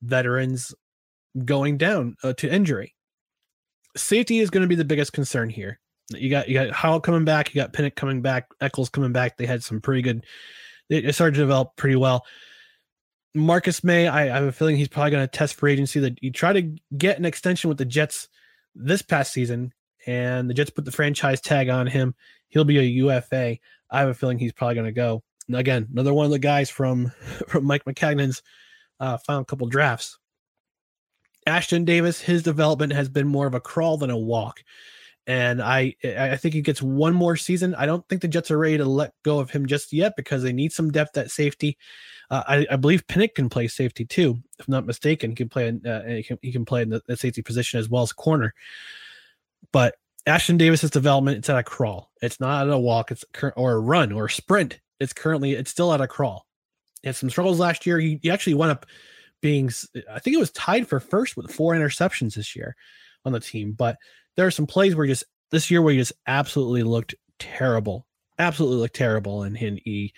veterans 0.01 0.73
going 1.45 1.77
down 1.77 2.17
uh, 2.23 2.35
to 2.35 2.49
injury. 2.49 2.96
Safety 3.97 4.39
is 4.39 4.51
going 4.51 4.63
to 4.63 4.69
be 4.69 4.75
the 4.75 4.85
biggest 4.85 5.13
concern 5.13 5.49
here. 5.49 5.81
You 6.11 6.31
got 6.31 6.49
you 6.49 6.55
got 6.55 6.71
Howell 6.71 7.01
coming 7.01 7.25
back, 7.25 7.55
you 7.55 7.61
got 7.61 7.73
Pinnock 7.73 7.97
coming 7.97 8.23
back, 8.23 8.49
Echols 8.61 8.89
coming 8.89 9.13
back. 9.13 9.37
They 9.37 9.47
had 9.47 9.65
some 9.65 9.81
pretty 9.81 10.03
good. 10.03 10.25
They 10.89 11.11
started 11.11 11.35
to 11.35 11.41
develop 11.41 11.75
pretty 11.77 11.97
well. 11.97 12.25
Marcus 13.35 13.83
Maye, 13.83 14.07
I, 14.07 14.23
I 14.23 14.37
have 14.37 14.45
a 14.45 14.53
feeling 14.53 14.77
he's 14.77 14.89
probably 14.89 15.11
going 15.11 15.25
to 15.27 15.39
test 15.39 15.57
for 15.57 15.69
agency. 15.69 16.01
That 16.01 16.19
he 16.21 16.31
tried 16.31 16.55
to 16.55 16.77
get 16.97 17.19
an 17.19 17.25
extension 17.25 17.69
with 17.69 17.79
the 17.79 17.85
Jets 17.85 18.29
this 18.75 19.03
past 19.03 19.33
season, 19.33 19.73
and 20.07 20.49
the 20.49 20.55
Jets 20.55 20.71
put 20.71 20.85
the 20.85 20.93
franchise 20.93 21.41
tag 21.41 21.69
on 21.69 21.87
him. 21.87 22.15
He'll 22.49 22.65
be 22.65 22.79
a 22.79 22.83
UFA. 22.83 23.59
I 23.91 23.99
have 23.99 24.09
a 24.09 24.15
feeling 24.15 24.39
he's 24.39 24.53
probably 24.53 24.77
going 24.77 24.87
to 24.87 24.93
go. 24.93 25.23
Again, 25.53 25.89
another 25.93 26.15
one 26.15 26.25
of 26.25 26.33
the 26.33 26.39
guys 26.39 26.71
from 26.71 27.13
from 27.49 27.65
Mike 27.65 27.85
Maccagnan's 27.85 28.43
uh, 29.01 29.19
final 29.19 29.45
couple 29.45 29.67
drafts. 29.67 30.19
Ashtyn 31.47 31.85
Davis, 31.85 32.21
his 32.21 32.43
development 32.43 32.93
has 32.93 33.09
been 33.09 33.29
more 33.29 33.47
of 33.47 33.55
a 33.55 33.61
crawl 33.61 33.97
than 33.97 34.11
a 34.11 34.17
walk, 34.17 34.63
and 35.27 35.63
I 35.63 35.95
I 36.05 36.37
think 36.37 36.55
he 36.55 36.63
gets 36.63 36.83
one 36.83 37.15
more 37.15 37.37
season. 37.37 37.75
I 37.75 37.87
don't 37.87 38.07
think 38.09 38.23
the 38.23 38.29
Jets 38.29 38.51
are 38.51 38.59
ready 38.59 38.79
to 38.79 38.85
let 38.85 39.13
go 39.23 39.39
of 39.39 39.51
him 39.51 39.67
just 39.67 39.93
yet 39.93 40.15
because 40.17 40.43
they 40.43 40.53
need 40.53 40.73
some 40.73 40.91
depth 40.91 41.17
at 41.17 41.31
safety. 41.31 41.79
Uh, 42.31 42.43
I, 42.49 42.67
I, 42.73 42.77
believe 42.77 43.07
Pinnock 43.07 43.35
can 43.35 43.49
play 43.49 43.69
safety 43.69 44.05
too, 44.05 44.43
if 44.59 44.69
not 44.69 44.85
mistaken. 44.85 45.31
He 45.31 45.37
can 45.37 45.49
play 45.49 45.69
in, 45.69 45.87
uh, 45.87 46.03
he, 46.07 46.23
can, 46.25 46.39
he 46.43 46.51
can 46.51 46.65
play 46.65 46.83
in 46.83 46.89
the, 46.89 47.01
the 47.07 47.17
safety 47.17 47.41
position 47.41 47.79
as 47.79 47.89
well 47.89 48.03
as 48.03 48.13
corner. 48.13 48.53
But 49.71 49.95
Ashtyn 50.27 50.59
Davis's 50.59 50.91
development, 50.91 51.39
it's 51.39 51.49
at 51.49 51.59
a 51.59 51.63
crawl. 51.63 52.11
It's 52.21 52.41
not 52.41 52.67
at 52.67 52.73
a 52.73 52.79
walk, 52.79 53.13
it's 53.13 53.25
cur- 53.33 53.55
or 53.57 53.75
a 53.75 53.79
run 53.79 54.11
or 54.11 54.25
a 54.25 54.31
sprint. 54.31 54.81
It's 54.99 55.13
currently 55.13 55.53
it's 55.53 55.71
still 55.71 55.93
at 55.93 56.01
a 56.01 56.09
crawl. 56.09 56.47
He 57.03 57.09
had 57.09 57.17
some 57.17 57.31
struggles 57.31 57.61
last 57.61 57.87
year. 57.87 58.01
He, 58.01 58.19
he 58.23 58.31
actually 58.31 58.55
went 58.55 58.73
up 58.73 58.87
being 59.47 59.71
I 60.13 60.19
think 60.19 60.35
it 60.35 60.41
was 60.41 60.51
tied 60.51 60.89
for 60.89 60.99
first 60.99 61.37
with 61.37 61.53
four 61.53 61.75
interceptions 61.75 62.35
this 62.35 62.57
year 62.57 62.75
on 63.25 63.31
the 63.31 63.39
team. 63.39 63.75
But 63.79 63.97
there 64.35 64.45
are 64.45 64.51
some 64.51 64.67
plays 64.67 64.97
where 64.97 65.07
he 65.07 65.13
just 65.13 65.23
this 65.53 65.71
year 65.71 65.83
where 65.83 65.93
he 65.93 66.01
just 66.01 66.15
absolutely 66.27 66.83
looked 66.83 67.15
terrible. 67.39 68.09
Absolutely 68.41 68.79
looked 68.79 68.97
terrible. 68.97 69.45
And 69.45 69.57
he 69.57 70.13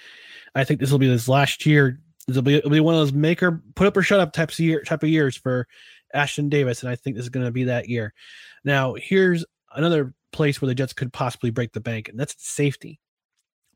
I 0.54 0.64
think 0.64 0.80
this 0.80 0.90
will 0.90 0.98
be 0.98 1.10
his 1.10 1.28
last 1.28 1.66
year. 1.66 2.00
This 2.26 2.36
will 2.36 2.42
be 2.42 2.54
it'll 2.54 2.70
be 2.70 2.80
one 2.80 2.94
of 2.94 3.00
those 3.00 3.12
make 3.12 3.42
maker 3.42 3.62
put 3.74 3.86
up 3.86 3.98
or 3.98 4.02
shut 4.02 4.18
up 4.18 4.32
types 4.32 4.58
of 4.58 4.64
year 4.64 4.82
type 4.82 5.02
of 5.02 5.10
years 5.10 5.36
for 5.36 5.68
Ashtyn 6.14 6.48
Davis. 6.48 6.82
And 6.82 6.90
I 6.90 6.96
think 6.96 7.16
this 7.16 7.26
is 7.26 7.30
going 7.30 7.44
to 7.44 7.52
be 7.52 7.64
that 7.64 7.90
year. 7.90 8.14
Now, 8.64 8.94
here's 8.94 9.44
another 9.74 10.14
place 10.32 10.62
where 10.62 10.68
the 10.68 10.74
Jets 10.74 10.94
could 10.94 11.12
possibly 11.12 11.50
break 11.50 11.74
the 11.74 11.80
bank, 11.80 12.08
and 12.08 12.18
that's 12.18 12.34
safety. 12.38 12.98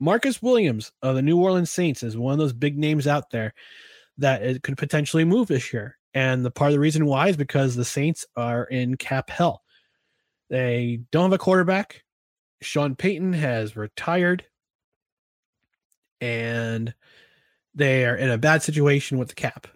Marcus 0.01 0.41
Williams 0.41 0.93
of 1.03 1.15
the 1.15 1.21
New 1.21 1.39
Orleans 1.39 1.71
Saints 1.71 2.03
is 2.03 2.17
one 2.17 2.33
of 2.33 2.39
those 2.39 2.55
big 2.55 2.79
names 2.79 3.07
out 3.07 3.31
there 3.31 3.53
that 4.19 4.43
it 4.43 4.63
could 4.63 4.77
potentially 4.77 5.25
move 5.25 5.49
this 5.49 5.73
year. 5.73 5.99
And 6.15 6.45
the 6.45 6.51
part 6.51 6.71
of 6.71 6.75
the 6.75 6.81
reason 6.81 7.07
why 7.07 7.29
is 7.29 7.37
because 7.37 7.75
the 7.75 7.85
Saints 7.85 8.27
are 8.37 8.65
in 8.65 8.97
cap 8.97 9.31
hell. 9.31 9.63
They 10.51 11.01
don't 11.11 11.25
have 11.25 11.33
a 11.33 11.39
quarterback. 11.39 12.05
Sean 12.61 12.95
Payton 12.95 13.33
has 13.33 13.77
retired. 13.77 14.45
And 16.21 16.95
they 17.75 18.05
are 18.05 18.17
in 18.17 18.31
a 18.31 18.39
bad 18.39 18.63
situation 18.63 19.19
with 19.19 19.29
the 19.29 19.35
cap. 19.35 19.67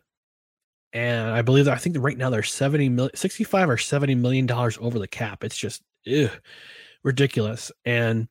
And 0.93 1.30
I 1.30 1.43
believe 1.43 1.64
that 1.64 1.74
I 1.74 1.78
think 1.78 1.97
right 1.99 2.16
now 2.16 2.30
they're 2.30 2.43
70 2.43 2.89
million, 2.91 3.16
65 3.16 3.68
or 3.68 3.76
70 3.76 4.14
million 4.14 4.47
dollars 4.47 4.78
over 4.80 4.99
the 4.99 5.09
cap. 5.09 5.45
It's 5.45 5.57
just 5.57 5.82
ugh, 6.07 6.30
ridiculous. 7.03 7.72
And 7.84 8.28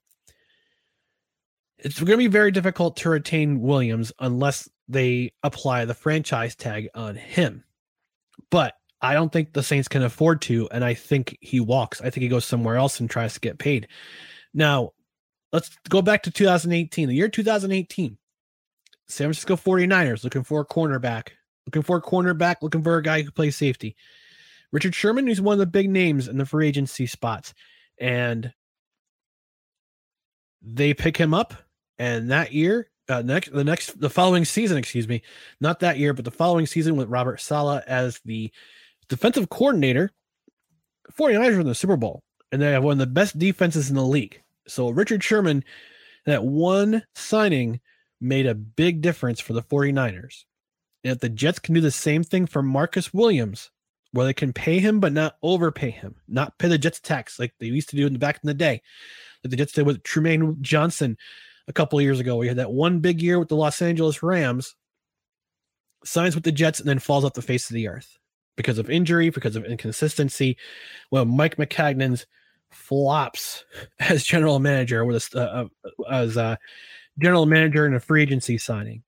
it's 1.86 1.99
going 1.99 2.07
to 2.13 2.17
be 2.17 2.27
very 2.27 2.49
difficult 2.49 2.97
to 2.97 3.09
retain 3.11 3.61
Williams 3.61 4.11
unless 4.17 4.67
they 4.88 5.31
apply 5.43 5.86
the 5.86 5.93
franchise 5.93 6.55
tag 6.55 6.89
on 6.95 7.15
him. 7.15 7.63
But 8.49 8.73
I 9.01 9.13
don't 9.13 9.31
think 9.31 9.53
the 9.53 9.61
Saints 9.61 9.88
can 9.88 10.01
afford 10.01 10.41
to. 10.43 10.67
And 10.71 10.83
I 10.83 10.95
think 10.95 11.38
he 11.41 11.59
walks. 11.59 12.01
I 12.01 12.09
think 12.09 12.23
he 12.23 12.27
goes 12.27 12.43
somewhere 12.43 12.75
else 12.75 12.99
and 12.99 13.07
tries 13.07 13.36
to 13.36 13.39
get 13.39 13.59
paid. 13.59 13.88
Now, 14.51 14.93
let's 15.53 15.77
go 15.88 16.01
back 16.01 16.23
to 16.23 16.31
2018, 16.31 17.07
the 17.07 17.13
year 17.13 17.29
2018. 17.29 18.17
San 19.07 19.25
Francisco 19.25 19.55
49ers 19.55 20.23
looking 20.23 20.43
for 20.43 20.61
a 20.61 20.65
cornerback, 20.65 21.29
looking 21.67 21.83
for 21.83 21.97
a 21.97 22.01
cornerback, 22.01 22.55
looking 22.63 22.81
for 22.81 22.97
a 22.97 23.03
guy 23.03 23.21
who 23.21 23.29
plays 23.29 23.55
safety. 23.55 23.95
Richard 24.71 24.95
Sherman, 24.95 25.27
who's 25.27 25.39
one 25.39 25.53
of 25.53 25.59
the 25.59 25.67
big 25.67 25.91
names 25.91 26.27
in 26.27 26.38
the 26.39 26.47
free 26.47 26.67
agency 26.67 27.05
spots, 27.05 27.53
and 27.99 28.51
they 30.63 30.95
pick 30.95 31.15
him 31.15 31.36
up. 31.36 31.53
And 31.97 32.31
that 32.31 32.51
year, 32.51 32.89
uh, 33.07 33.21
next 33.21 33.53
the 33.53 33.63
next 33.63 33.99
the 33.99 34.09
following 34.09 34.45
season, 34.45 34.77
excuse 34.77 35.07
me, 35.07 35.21
not 35.61 35.79
that 35.81 35.97
year, 35.97 36.13
but 36.13 36.25
the 36.25 36.31
following 36.31 36.65
season 36.65 36.95
with 36.95 37.09
Robert 37.09 37.39
Saleh 37.39 37.83
as 37.87 38.19
the 38.25 38.51
defensive 39.09 39.49
coordinator, 39.49 40.11
49ers 41.17 41.53
were 41.53 41.61
in 41.61 41.67
the 41.67 41.75
Super 41.75 41.97
Bowl, 41.97 42.23
and 42.51 42.61
they 42.61 42.71
have 42.71 42.83
one 42.83 42.93
of 42.93 42.97
the 42.99 43.05
best 43.05 43.37
defenses 43.37 43.89
in 43.89 43.95
the 43.95 44.03
league. 44.03 44.41
So 44.67 44.89
Richard 44.89 45.23
Sherman, 45.23 45.63
that 46.25 46.43
one 46.43 47.03
signing 47.13 47.79
made 48.19 48.47
a 48.47 48.55
big 48.55 49.01
difference 49.01 49.39
for 49.39 49.53
the 49.53 49.61
49ers. 49.61 50.45
And 51.03 51.13
if 51.13 51.19
the 51.19 51.29
Jets 51.29 51.59
can 51.59 51.75
do 51.75 51.81
the 51.81 51.91
same 51.91 52.23
thing 52.23 52.47
for 52.47 52.63
Marcus 52.63 53.13
Williams, 53.13 53.69
where 54.11 54.25
they 54.25 54.33
can 54.33 54.53
pay 54.53 54.79
him 54.79 54.99
but 54.99 55.13
not 55.13 55.35
overpay 55.43 55.91
him, 55.91 56.15
not 56.27 56.57
pay 56.57 56.67
the 56.67 56.77
Jets 56.77 56.99
tax 56.99 57.37
like 57.37 57.53
they 57.59 57.67
used 57.67 57.89
to 57.89 57.95
do 57.95 58.07
in 58.07 58.13
the 58.13 58.19
back 58.19 58.39
in 58.41 58.47
the 58.47 58.53
day. 58.53 58.81
like 59.43 59.51
the 59.51 59.57
Jets 59.57 59.73
did 59.73 59.85
with 59.85 60.01
Trumaine 60.03 60.59
Johnson 60.61 61.17
a 61.68 61.74
couple 61.74 62.01
years 62.01 62.20
ago. 62.20 62.38
We 62.38 62.47
had 62.47 62.57
that 62.57 62.72
one 62.72 62.99
big 62.99 63.22
year 63.22 63.39
with 63.39 63.49
the 63.49 63.55
Los 63.55 63.82
Angeles 63.82 64.22
Rams, 64.22 64.76
signs 66.03 66.36
with 66.36 66.43
the 66.43 66.51
Jets, 66.51 66.80
and 66.80 66.88
then 66.88 66.99
falls 66.99 67.26
off 67.26 67.34
the 67.34 67.41
face 67.41 67.70
of 67.70 67.74
the 67.74 67.88
earth 67.88 68.18
because 68.55 68.78
of 68.78 68.89
injury, 68.89 69.30
because 69.30 69.55
of 69.55 69.66
inconsistency. 69.66 70.57
Well, 71.11 71.26
Mike 71.26 71.57
Maccagnan's 71.57 72.26
flops 72.72 73.66
as 73.99 74.24
general 74.24 74.59
manager 74.59 75.05
with 75.05 75.34
a, 75.36 75.39
uh, 75.39 75.68
uh, 75.84 76.11
as 76.11 76.38
a 76.38 76.57
general 77.20 77.45
manager 77.45 77.86
in 77.86 77.93
a 77.93 77.99
free 77.99 78.22
agency 78.22 78.57
signing. 78.57 79.03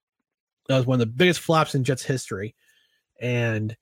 That 0.68 0.76
was 0.76 0.86
one 0.86 0.96
of 0.96 1.06
the 1.06 1.14
biggest 1.14 1.40
flops 1.40 1.74
in 1.74 1.84
Jets 1.84 2.04
history, 2.04 2.54
and 3.20 3.76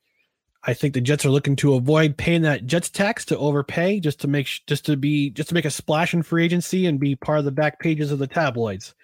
I 0.66 0.74
think 0.74 0.94
the 0.94 1.00
Jets 1.00 1.24
are 1.24 1.30
looking 1.30 1.54
to 1.56 1.74
avoid 1.74 2.16
paying 2.16 2.42
that 2.42 2.66
Jets 2.66 2.90
tax 2.90 3.24
to 3.26 3.38
overpay 3.38 4.00
just 4.00 4.20
to 4.20 4.28
make 4.28 4.48
just 4.66 4.84
to 4.86 4.96
be 4.96 5.30
just 5.30 5.48
to 5.50 5.54
make 5.54 5.64
a 5.64 5.70
splash 5.70 6.12
in 6.12 6.24
free 6.24 6.44
agency 6.44 6.86
and 6.86 6.98
be 6.98 7.14
part 7.14 7.38
of 7.38 7.44
the 7.44 7.52
back 7.52 7.78
pages 7.78 8.10
of 8.10 8.18
the 8.18 8.26
tabloids 8.26 8.94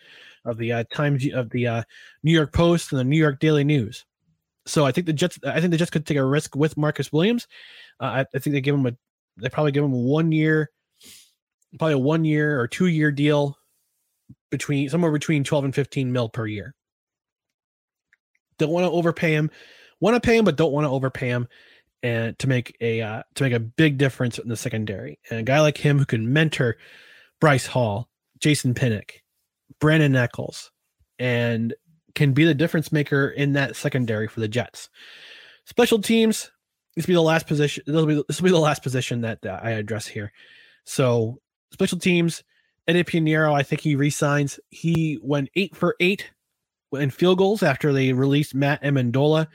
of 0.44 0.58
the 0.58 0.72
uh, 0.72 0.84
Times 0.92 1.24
of 1.32 1.50
the 1.50 1.68
uh, 1.68 1.82
New 2.24 2.32
York 2.32 2.52
Post 2.52 2.90
and 2.90 2.98
the 2.98 3.04
New 3.04 3.16
York 3.16 3.38
Daily 3.38 3.62
News. 3.62 4.04
So 4.66 4.84
I 4.84 4.90
think 4.90 5.06
the 5.06 5.12
Jets 5.12 5.38
I 5.46 5.60
think 5.60 5.70
the 5.70 5.76
Jets 5.76 5.92
could 5.92 6.04
take 6.04 6.18
a 6.18 6.24
risk 6.24 6.56
with 6.56 6.76
Marcus 6.76 7.12
Williams. 7.12 7.46
Uh, 8.00 8.06
I, 8.06 8.20
I 8.34 8.38
think 8.40 8.54
they 8.54 8.60
give 8.60 8.74
him 8.74 8.86
a 8.86 8.96
they 9.36 9.48
probably 9.48 9.72
give 9.72 9.84
him 9.84 9.92
a 9.92 9.98
one 9.98 10.32
year 10.32 10.68
probably 11.78 11.94
a 11.94 11.98
one 11.98 12.24
year 12.24 12.60
or 12.60 12.66
two 12.66 12.86
year 12.86 13.12
deal 13.12 13.56
between 14.50 14.88
somewhere 14.88 15.12
between 15.12 15.44
12 15.44 15.66
and 15.66 15.74
15 15.74 16.10
mil 16.10 16.28
per 16.28 16.46
year. 16.46 16.74
Don't 18.58 18.70
want 18.70 18.84
to 18.84 18.90
overpay 18.90 19.32
him 19.32 19.50
want 20.02 20.20
to 20.20 20.20
pay 20.20 20.36
him 20.36 20.44
but 20.44 20.56
don't 20.56 20.72
want 20.72 20.84
to 20.84 20.90
overpay 20.90 21.28
him 21.28 21.48
and 22.02 22.36
to 22.40 22.48
make 22.48 22.76
a 22.80 23.00
uh, 23.00 23.22
to 23.36 23.44
make 23.44 23.52
a 23.52 23.60
big 23.60 23.96
difference 23.96 24.38
in 24.38 24.48
the 24.48 24.56
secondary. 24.56 25.18
And 25.30 25.40
a 25.40 25.44
guy 25.44 25.60
like 25.60 25.78
him 25.78 25.98
who 25.98 26.04
can 26.04 26.32
mentor 26.32 26.76
Bryce 27.40 27.66
Hall, 27.66 28.08
Jason 28.40 28.74
Pinnock, 28.74 29.14
Brandon 29.80 30.16
Echols, 30.16 30.70
and 31.18 31.72
can 32.14 32.32
be 32.32 32.44
the 32.44 32.54
difference 32.54 32.92
maker 32.92 33.28
in 33.28 33.54
that 33.54 33.76
secondary 33.76 34.28
for 34.28 34.40
the 34.40 34.48
Jets. 34.48 34.90
Special 35.64 36.02
teams. 36.02 36.50
This 36.96 37.06
will 37.06 37.12
be 37.12 37.14
the 37.14 37.22
last 37.22 37.46
position. 37.46 37.84
This 37.86 37.94
will 37.94 38.06
be 38.06 38.22
this 38.28 38.40
will 38.40 38.48
be 38.48 38.52
the 38.52 38.58
last 38.58 38.82
position 38.82 39.22
that, 39.22 39.38
I 39.46 39.70
address 39.70 40.06
here. 40.06 40.32
So 40.84 41.38
special 41.72 41.98
teams. 41.98 42.42
Eddie 42.88 43.04
Piñeiro, 43.04 43.54
I 43.54 43.62
think 43.62 43.80
he 43.80 43.94
resigns. 43.94 44.58
He 44.70 45.20
went 45.22 45.50
eight 45.54 45.76
for 45.76 45.94
eight 46.00 46.28
in 46.92 47.10
field 47.10 47.38
goals 47.38 47.62
after 47.62 47.92
they 47.92 48.12
released 48.12 48.56
Matt 48.56 48.82
Ammendola 48.82 49.46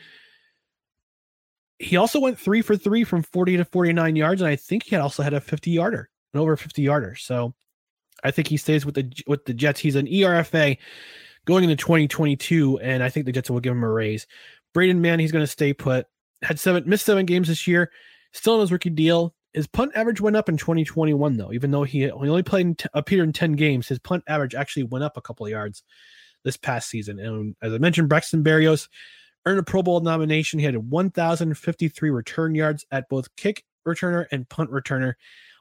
he 1.79 1.97
also 1.97 2.19
went 2.19 2.39
three 2.39 2.61
for 2.61 2.75
three 2.75 3.03
from 3.03 3.23
40 3.23 3.57
to 3.57 3.65
49 3.65 4.15
yards, 4.15 4.41
and 4.41 4.49
I 4.49 4.55
think 4.55 4.83
he 4.83 4.95
also 4.95 5.23
had 5.23 5.33
a 5.33 5.41
50 5.41 5.71
yarder, 5.71 6.09
an 6.33 6.39
over 6.39 6.57
50 6.57 6.81
yarder. 6.81 7.15
So 7.15 7.53
I 8.23 8.31
think 8.31 8.47
he 8.47 8.57
stays 8.57 8.85
with 8.85 8.95
the 8.95 9.11
with 9.27 9.45
the 9.45 9.53
Jets. 9.53 9.79
He's 9.79 9.95
an 9.95 10.07
ERFA 10.07 10.77
going 11.45 11.63
into 11.63 11.75
2022, 11.75 12.79
and 12.79 13.03
I 13.03 13.09
think 13.09 13.25
the 13.25 13.31
Jets 13.31 13.49
will 13.49 13.59
give 13.59 13.73
him 13.73 13.83
a 13.83 13.89
raise. 13.89 14.25
Braden 14.73 15.01
Mann, 15.01 15.19
he's 15.19 15.31
going 15.31 15.43
to 15.43 15.51
stay 15.51 15.73
put. 15.73 16.07
Had 16.41 16.59
seven 16.59 16.83
missed 16.87 17.05
seven 17.05 17.25
games 17.25 17.47
this 17.47 17.67
year, 17.67 17.91
still 18.33 18.55
in 18.55 18.61
his 18.61 18.71
rookie 18.71 18.89
deal. 18.89 19.33
His 19.53 19.65
punt 19.65 19.91
average 19.95 20.21
went 20.21 20.35
up 20.35 20.49
in 20.49 20.57
2021, 20.57 21.37
though. 21.37 21.51
Even 21.51 21.71
though 21.71 21.83
he, 21.83 22.01
he 22.01 22.11
only 22.11 22.43
played 22.43 22.67
in 22.67 22.75
t- 22.75 22.89
appeared 22.93 23.27
in 23.27 23.33
10 23.33 23.53
games, 23.53 23.87
his 23.87 23.97
punt 23.97 24.23
average 24.27 24.53
actually 24.53 24.83
went 24.83 25.03
up 25.03 25.17
a 25.17 25.21
couple 25.21 25.47
of 25.47 25.51
yards 25.51 25.81
this 26.43 26.57
past 26.57 26.89
season. 26.89 27.17
And 27.17 27.55
as 27.63 27.73
I 27.73 27.79
mentioned, 27.79 28.07
Braxton 28.07 28.43
Berrios 28.43 28.87
earned 29.47 29.59
a 29.59 29.63
Pro 29.63 29.81
Bowl 29.81 30.01
nomination. 30.01 30.59
He 30.59 30.65
had 30.65 30.75
1,053 30.75 32.09
return 32.09 32.53
yards 32.53 32.85
at 32.91 33.07
both 33.07 33.33
kick 33.37 33.63
returner 33.87 34.25
and 34.31 34.47
punt 34.49 34.69
returner. 34.69 35.13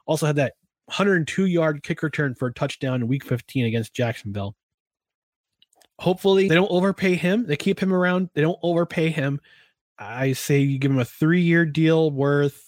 Also 0.05 0.25
had 0.25 0.35
that 0.35 0.53
102 0.85 1.45
yard 1.45 1.83
kick 1.83 2.03
return 2.03 2.35
for 2.35 2.49
a 2.49 2.53
touchdown 2.53 3.01
in 3.01 3.07
week 3.07 3.23
15 3.23 3.65
against 3.65 3.93
Jacksonville. 3.93 4.55
Hopefully, 5.99 6.47
they 6.47 6.55
don't 6.55 6.71
overpay 6.71 7.15
him. 7.15 7.47
They 7.47 7.55
keep 7.55 7.79
him 7.79 7.93
around. 7.93 8.29
They 8.35 8.41
don't 8.41 8.59
overpay 8.61 9.09
him. 9.09 9.39
I 9.97 10.33
say 10.33 10.59
you 10.59 10.77
give 10.77 10.91
him 10.91 10.99
a 10.99 11.05
three 11.05 11.41
year 11.41 11.65
deal 11.65 12.11
worth 12.11 12.63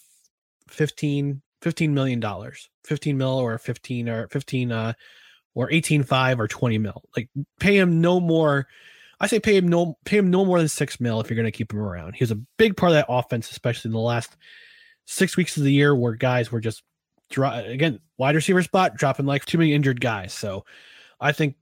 15, 0.68 1.40
15 1.62 1.94
million 1.94 2.18
dollars, 2.18 2.68
15 2.84 3.16
mil 3.16 3.38
or 3.38 3.58
15 3.58 4.08
or 4.08 4.28
15 4.28 4.72
uh 4.72 4.92
or 5.54 5.70
18 5.70 6.02
5 6.02 6.40
or 6.40 6.48
20 6.48 6.78
mil. 6.78 7.02
Like 7.16 7.28
pay 7.60 7.76
him 7.76 8.00
no 8.00 8.20
more 8.20 8.66
I 9.20 9.26
say 9.26 9.38
pay 9.38 9.56
him 9.56 9.68
no 9.68 9.98
pay 10.04 10.16
him 10.16 10.30
no 10.30 10.44
more 10.44 10.58
than 10.58 10.68
six 10.68 10.98
mil 10.98 11.20
if 11.20 11.28
you're 11.28 11.36
going 11.36 11.44
to 11.44 11.52
keep 11.52 11.72
him 11.72 11.78
around. 11.78 12.14
He 12.14 12.24
was 12.24 12.30
a 12.30 12.40
big 12.56 12.76
part 12.76 12.90
of 12.90 12.94
that 12.94 13.06
offense, 13.08 13.50
especially 13.50 13.90
in 13.90 13.92
the 13.92 13.98
last 13.98 14.36
six 15.04 15.36
weeks 15.36 15.56
of 15.56 15.64
the 15.64 15.72
year 15.72 15.94
where 15.94 16.14
guys 16.14 16.50
were 16.50 16.60
just 16.60 16.82
again 17.36 18.00
wide 18.18 18.34
receiver 18.34 18.62
spot 18.62 18.96
dropping 18.96 19.26
like 19.26 19.44
too 19.44 19.58
many 19.58 19.74
injured 19.74 20.00
guys. 20.00 20.32
So 20.32 20.64
I 21.20 21.32
think 21.32 21.56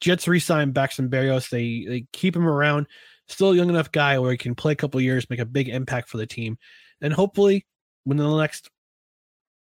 Jets 0.00 0.28
resign 0.28 0.70
Braxton 0.70 1.10
Berrios. 1.10 1.50
They 1.50 1.84
they 1.88 2.06
keep 2.12 2.36
him 2.36 2.46
around, 2.46 2.86
still 3.26 3.50
a 3.50 3.56
young 3.56 3.68
enough 3.68 3.90
guy 3.90 4.18
where 4.18 4.30
he 4.30 4.38
can 4.38 4.54
play 4.54 4.72
a 4.72 4.76
couple 4.76 5.00
years, 5.00 5.28
make 5.28 5.40
a 5.40 5.44
big 5.44 5.68
impact 5.68 6.08
for 6.08 6.16
the 6.16 6.26
team, 6.26 6.58
and 7.00 7.12
hopefully 7.12 7.66
within 8.06 8.24
the 8.24 8.36
next 8.36 8.70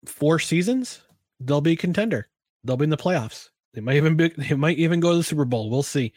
four 0.06 0.38
seasons 0.38 1.02
they'll 1.40 1.60
be 1.60 1.72
a 1.72 1.76
contender. 1.76 2.28
They'll 2.64 2.76
be 2.76 2.84
in 2.84 2.90
the 2.90 2.96
playoffs. 2.96 3.48
They 3.74 3.80
might 3.80 3.96
even 3.96 4.16
be, 4.16 4.28
they 4.28 4.54
might 4.54 4.78
even 4.78 5.00
go 5.00 5.10
to 5.10 5.16
the 5.16 5.24
Super 5.24 5.44
Bowl. 5.44 5.70
We'll 5.70 5.82
see 5.82 6.12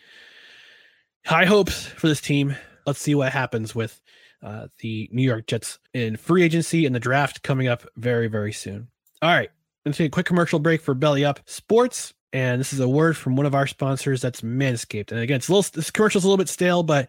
high 1.26 1.46
hopes 1.46 1.86
for 1.86 2.08
this 2.08 2.22
team. 2.22 2.56
Let's 2.86 3.02
see 3.02 3.16
what 3.16 3.32
happens 3.32 3.74
with 3.74 4.02
uh, 4.44 4.68
the 4.80 5.10
New 5.12 5.24
York 5.24 5.48
Jets 5.48 5.80
in 5.94 6.18
free 6.18 6.44
agency 6.44 6.86
and 6.86 6.94
the 6.94 7.00
draft 7.00 7.42
coming 7.42 7.68
up 7.68 7.84
very, 7.98 8.28
very 8.28 8.54
soon. 8.54 8.88
All 9.22 9.32
right, 9.32 9.50
let's 9.86 9.98
take 9.98 10.08
a 10.08 10.12
quick 10.12 10.26
commercial 10.26 10.60
break 10.60 10.82
for 10.82 10.94
Belly 10.94 11.26
Up 11.26 11.40
Sports. 11.46 12.14
And 12.32 12.60
this 12.60 12.74
is 12.74 12.80
a 12.82 12.90
word 12.90 13.16
from 13.16 13.36
one 13.36 13.46
of 13.46 13.56
our 13.56 13.66
sponsors 13.66 14.22
that's 14.22 14.42
Manscaped. 14.42 15.12
And 15.12 15.22
again, 15.22 15.38
it's 15.38 15.48
a 15.48 15.54
little 15.54 15.70
this 15.74 15.90
commercial's 15.90 16.26
a 16.26 16.28
little 16.28 16.38
bit 16.38 16.50
stale, 16.50 16.84
but 16.84 17.08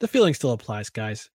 the 0.00 0.08
feeling 0.08 0.32
still 0.32 0.52
applies, 0.52 0.90
guys. 0.90 1.28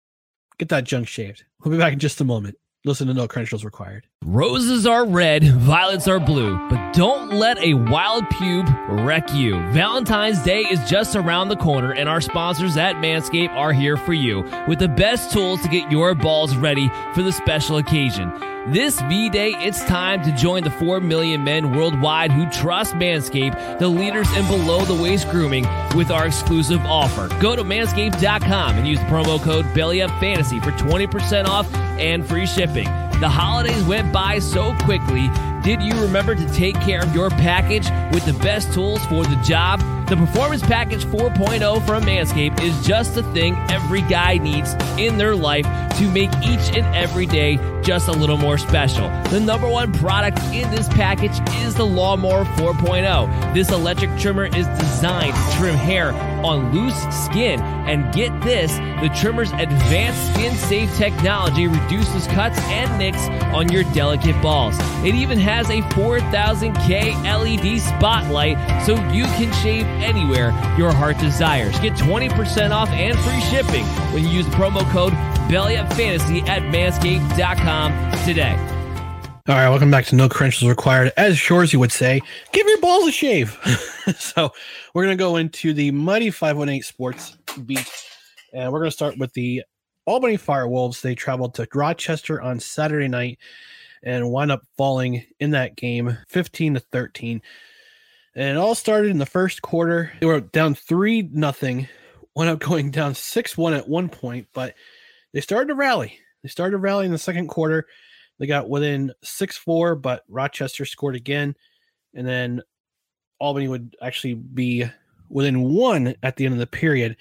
Get 0.58 0.70
that 0.70 0.86
junk 0.86 1.08
shaved. 1.08 1.44
We'll 1.64 1.72
be 1.72 1.78
back 1.78 1.94
in 1.94 2.00
just 2.00 2.22
a 2.22 2.26
moment. 2.26 2.56
Listen 2.86 3.08
to 3.08 3.14
no 3.14 3.28
credentials 3.28 3.66
required. 3.66 4.08
Roses 4.26 4.86
are 4.86 5.06
red, 5.06 5.46
violets 5.46 6.08
are 6.08 6.20
blue, 6.20 6.58
but 6.70 6.92
don't 6.94 7.32
let 7.32 7.58
a 7.60 7.74
wild 7.74 8.26
pube 8.26 8.70
wreck 9.06 9.34
you. 9.34 9.54
Valentine's 9.72 10.44
Day 10.44 10.60
is 10.64 10.88
just 10.90 11.16
around 11.16 11.48
the 11.48 11.56
corner, 11.56 11.94
and 11.94 12.10
our 12.10 12.20
sponsors 12.20 12.76
at 12.76 12.98
Manscaped 12.98 13.56
are 13.56 13.72
here 13.72 13.96
for 13.96 14.12
you 14.14 14.44
with 14.68 14.80
the 14.80 14.90
best 14.90 15.32
tools 15.32 15.62
to 15.62 15.70
get 15.70 15.90
your 15.90 16.14
balls 16.16 16.56
ready 16.58 16.92
for 17.16 17.24
the 17.24 17.32
special 17.32 17.78
occasion. 17.78 18.32
This 18.68 19.00
V 19.04 19.30
Day, 19.30 19.52
it's 19.52 19.84
time 19.86 20.22
to 20.24 20.34
join 20.34 20.64
the 20.64 20.72
4 20.72 21.00
million 21.00 21.46
men 21.46 21.74
worldwide 21.74 22.32
who 22.32 22.48
trust 22.52 22.96
Manscaped, 22.96 23.80
the 23.80 23.88
leaders 23.88 24.30
in 24.36 24.46
below 24.48 24.84
the 24.84 25.02
waist 25.02 25.30
grooming, 25.30 25.66
with 25.96 26.12
our 26.12 26.28
exclusive 26.28 26.82
offer. 26.82 27.30
Go 27.40 27.56
to 27.56 27.64
manscaped.com 27.64 28.78
and 28.78 28.86
use 28.86 29.00
the 29.00 29.06
promo 29.06 29.42
code 29.42 29.66
BellyUpFantasy 29.68 30.62
for 30.62 30.72
20% 30.72 31.46
off 31.46 31.74
and 31.74 32.28
free 32.28 32.46
shipping. 32.46 33.09
The 33.20 33.28
holidays 33.28 33.84
went 33.84 34.14
by 34.14 34.40
so 34.40 34.74
quickly. 34.86 35.30
Did 35.62 35.84
you 35.84 35.94
remember 36.02 36.36
to 36.36 36.54
take 36.54 36.76
care 36.76 37.04
of 37.04 37.14
your 37.14 37.30
package 37.30 37.90
with 38.14 38.26
the 38.26 38.32
best 38.42 38.74
tools 38.74 39.06
for 39.08 39.26
the 39.26 39.36
job? 39.44 39.82
The 40.10 40.18
Performance 40.18 40.64
Package 40.64 41.06
4.0 41.06 41.86
from 41.86 42.02
Manscaped 42.02 42.64
is 42.64 42.84
just 42.84 43.14
the 43.14 43.22
thing 43.32 43.56
every 43.70 44.02
guy 44.02 44.40
needs 44.40 44.74
in 44.98 45.20
their 45.20 45.36
life 45.36 45.68
to 46.00 46.12
make 46.12 46.32
each 46.38 46.76
and 46.76 46.96
every 46.96 47.28
day 47.28 47.58
just 47.84 48.08
a 48.08 48.12
little 48.12 48.38
more 48.38 48.58
special. 48.58 49.08
The 49.30 49.40
number 49.40 49.70
one 49.70 49.94
product 49.94 50.40
in 50.46 50.70
this 50.72 50.88
package 50.90 51.40
is 51.62 51.76
the 51.76 51.86
Lawnmower 51.86 52.46
4.0. 52.46 53.54
This 53.54 53.70
electric 53.70 54.18
trimmer 54.18 54.46
is 54.46 54.66
designed 54.80 55.36
to 55.36 55.58
trim 55.58 55.76
hair 55.76 56.12
on 56.44 56.74
loose 56.74 57.00
skin. 57.26 57.60
And 57.60 58.14
get 58.14 58.30
this 58.42 58.78
the 59.02 59.10
trimmer's 59.16 59.52
advanced 59.54 60.34
skin 60.34 60.56
safe 60.56 60.96
technology 60.98 61.68
reduces 61.68 62.28
cuts 62.28 62.60
and 62.64 62.98
nicks 62.98 63.28
on 63.54 63.72
your 63.72 63.84
delicate 63.94 64.40
balls. 64.42 64.76
It 65.04 65.16
even 65.16 65.38
has 65.40 65.70
a 65.70 65.82
4000K 65.82 67.16
LED 67.24 67.82
spotlight 67.82 68.86
so 68.86 68.96
you 69.12 69.24
can 69.24 69.52
shave 69.62 69.86
anywhere 70.02 70.50
your 70.78 70.92
heart 70.92 71.18
desires. 71.20 71.80
Get 71.80 71.94
20% 71.94 72.72
off 72.72 72.90
and 72.90 73.18
free 73.20 73.42
shipping 73.42 73.86
when 74.14 74.24
you 74.24 74.30
use 74.30 74.46
the 74.46 74.52
promo 74.52 74.90
code 74.92 75.14
BellyUpFantasy 75.50 76.48
at 76.48 76.62
manscaped.com 76.64 78.26
today. 78.26 78.58
All 79.48 79.56
right, 79.56 79.68
welcome 79.70 79.90
back 79.90 80.06
to 80.06 80.16
No 80.16 80.30
Credentials 80.30 80.70
Required. 80.70 81.12
As 81.18 81.36
Shoresy 81.36 81.76
would 81.76 81.92
say, 81.92 82.22
give 82.52 82.68
your 82.68 82.80
balls 82.82 83.08
a 83.08 83.12
shave. 83.12 83.58
so 84.20 84.52
we're 84.94 85.06
going 85.06 85.18
to 85.18 85.22
go 85.22 85.38
into 85.38 85.74
the 85.74 85.90
Mighty 85.90 86.30
518 86.30 86.84
Sports 86.84 87.36
beat, 87.66 87.90
and 88.54 88.72
we're 88.72 88.78
going 88.78 88.92
to 88.92 88.96
start 88.96 89.18
with 89.18 89.34
the 89.34 89.64
Albany 90.06 90.38
Firewolves. 90.38 91.02
They 91.02 91.16
traveled 91.16 91.56
to 91.56 91.68
Rochester 91.74 92.40
on 92.40 92.60
Saturday 92.60 93.08
night 93.08 93.40
and 94.04 94.30
wound 94.30 94.52
up 94.52 94.62
falling 94.78 95.26
in 95.40 95.50
that 95.52 95.76
game 95.76 96.16
15 96.28 96.76
to 96.76 96.80
13. 96.80 97.42
And 98.40 98.48
it 98.48 98.56
all 98.56 98.74
started 98.74 99.12
in 99.12 99.18
the 99.18 99.26
first 99.26 99.62
quarter. 99.62 100.14
They 100.22 100.26
were 100.26 100.40
down 100.40 100.74
3 100.74 101.30
nothing, 101.34 101.90
went 102.38 102.50
up 102.50 102.60
going 102.60 102.90
down 102.90 103.14
6 103.14 103.58
1 103.58 103.74
at 103.74 103.90
one 103.90 104.08
point, 104.08 104.48
but 104.54 104.76
they 105.34 105.42
started 105.42 105.68
to 105.68 105.76
rally. 105.76 106.18
They 106.42 106.48
started 106.48 106.72
to 106.72 106.78
rally 106.78 107.06
in 107.06 107.12
the 107.12 107.18
second 107.18 107.50
quarter. 107.50 107.86
They 108.38 108.48
got 108.48 108.70
within 108.70 109.12
6 109.22 109.58
4, 109.58 109.96
but 109.96 110.24
Rochester 110.30 110.86
scored 110.86 111.18
again. 111.18 111.54
and 112.16 112.26
then 112.26 112.62
Albany 113.42 113.68
would 113.68 113.98
actually 114.02 114.36
be 114.36 114.86
within 115.28 115.62
one 115.62 116.16
at 116.24 116.38
the 116.38 116.46
end 116.46 116.54
of 116.54 116.60
the 116.60 116.68
period, 116.68 117.18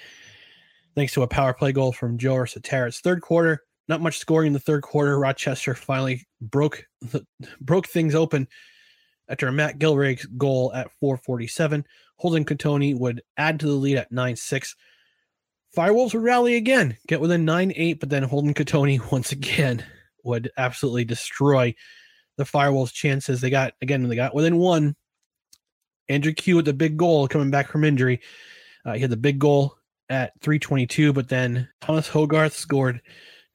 thanks 0.95 1.15
to 1.15 1.23
a 1.23 1.29
power 1.29 1.53
play 1.53 1.73
goal 1.73 1.91
from 1.91 2.17
Joe 2.17 2.37
Sateras. 2.37 3.01
Third 3.01 3.23
quarter, 3.23 3.65
not 3.89 4.01
much 4.01 4.19
scoring 4.19 4.49
in 4.49 4.53
the 4.53 4.61
third 4.61 4.83
quarter. 4.83 5.19
Rochester 5.19 5.75
finally 5.75 6.29
broke 6.41 6.87
the, 7.03 7.27
broke 7.61 7.89
things 7.89 8.15
open 8.15 8.47
after 9.29 9.49
a 9.49 9.53
Matt 9.53 9.79
Gilrig 9.79 10.25
goal 10.37 10.73
at 10.75 10.91
447. 11.01 11.87
Holden 12.17 12.45
Cattoni 12.45 12.99
would 12.99 13.23
add 13.37 13.61
to 13.61 13.67
the 13.67 13.73
lead 13.73 13.97
at 13.97 14.13
9 14.13 14.37
6. 14.37 14.77
Firewolves 15.77 16.15
would 16.15 16.23
rally 16.23 16.57
again, 16.57 16.97
get 17.07 17.21
within 17.21 17.45
9 17.45 17.73
8, 17.75 18.01
but 18.01 18.09
then 18.09 18.23
Holden 18.23 18.55
Cattoni 18.55 19.01
once 19.13 19.33
again 19.33 19.85
would 20.25 20.51
absolutely 20.57 21.05
destroy 21.05 21.75
the 22.37 22.45
Firewolves' 22.45 22.93
chances. 22.93 23.41
They 23.41 23.51
got, 23.51 23.75
again, 23.83 24.07
they 24.09 24.17
got 24.17 24.35
within 24.35 24.59
one. 24.59 24.97
Andrew 26.09 26.33
Kew 26.33 26.57
with 26.57 26.65
the 26.65 26.73
big 26.73 26.97
goal 26.97 27.29
coming 27.29 27.51
back 27.51 27.69
from 27.69 27.85
injury. 27.85 28.21
Uh, 28.85 28.95
he 28.95 29.01
had 29.01 29.11
the 29.11 29.17
big 29.17 29.39
goal 29.39 29.77
at 30.09 30.33
322, 30.41 31.13
but 31.13 31.29
then 31.29 31.69
Thomas 31.81 32.09
Hoggarth 32.09 32.53
scored 32.53 33.03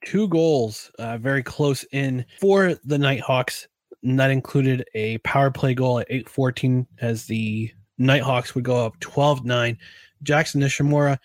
two 0.06 0.28
goals 0.28 0.92
uh, 1.00 1.18
very 1.18 1.42
close 1.42 1.84
in 1.92 2.26
for 2.40 2.76
the 2.84 2.98
Knighthawks. 2.98 3.68
And 4.04 4.20
that 4.20 4.32
included 4.32 4.86
a 4.94 5.18
power 5.20 5.50
play 5.50 5.74
goal 5.74 6.00
at 6.00 6.08
814 6.10 6.88
as 7.00 7.26
the 7.26 7.72
Knighthawks 7.98 8.54
would 8.56 8.64
go 8.64 8.86
up 8.86 9.00
12 9.00 9.46
9. 9.46 9.78
Jackson 10.24 10.62
Nishimura 10.62 11.20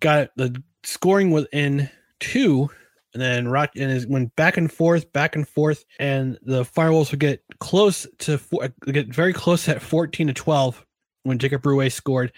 got 0.00 0.30
the 0.36 0.62
scoring 0.84 1.30
within 1.30 1.90
two, 2.20 2.68
and 3.12 3.22
then 3.22 3.48
Rock 3.48 3.70
and 3.76 3.90
it 3.90 4.08
went 4.08 4.34
back 4.36 4.56
and 4.56 4.70
forth, 4.70 5.12
back 5.12 5.36
and 5.36 5.48
forth, 5.48 5.84
and 5.98 6.38
the 6.42 6.64
Firewolves 6.64 7.10
would 7.10 7.20
get 7.20 7.42
close 7.60 8.06
to 8.18 8.38
four, 8.38 8.68
get 8.86 9.08
very 9.08 9.32
close 9.32 9.68
at 9.68 9.82
14 9.82 10.28
to 10.28 10.32
12 10.32 10.84
when 11.22 11.38
Jacob 11.38 11.64
Ruest 11.66 11.96
scored, 11.96 12.32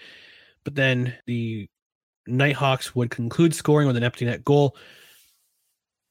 but 0.63 0.75
then 0.75 1.13
the 1.27 1.67
Knighthawks 2.27 2.95
would 2.95 3.09
conclude 3.09 3.53
scoring 3.53 3.87
with 3.87 3.97
an 3.97 4.03
empty 4.03 4.25
net 4.25 4.43
goal. 4.43 4.75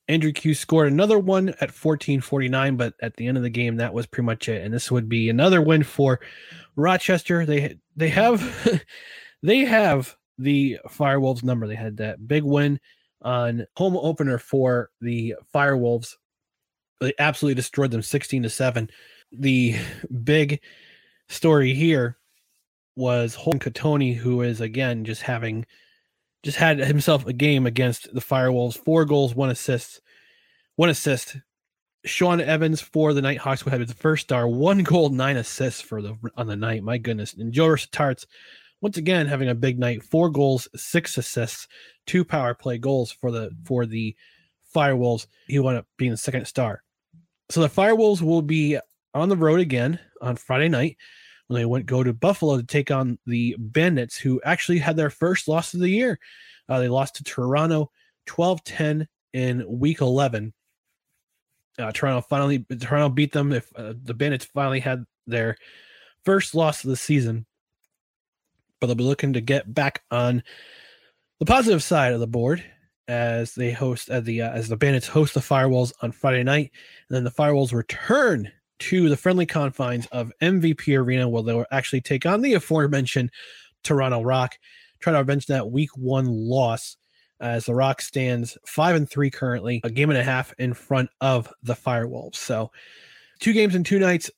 Andrew 0.09 0.33
Kew 0.33 0.55
scored 0.55 0.91
another 0.91 1.19
one 1.19 1.51
at 1.61 1.71
14:49, 1.71 2.77
but 2.77 2.95
at 3.03 3.17
the 3.17 3.27
end 3.27 3.37
of 3.37 3.43
the 3.43 3.51
game, 3.51 3.77
that 3.77 3.93
was 3.93 4.07
pretty 4.07 4.25
much 4.25 4.49
it. 4.49 4.65
And 4.65 4.73
this 4.73 4.91
would 4.91 5.09
be 5.09 5.29
another 5.29 5.61
win 5.61 5.83
for 5.83 6.21
Rochester. 6.77 7.45
They 7.45 7.79
they 7.97 8.09
have 8.09 8.85
they 9.43 9.59
have 9.59 10.17
the 10.39 10.79
Firewolves 10.89 11.43
number. 11.43 11.67
They 11.67 11.75
had 11.75 11.99
that 11.99 12.27
big 12.27 12.43
win 12.43 12.81
on 13.23 13.67
home 13.77 13.97
opener 13.97 14.39
for 14.39 14.91
the 15.01 15.35
Firewolves. 15.55 16.15
They 17.01 17.13
absolutely 17.19 17.57
destroyed 17.57 17.91
them 17.91 18.03
16 18.03 18.45
to 18.45 18.51
7. 18.51 18.89
The 19.33 19.77
big 20.25 20.61
story 21.29 21.75
here 21.75 22.17
was 22.97 23.35
Holden 23.35 23.61
Cattoni, 23.61 24.17
who 24.17 24.43
is 24.43 24.61
again 24.61 25.05
just 25.05 25.23
having 25.23 25.67
just 26.43 26.59
had 26.59 26.79
himself 26.79 27.27
a 27.27 27.33
game 27.33 27.67
against 27.67 28.13
the 28.15 28.21
Firewolves. 28.21 28.79
Four 28.79 29.05
goals, 29.05 29.35
one 29.35 29.51
assist, 29.51 30.01
one 30.77 30.89
assist. 30.89 31.37
Sean 32.05 32.41
Evans 32.41 32.81
for 32.81 33.13
the 33.13 33.21
Knighthawks 33.21 33.63
who 33.63 33.71
had 33.71 33.87
the 33.87 33.95
first 33.95 34.23
star, 34.23 34.47
one 34.47 34.83
goal, 34.83 35.11
nine 35.11 35.37
assists 35.37 35.81
for 35.81 36.01
the 36.01 36.17
on 36.37 36.47
the 36.47 36.57
night. 36.57 36.83
My 36.83 36.97
goodness. 36.97 37.35
And 37.35 37.53
Joe 37.53 37.75
Tarts 37.77 38.27
once 38.81 38.97
again 38.97 39.27
having 39.27 39.49
a 39.49 39.55
big 39.55 39.79
night, 39.79 40.03
four 40.03 40.31
goals, 40.31 40.69
six 40.77 41.19
assists, 41.19 41.67
two 42.07 42.25
power 42.25 42.55
play 42.55 42.79
goals 42.79 43.11
for 43.11 43.31
the 43.31 43.51
for 43.65 43.87
the 43.87 44.15
Firewolves. 44.75 45.27
He 45.49 45.59
wound 45.59 45.79
up 45.79 45.87
being 45.97 46.13
the 46.13 46.17
second 46.17 46.45
star. 46.47 46.83
So 47.51 47.61
the 47.61 47.69
Firewolves 47.69 48.23
will 48.23 48.43
be 48.43 48.79
on 49.15 49.29
the 49.29 49.37
road 49.37 49.61
again 49.61 49.99
on 50.21 50.37
Friday 50.37 50.69
night 50.69 50.97
when 51.49 51.61
they 51.61 51.67
went 51.67 51.87
go 51.87 52.03
to 52.03 52.13
Buffalo 52.13 52.57
to 52.57 52.63
take 52.63 52.91
on 52.91 53.19
the 53.27 53.57
Bandits, 53.59 54.17
who 54.17 54.41
actually 54.45 54.79
had 54.79 54.97
their 54.97 55.11
first 55.11 55.49
loss 55.49 55.75
of 55.75 55.81
the 55.81 55.89
year. 55.89 56.19
Uh, 56.69 56.79
they 56.79 56.89
lost 56.89 57.17
to 57.17 57.25
Toronto 57.25 57.91
12 58.27 58.63
10 58.63 59.09
in 59.33 59.65
week 59.67 60.01
11. 60.01 60.53
Uh, 61.79 61.93
Toronto 61.93 62.21
finally 62.21 62.65
Toronto 62.81 63.09
beat 63.09 63.33
them. 63.33 63.53
If 63.53 63.73
uh, 63.75 63.95
the 64.03 64.15
Bandits 64.15 64.45
finally 64.45 64.81
had 64.81 65.05
their 65.27 65.57
first 66.25 66.55
loss 66.55 66.85
of 66.85 66.91
the 66.91 66.97
season, 66.97 67.47
but 68.81 68.87
they'll 68.87 68.97
be 68.97 69.05
looking 69.05 69.33
to 69.33 69.41
get 69.41 69.73
back 69.73 70.03
on 70.11 70.43
the 71.39 71.47
positive 71.47 71.83
side 71.83 72.13
of 72.13 72.21
the 72.21 72.27
board 72.27 72.63
as 73.07 73.55
they 73.55 73.73
host 73.73 74.11
as 74.11 74.25
the 74.25 74.43
uh, 74.43 74.51
as 74.51 74.69
the 74.69 74.77
Bandits 74.77 75.07
host 75.07 75.35
the 75.35 75.41
Firewolves 75.41 75.93
on 76.03 76.13
Friday 76.13 76.43
night, 76.43 76.73
and 77.09 77.17
then 77.17 77.25
the 77.25 77.31
Firewolves 77.31 77.73
return 77.73 78.51
to 78.79 79.09
the 79.09 79.17
friendly 79.17 79.47
confines 79.47 80.07
of 80.07 80.33
MVP 80.41 80.97
Arena, 80.99 81.29
where 81.29 81.43
they 81.43 81.55
will 81.55 81.67
actually 81.71 82.01
take 82.01 82.27
on 82.27 82.43
the 82.43 82.55
aforementioned 82.55 83.31
Toronto 83.83 84.23
Rock, 84.23 84.59
try 85.01 85.13
to 85.13 85.21
avenge 85.21 85.47
that 85.47 85.71
Week 85.71 85.91
One 85.97 86.27
loss. 86.27 86.97
As 87.41 87.67
the 87.67 87.75
Rock 87.75 88.03
stands 88.03 88.59
five 88.67 88.97
and 88.97 89.09
three 89.09 89.31
currently, 89.31 89.81
a 89.85 89.91
game 89.91 90.11
and 90.11 90.19
a 90.19 90.25
half 90.25 90.53
in 90.59 90.75
front 90.75 91.09
of 91.21 91.53
the 91.63 91.75
Firewolves. 91.75 92.35
So, 92.35 92.73
two 93.39 93.53
games 93.53 93.77
in 93.77 93.85
two 93.85 94.01
nights. 94.01 94.29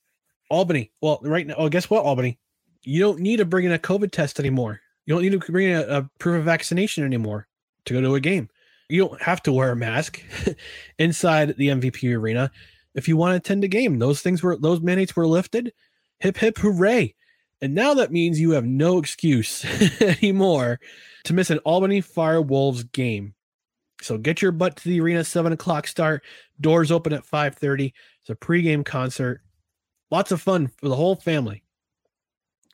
Albany. 0.51 0.91
Well, 1.01 1.19
right 1.23 1.47
now, 1.47 1.55
oh, 1.57 1.69
guess 1.69 1.89
what, 1.89 2.03
Albany? 2.03 2.37
You 2.83 2.99
don't 2.99 3.19
need 3.19 3.37
to 3.37 3.45
bring 3.45 3.65
in 3.65 3.71
a 3.71 3.79
COVID 3.79 4.11
test 4.11 4.39
anymore. 4.39 4.81
You 5.05 5.15
don't 5.15 5.23
need 5.23 5.31
to 5.31 5.51
bring 5.51 5.69
in 5.69 5.77
a, 5.77 5.99
a 5.99 6.09
proof 6.19 6.37
of 6.37 6.45
vaccination 6.45 7.03
anymore 7.03 7.47
to 7.85 7.93
go 7.93 8.01
to 8.01 8.15
a 8.15 8.19
game. 8.19 8.49
You 8.89 9.07
don't 9.07 9.21
have 9.21 9.41
to 9.43 9.53
wear 9.53 9.71
a 9.71 9.75
mask 9.75 10.21
inside 10.99 11.55
the 11.57 11.69
MVP 11.69 12.15
arena 12.15 12.51
if 12.95 13.07
you 13.07 13.17
want 13.17 13.33
to 13.33 13.37
attend 13.37 13.63
a 13.63 13.67
game. 13.67 13.99
Those 13.99 14.21
things 14.21 14.43
were 14.43 14.57
those 14.57 14.81
mandates 14.81 15.15
were 15.15 15.27
lifted. 15.27 15.73
Hip 16.19 16.37
hip 16.37 16.57
hooray. 16.57 17.15
And 17.61 17.75
now 17.75 17.93
that 17.93 18.11
means 18.11 18.39
you 18.39 18.51
have 18.51 18.65
no 18.65 18.97
excuse 18.97 19.65
anymore 20.01 20.79
to 21.25 21.33
miss 21.33 21.49
an 21.49 21.59
Albany 21.59 22.01
Fire 22.01 22.41
Wolves 22.41 22.83
game. 22.83 23.35
So 24.01 24.17
get 24.17 24.41
your 24.41 24.51
butt 24.51 24.77
to 24.77 24.89
the 24.89 24.99
arena, 24.99 25.23
seven 25.23 25.53
o'clock 25.53 25.87
start. 25.87 26.23
Doors 26.59 26.91
open 26.91 27.13
at 27.13 27.25
5:30. 27.25 27.93
It's 28.21 28.29
a 28.29 28.35
pregame 28.35 28.83
concert. 28.83 29.41
Lots 30.09 30.31
of 30.31 30.41
fun 30.41 30.67
for 30.67 30.89
the 30.89 30.95
whole 30.95 31.15
family. 31.15 31.63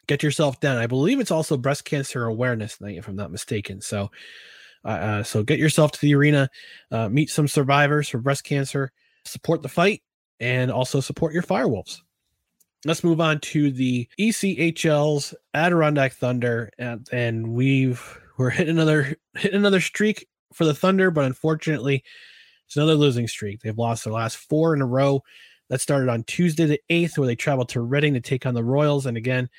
Get 0.08 0.24
yourself 0.24 0.60
down. 0.62 0.78
I 0.78 0.88
believe 0.88 1.20
it's 1.20 1.32
also 1.32 1.58
breast 1.58 1.84
cancer 1.84 2.26
awareness 2.26 2.80
night, 2.80 2.98
if 2.98 3.10
I'm 3.10 3.18
not 3.18 3.32
mistaken. 3.32 3.82
So 3.82 4.10
uh, 4.86 4.90
uh, 4.90 5.24
so 5.24 5.44
get 5.44 5.60
yourself 5.60 5.92
to 5.92 6.02
the 6.02 6.16
arena, 6.16 6.50
uh, 6.92 7.10
meet 7.10 7.30
some 7.30 7.48
survivors 7.48 8.08
for 8.08 8.20
breast 8.20 8.46
cancer, 8.46 8.92
support 9.26 9.62
the 9.62 9.70
fight, 9.70 10.02
and 10.40 10.72
also 10.72 11.00
support 11.00 11.34
your 11.34 11.44
Firewolves. 11.44 12.02
Let's 12.86 13.04
move 13.04 13.20
on 13.20 13.40
to 13.40 13.72
the 13.72 14.08
ECHL's 14.20 15.34
Adirondack 15.54 16.14
Thunder, 16.14 16.70
and, 16.78 17.08
and 17.12 17.54
we've 17.54 18.20
we're 18.38 18.52
hitting 18.52 18.76
another 18.76 19.16
hitting 19.36 19.60
another 19.60 19.82
streak 19.82 20.28
for 20.54 20.66
the 20.66 20.74
Thunder, 20.74 21.12
but 21.12 21.26
unfortunately, 21.26 22.04
it's 22.66 22.76
another 22.76 22.96
losing 22.96 23.28
streak. 23.28 23.62
They've 23.62 23.78
lost 23.78 24.04
their 24.04 24.14
last 24.14 24.38
four 24.38 24.74
in 24.74 24.82
a 24.82 24.86
row. 24.86 25.24
That 25.70 25.82
started 25.82 26.08
on 26.08 26.24
Tuesday 26.24 26.66
the 26.66 26.80
eighth, 26.90 27.18
where 27.18 27.28
they 27.28 27.36
traveled 27.36 27.68
to 27.70 27.82
Reading 27.82 28.14
to 28.14 28.22
take 28.22 28.46
on 28.46 28.54
the 28.54 28.64
Royals, 28.64 29.06
and 29.06 29.18
again, 29.18 29.50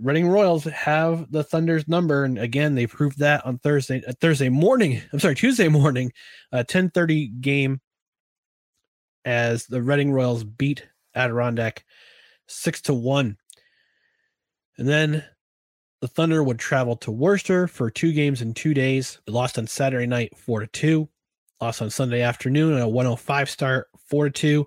Reading 0.00 0.28
Royals 0.28 0.64
have 0.64 1.30
the 1.30 1.44
Thunder's 1.44 1.86
number, 1.86 2.24
and 2.24 2.38
again, 2.38 2.74
they 2.74 2.86
proved 2.86 3.18
that 3.18 3.44
on 3.44 3.58
Thursday 3.58 4.02
uh, 4.08 4.12
Thursday 4.20 4.48
morning. 4.48 5.02
I'm 5.12 5.20
sorry, 5.20 5.34
Tuesday 5.34 5.68
morning, 5.68 6.12
a 6.52 6.64
10:30 6.64 7.40
game 7.40 7.80
as 9.24 9.66
the 9.66 9.82
Reading 9.82 10.12
Royals 10.12 10.44
beat 10.44 10.86
Adirondack 11.14 11.84
six 12.46 12.80
to 12.82 12.94
one. 12.94 13.36
And 14.76 14.88
then 14.88 15.24
the 16.00 16.08
Thunder 16.08 16.42
would 16.42 16.58
travel 16.58 16.96
to 16.96 17.10
Worcester 17.10 17.66
for 17.66 17.90
two 17.90 18.12
games 18.12 18.42
in 18.42 18.52
two 18.52 18.74
days. 18.74 19.20
They 19.26 19.32
lost 19.32 19.58
on 19.58 19.66
Saturday 19.66 20.06
night 20.06 20.36
four 20.36 20.60
to 20.60 20.66
two. 20.66 21.08
Lost 21.60 21.80
on 21.80 21.90
Sunday 21.90 22.20
afternoon 22.20 22.74
at 22.74 22.82
a 22.82 22.88
105 22.88 23.48
start 23.48 23.88
four 24.08 24.26
to 24.26 24.30
two. 24.30 24.66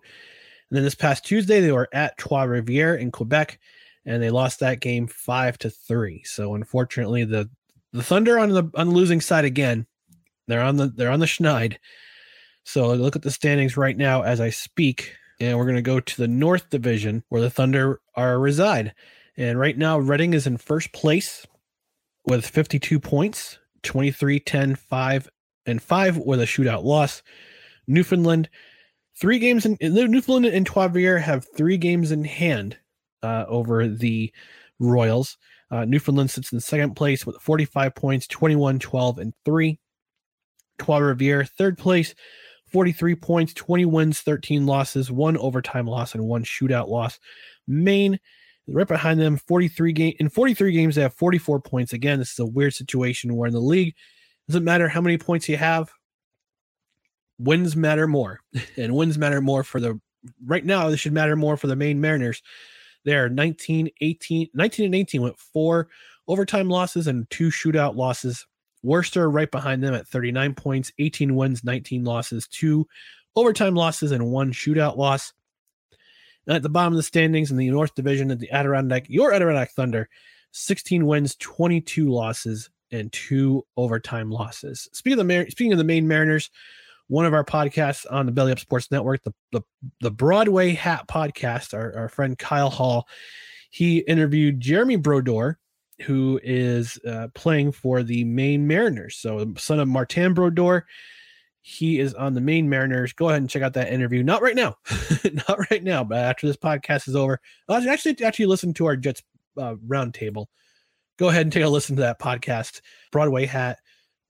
And 0.70 0.78
then 0.78 0.84
this 0.84 0.96
past 0.96 1.26
Tuesday 1.26 1.60
they 1.60 1.72
were 1.72 1.90
at 1.94 2.18
Trois 2.18 2.46
Rivières 2.46 3.00
in 3.00 3.12
Quebec, 3.12 3.60
and 4.06 4.22
they 4.22 4.30
lost 4.30 4.60
that 4.60 4.80
game 4.80 5.08
five 5.08 5.58
to 5.60 5.70
three. 5.70 6.24
So 6.24 6.56
unfortunately, 6.56 7.24
the 7.24 7.50
the 7.94 8.04
Thunder 8.04 8.40
on 8.40 8.50
the 8.50 8.70
on 8.76 8.88
the 8.88 8.96
losing 8.96 9.22
side 9.22 9.46
again. 9.46 9.86
They're 10.48 10.62
on 10.62 10.78
the 10.78 10.88
they're 10.88 11.12
on 11.12 11.20
the 11.20 11.26
schneid. 11.26 11.78
So 12.68 12.94
look 12.94 13.16
at 13.16 13.22
the 13.22 13.32
standings 13.32 13.78
right 13.78 13.96
now 13.96 14.24
as 14.24 14.42
I 14.42 14.50
speak, 14.50 15.16
and 15.40 15.58
we're 15.58 15.64
going 15.64 15.78
to 15.78 15.82
go 15.82 16.02
to 16.02 16.18
the 16.18 16.28
North 16.28 16.70
Division 16.70 17.24
where 17.30 17.42
the 17.42 17.50
Thunder 17.50 18.02
are 18.14 18.38
reside. 18.38 18.94
And 19.38 19.58
right 19.58 19.78
now, 19.78 19.98
Reading 19.98 20.34
is 20.34 20.46
in 20.46 20.58
first 20.58 20.92
place 20.92 21.48
with 22.26 22.46
52 22.46 23.00
points, 23.00 23.58
23, 23.84 24.42
10, 24.42 24.76
5, 24.76 25.30
and 25.66 25.82
5 25.82 26.18
with 26.18 26.42
a 26.42 26.46
shootout 26.46 26.84
loss. 26.84 27.24
Newfoundland, 27.88 28.50
three 29.16 29.40
games 29.40 29.66
in 29.66 29.78
Newfoundland 29.80 30.54
and 30.54 30.66
Trois 30.66 30.90
have 31.20 31.48
three 31.56 31.78
games 31.78 32.12
in 32.12 32.26
hand 32.26 32.78
uh, 33.24 33.46
over 33.48 33.88
the 33.88 34.34
Royals. 34.78 35.38
Uh, 35.72 35.86
Newfoundland 35.86 36.32
sits 36.32 36.52
in 36.52 36.60
second 36.60 36.96
place 36.96 37.26
with 37.26 37.38
45 37.38 37.96
points, 37.96 38.28
21, 38.28 38.80
12, 38.80 39.20
and 39.20 39.34
3. 39.46 39.80
Trois 40.78 41.44
third 41.58 41.78
place, 41.78 42.14
43 42.72 43.16
points, 43.16 43.54
20 43.54 43.86
wins, 43.86 44.22
13 44.22 44.66
losses, 44.66 45.12
one 45.12 45.38
overtime 45.38 45.88
loss, 45.88 46.14
and 46.14 46.24
one 46.26 46.44
shootout 46.44 46.90
loss. 46.90 47.20
Maine 47.68 48.20
Right 48.70 48.88
behind 48.88 49.20
them, 49.22 49.38
43 49.38 49.94
game 49.94 50.14
in 50.20 50.28
43 50.28 50.74
games, 50.74 50.96
they 50.96 51.02
have 51.02 51.14
44 51.14 51.62
points. 51.62 51.94
Again, 51.94 52.20
this 52.20 52.34
is 52.34 52.40
a 52.40 52.46
weird 52.46 52.74
situation 52.74 53.36
where 53.36 53.48
in 53.48 53.54
the 53.54 53.62
league, 53.62 53.96
doesn't 54.50 54.64
matter 54.64 54.90
how 54.90 55.00
many 55.00 55.18
points 55.18 55.48
you 55.48 55.56
have, 55.56 55.92
wins 57.40 57.76
matter 57.76 58.08
more. 58.08 58.42
And 58.78 58.94
wins 58.94 59.18
matter 59.18 59.42
more 59.42 59.64
for 59.64 59.80
the 59.80 60.00
right 60.46 60.66
now, 60.66 60.90
this 60.90 61.00
should 61.00 61.14
matter 61.14 61.38
more 61.38 61.56
for 61.56 61.68
the 61.68 61.78
Maine 61.78 62.02
Mariners. 62.02 62.42
They're 63.06 63.30
19, 63.30 63.90
18, 64.02 64.50
19 64.54 64.86
and 64.86 64.96
18 64.96 65.22
with 65.22 65.38
four 65.38 65.88
overtime 66.28 66.70
losses 66.70 67.08
and 67.08 67.30
two 67.30 67.48
shootout 67.48 67.96
losses. 67.96 68.46
Worcester 68.84 69.30
right 69.30 69.50
behind 69.50 69.84
them 69.84 69.94
at 69.94 70.08
39 70.08 70.54
points, 70.56 70.92
18 71.00 71.36
wins, 71.36 71.64
19 71.64 72.04
losses, 72.04 72.48
two 72.48 72.88
overtime 73.36 73.76
losses, 73.76 74.12
and 74.12 74.32
one 74.32 74.52
shootout 74.52 74.98
loss. 74.98 75.34
And 76.46 76.56
at 76.56 76.64
the 76.64 76.70
bottom 76.70 76.94
of 76.94 76.98
the 76.98 77.04
standings 77.04 77.52
in 77.52 77.58
the 77.58 77.70
North 77.70 77.94
Division 77.96 78.32
of 78.32 78.40
the 78.40 78.50
Adirondack, 78.52 79.06
your 79.10 79.34
Adirondack 79.34 79.72
Thunder, 79.72 80.10
16 80.52 81.06
wins, 81.06 81.36
22 81.36 82.10
losses, 82.10 82.70
and 82.92 83.12
two 83.12 83.66
overtime 83.76 84.32
losses. 84.32 84.88
Speaking 84.94 85.20
of 85.20 85.28
the 85.28 85.46
speaking 85.50 85.74
of 85.74 85.78
the 85.78 85.84
Maine 85.84 86.08
Mariners, 86.08 86.50
one 87.08 87.26
of 87.26 87.34
our 87.34 87.44
podcasts 87.44 88.06
on 88.10 88.26
the 88.26 88.32
Belly 88.32 88.52
Up 88.52 88.60
Sports 88.60 88.92
Network, 88.92 89.24
the 89.24 89.34
the, 89.52 89.62
the 90.02 90.12
Broadway 90.12 90.72
Hat 90.74 91.08
podcast, 91.08 91.74
our, 91.74 91.96
our 91.96 92.10
friend 92.10 92.38
Kyle 92.38 92.70
Hall, 92.70 93.08
he 93.70 94.00
interviewed 94.00 94.62
Jeremy 94.62 94.96
Brodeur, 94.96 95.60
who 96.04 96.40
is 96.44 97.00
uh, 97.08 97.28
playing 97.34 97.72
for 97.72 98.04
the 98.04 98.24
Maine 98.24 98.68
Mariners. 98.68 99.18
So, 99.18 99.54
son 99.58 99.80
of 99.80 99.88
Martin 99.88 100.34
Brodeur, 100.34 100.86
he 101.62 102.00
is 102.00 102.14
on 102.14 102.34
the 102.34 102.42
Maine 102.42 102.70
Mariners. 102.70 103.14
Go 103.14 103.30
ahead 103.30 103.42
and 103.42 103.50
check 103.50 103.64
out 103.64 103.74
that 103.74 103.92
interview. 103.92 104.24
Not 104.24 104.42
right 104.42 104.56
now, 104.56 104.78
not 105.48 105.70
right 105.72 105.84
now, 105.84 106.04
but 106.04 106.20
after 106.20 106.48
this 106.48 106.58
podcast 106.58 107.08
is 107.08 107.16
over, 107.16 107.40
I'll 107.68 107.90
actually 107.90 108.24
actually 108.24 108.46
listen 108.46 108.74
to 108.76 108.86
our 108.86 108.96
Jets 108.96 109.24
uh, 109.58 109.76
roundtable. 109.88 110.46
Go 111.18 111.30
ahead 111.30 111.42
and 111.42 111.52
take 111.52 111.64
a 111.64 111.70
listen 111.70 111.96
to 111.96 112.04
that 112.04 112.20
podcast. 112.20 112.82
Broadway 113.12 113.46
Hat, 113.46 113.80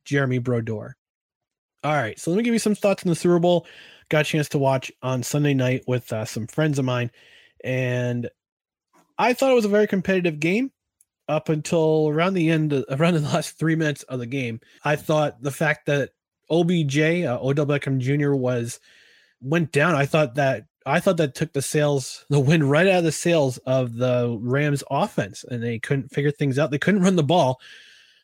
Jeremy 0.06 0.40
Brodeur. 0.40 0.96
All 1.84 1.94
right, 1.94 2.18
so 2.18 2.32
let 2.32 2.38
me 2.38 2.44
give 2.44 2.54
you 2.54 2.60
some 2.60 2.76
thoughts 2.76 3.06
on 3.06 3.10
the 3.10 3.16
Super 3.16 3.40
Bowl. 3.40 3.68
Got 4.10 4.22
a 4.22 4.24
chance 4.24 4.50
to 4.50 4.58
watch 4.58 4.92
on 5.02 5.22
Sunday 5.22 5.54
night 5.54 5.84
with 5.86 6.12
uh, 6.12 6.26
some 6.26 6.48
friends 6.48 6.80
of 6.80 6.86
mine, 6.86 7.12
and 7.64 8.30
I 9.18 9.34
thought 9.34 9.52
it 9.52 9.56
was 9.56 9.66
a 9.66 9.70
very 9.70 9.86
competitive 9.86 10.40
game 10.40 10.72
up 11.28 11.50
until 11.50 12.10
around 12.10 12.34
the 12.34 12.50
end, 12.50 12.74
of, 12.74 12.86
around 12.90 13.16
the 13.16 13.22
last 13.22 13.58
three 13.58 13.76
minutes 13.76 14.04
of 14.04 14.20
the 14.20 14.26
game. 14.26 14.60
I 14.84 14.96
thought 14.96 15.42
the 15.42 15.52
fact 15.52 15.86
that 15.88 16.12
OBJ, 16.50 17.00
uh, 17.00 17.40
Odell 17.42 17.66
Beckham 17.66 18.00
Jr. 18.00 18.34
was 18.34 18.80
went 19.42 19.72
down. 19.72 19.96
I 19.96 20.06
thought 20.06 20.36
that 20.36 20.66
I 20.86 21.02
thought 21.02 21.18
that 21.18 21.36
took 21.36 21.52
the 21.52 21.62
sales, 21.62 22.26
the 22.30 22.40
wind 22.40 22.70
right 22.70 22.88
out 22.88 23.00
of 23.00 23.04
the 23.04 23.12
sails 23.12 23.58
of 23.60 23.96
the 23.96 24.38
Rams 24.40 24.86
offense, 24.90 25.44
and 25.44 25.62
they 25.62 25.80
couldn't 25.80 26.14
figure 26.14 26.32
things 26.32 26.58
out. 26.58 26.72
They 26.72 26.78
couldn't 26.78 27.02
run 27.02 27.18
the 27.18 27.24
ball. 27.24 27.60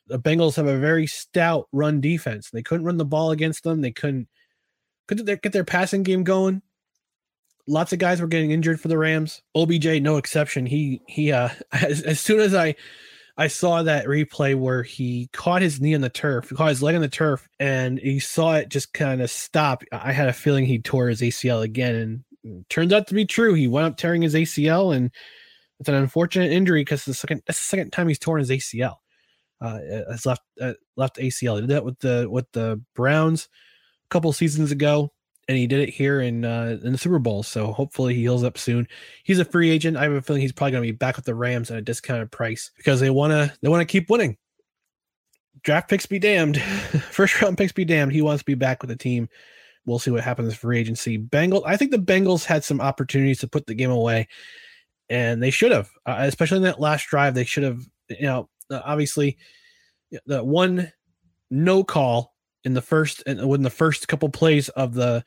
The 0.07 0.17
Bengals 0.17 0.55
have 0.55 0.67
a 0.67 0.77
very 0.77 1.05
stout 1.05 1.67
run 1.73 1.99
defense. 1.99 2.49
They 2.49 2.63
couldn't 2.63 2.85
run 2.85 2.97
the 2.97 3.05
ball 3.05 3.31
against 3.31 3.63
them. 3.63 3.81
They 3.81 3.91
couldn't 3.91 4.29
couldn't 5.07 5.41
get 5.41 5.51
their 5.51 5.65
passing 5.65 6.03
game 6.03 6.23
going. 6.23 6.61
Lots 7.68 7.93
of 7.93 7.99
guys 7.99 8.20
were 8.20 8.28
getting 8.28 8.51
injured 8.51 8.82
for 8.82 8.89
the 8.89 8.97
Rams. 8.97 9.41
OBJ, 9.55 10.01
no 10.01 10.18
exception. 10.18 10.66
He 10.66 11.01
he 11.07 11.32
uh 11.32 11.49
as, 11.72 12.01
as 12.01 12.20
soon 12.20 12.39
as 12.39 12.53
I 12.53 12.76
I 13.38 13.47
saw 13.47 13.82
that 13.84 14.05
replay 14.05 14.55
where 14.55 14.84
he 14.84 15.30
caught 15.34 15.64
his 15.64 15.82
knee 15.82 15.95
on 15.95 16.01
the 16.01 16.09
turf, 16.09 16.51
caught 16.55 16.70
his 16.70 16.84
leg 16.84 16.95
on 16.95 17.01
the 17.01 17.07
turf, 17.07 17.47
and 17.59 17.97
he 17.97 18.20
saw 18.20 18.55
it 18.55 18.70
just 18.70 18.93
kind 18.93 19.22
of 19.22 19.32
stop. 19.32 19.84
I 19.91 20.11
had 20.11 20.30
a 20.30 20.34
feeling 20.34 20.66
he 20.66 20.80
tore 20.80 21.07
his 21.09 21.22
ACL 21.22 21.64
again, 21.64 22.24
and 22.43 22.70
turns 22.70 22.93
out 22.93 23.07
to 23.07 23.16
be 23.16 23.26
true. 23.26 23.55
He 23.55 23.68
wound 23.68 23.88
up 23.88 23.97
tearing 23.97 24.22
his 24.22 24.36
ACL, 24.36 24.95
and 24.95 25.09
it's 25.80 25.89
an 25.89 25.95
unfortunate 25.95 26.51
injury 26.51 26.82
because 26.82 27.05
the 27.05 27.14
second 27.14 27.41
that's 27.47 27.59
the 27.59 27.66
second 27.66 27.91
time 27.91 28.07
he's 28.07 28.20
torn 28.20 28.39
his 28.39 28.51
ACL. 28.51 28.97
Uh, 29.61 29.80
has 30.11 30.26
left 30.26 30.41
uh, 30.61 30.74
left 30.97 31.18
ACL. 31.18 31.55
He 31.55 31.61
did 31.61 31.70
that 31.70 31.86
with 31.86 31.97
the 31.99 32.28
with 32.30 32.51
the 32.51 32.82
Browns 32.93 33.47
a 34.05 34.09
couple 34.09 34.32
seasons 34.34 34.72
ago 34.72 35.11
and 35.53 35.59
he 35.59 35.67
did 35.67 35.87
it 35.87 35.89
here 35.89 36.19
in 36.19 36.43
uh, 36.43 36.79
in 36.83 36.91
the 36.91 36.97
Super 36.97 37.19
Bowl. 37.19 37.43
So 37.43 37.71
hopefully 37.71 38.15
he 38.15 38.21
heals 38.21 38.43
up 38.43 38.57
soon. 38.57 38.87
He's 39.23 39.39
a 39.39 39.45
free 39.45 39.69
agent. 39.69 39.97
I 39.97 40.03
have 40.03 40.13
a 40.13 40.21
feeling 40.21 40.41
he's 40.41 40.51
probably 40.51 40.71
going 40.71 40.83
to 40.83 40.91
be 40.91 40.97
back 40.97 41.15
with 41.15 41.25
the 41.25 41.35
Rams 41.35 41.69
at 41.69 41.77
a 41.77 41.81
discounted 41.81 42.31
price 42.31 42.71
because 42.75 42.99
they 42.99 43.11
want 43.11 43.31
to 43.31 43.53
they 43.61 43.69
want 43.69 43.81
to 43.81 43.91
keep 43.91 44.09
winning. 44.09 44.37
Draft 45.61 45.89
picks 45.89 46.07
be 46.07 46.17
damned. 46.17 46.59
First 47.11 47.39
round 47.41 47.57
picks 47.57 47.71
be 47.71 47.85
damned. 47.85 48.11
He 48.11 48.23
wants 48.23 48.41
to 48.41 48.45
be 48.45 48.55
back 48.55 48.81
with 48.81 48.89
the 48.89 48.95
team. 48.95 49.29
We'll 49.85 49.99
see 49.99 50.11
what 50.11 50.23
happens 50.23 50.55
for 50.55 50.73
agency. 50.73 51.19
Bengals. 51.19 51.63
I 51.65 51.77
think 51.77 51.91
the 51.91 51.97
Bengals 51.97 52.45
had 52.45 52.63
some 52.63 52.81
opportunities 52.81 53.39
to 53.39 53.47
put 53.47 53.67
the 53.67 53.75
game 53.75 53.91
away, 53.91 54.27
and 55.09 55.43
they 55.43 55.51
should 55.51 55.71
have, 55.71 55.89
uh, 56.05 56.17
especially 56.19 56.57
in 56.57 56.63
that 56.63 56.79
last 56.79 57.07
drive. 57.07 57.35
They 57.35 57.45
should 57.45 57.63
have. 57.63 57.81
You 58.09 58.25
know, 58.25 58.49
obviously, 58.71 59.37
the 60.25 60.43
one 60.43 60.91
no 61.51 61.83
call 61.83 62.32
in 62.64 62.74
the 62.74 62.82
first 62.82 63.24
and 63.26 63.47
when 63.47 63.61
the 63.61 63.70
first 63.70 64.07
couple 64.07 64.30
plays 64.30 64.70
of 64.70 64.93
the 64.93 65.24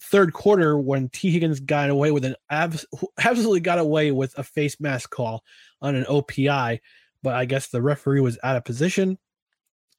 third 0.00 0.32
quarter 0.32 0.78
when 0.78 1.08
Tee 1.08 1.30
Higgins 1.30 1.60
got 1.60 1.90
away 1.90 2.10
with 2.10 2.24
an 2.24 2.36
abs- 2.50 2.86
absolutely 3.18 3.60
got 3.60 3.78
away 3.78 4.12
with 4.12 4.36
a 4.38 4.42
face 4.42 4.80
mask 4.80 5.10
call 5.10 5.44
on 5.82 5.94
an 5.94 6.04
OPI, 6.04 6.80
but 7.22 7.34
I 7.34 7.44
guess 7.44 7.68
the 7.68 7.82
referee 7.82 8.20
was 8.20 8.38
out 8.42 8.56
of 8.56 8.64
position 8.64 9.18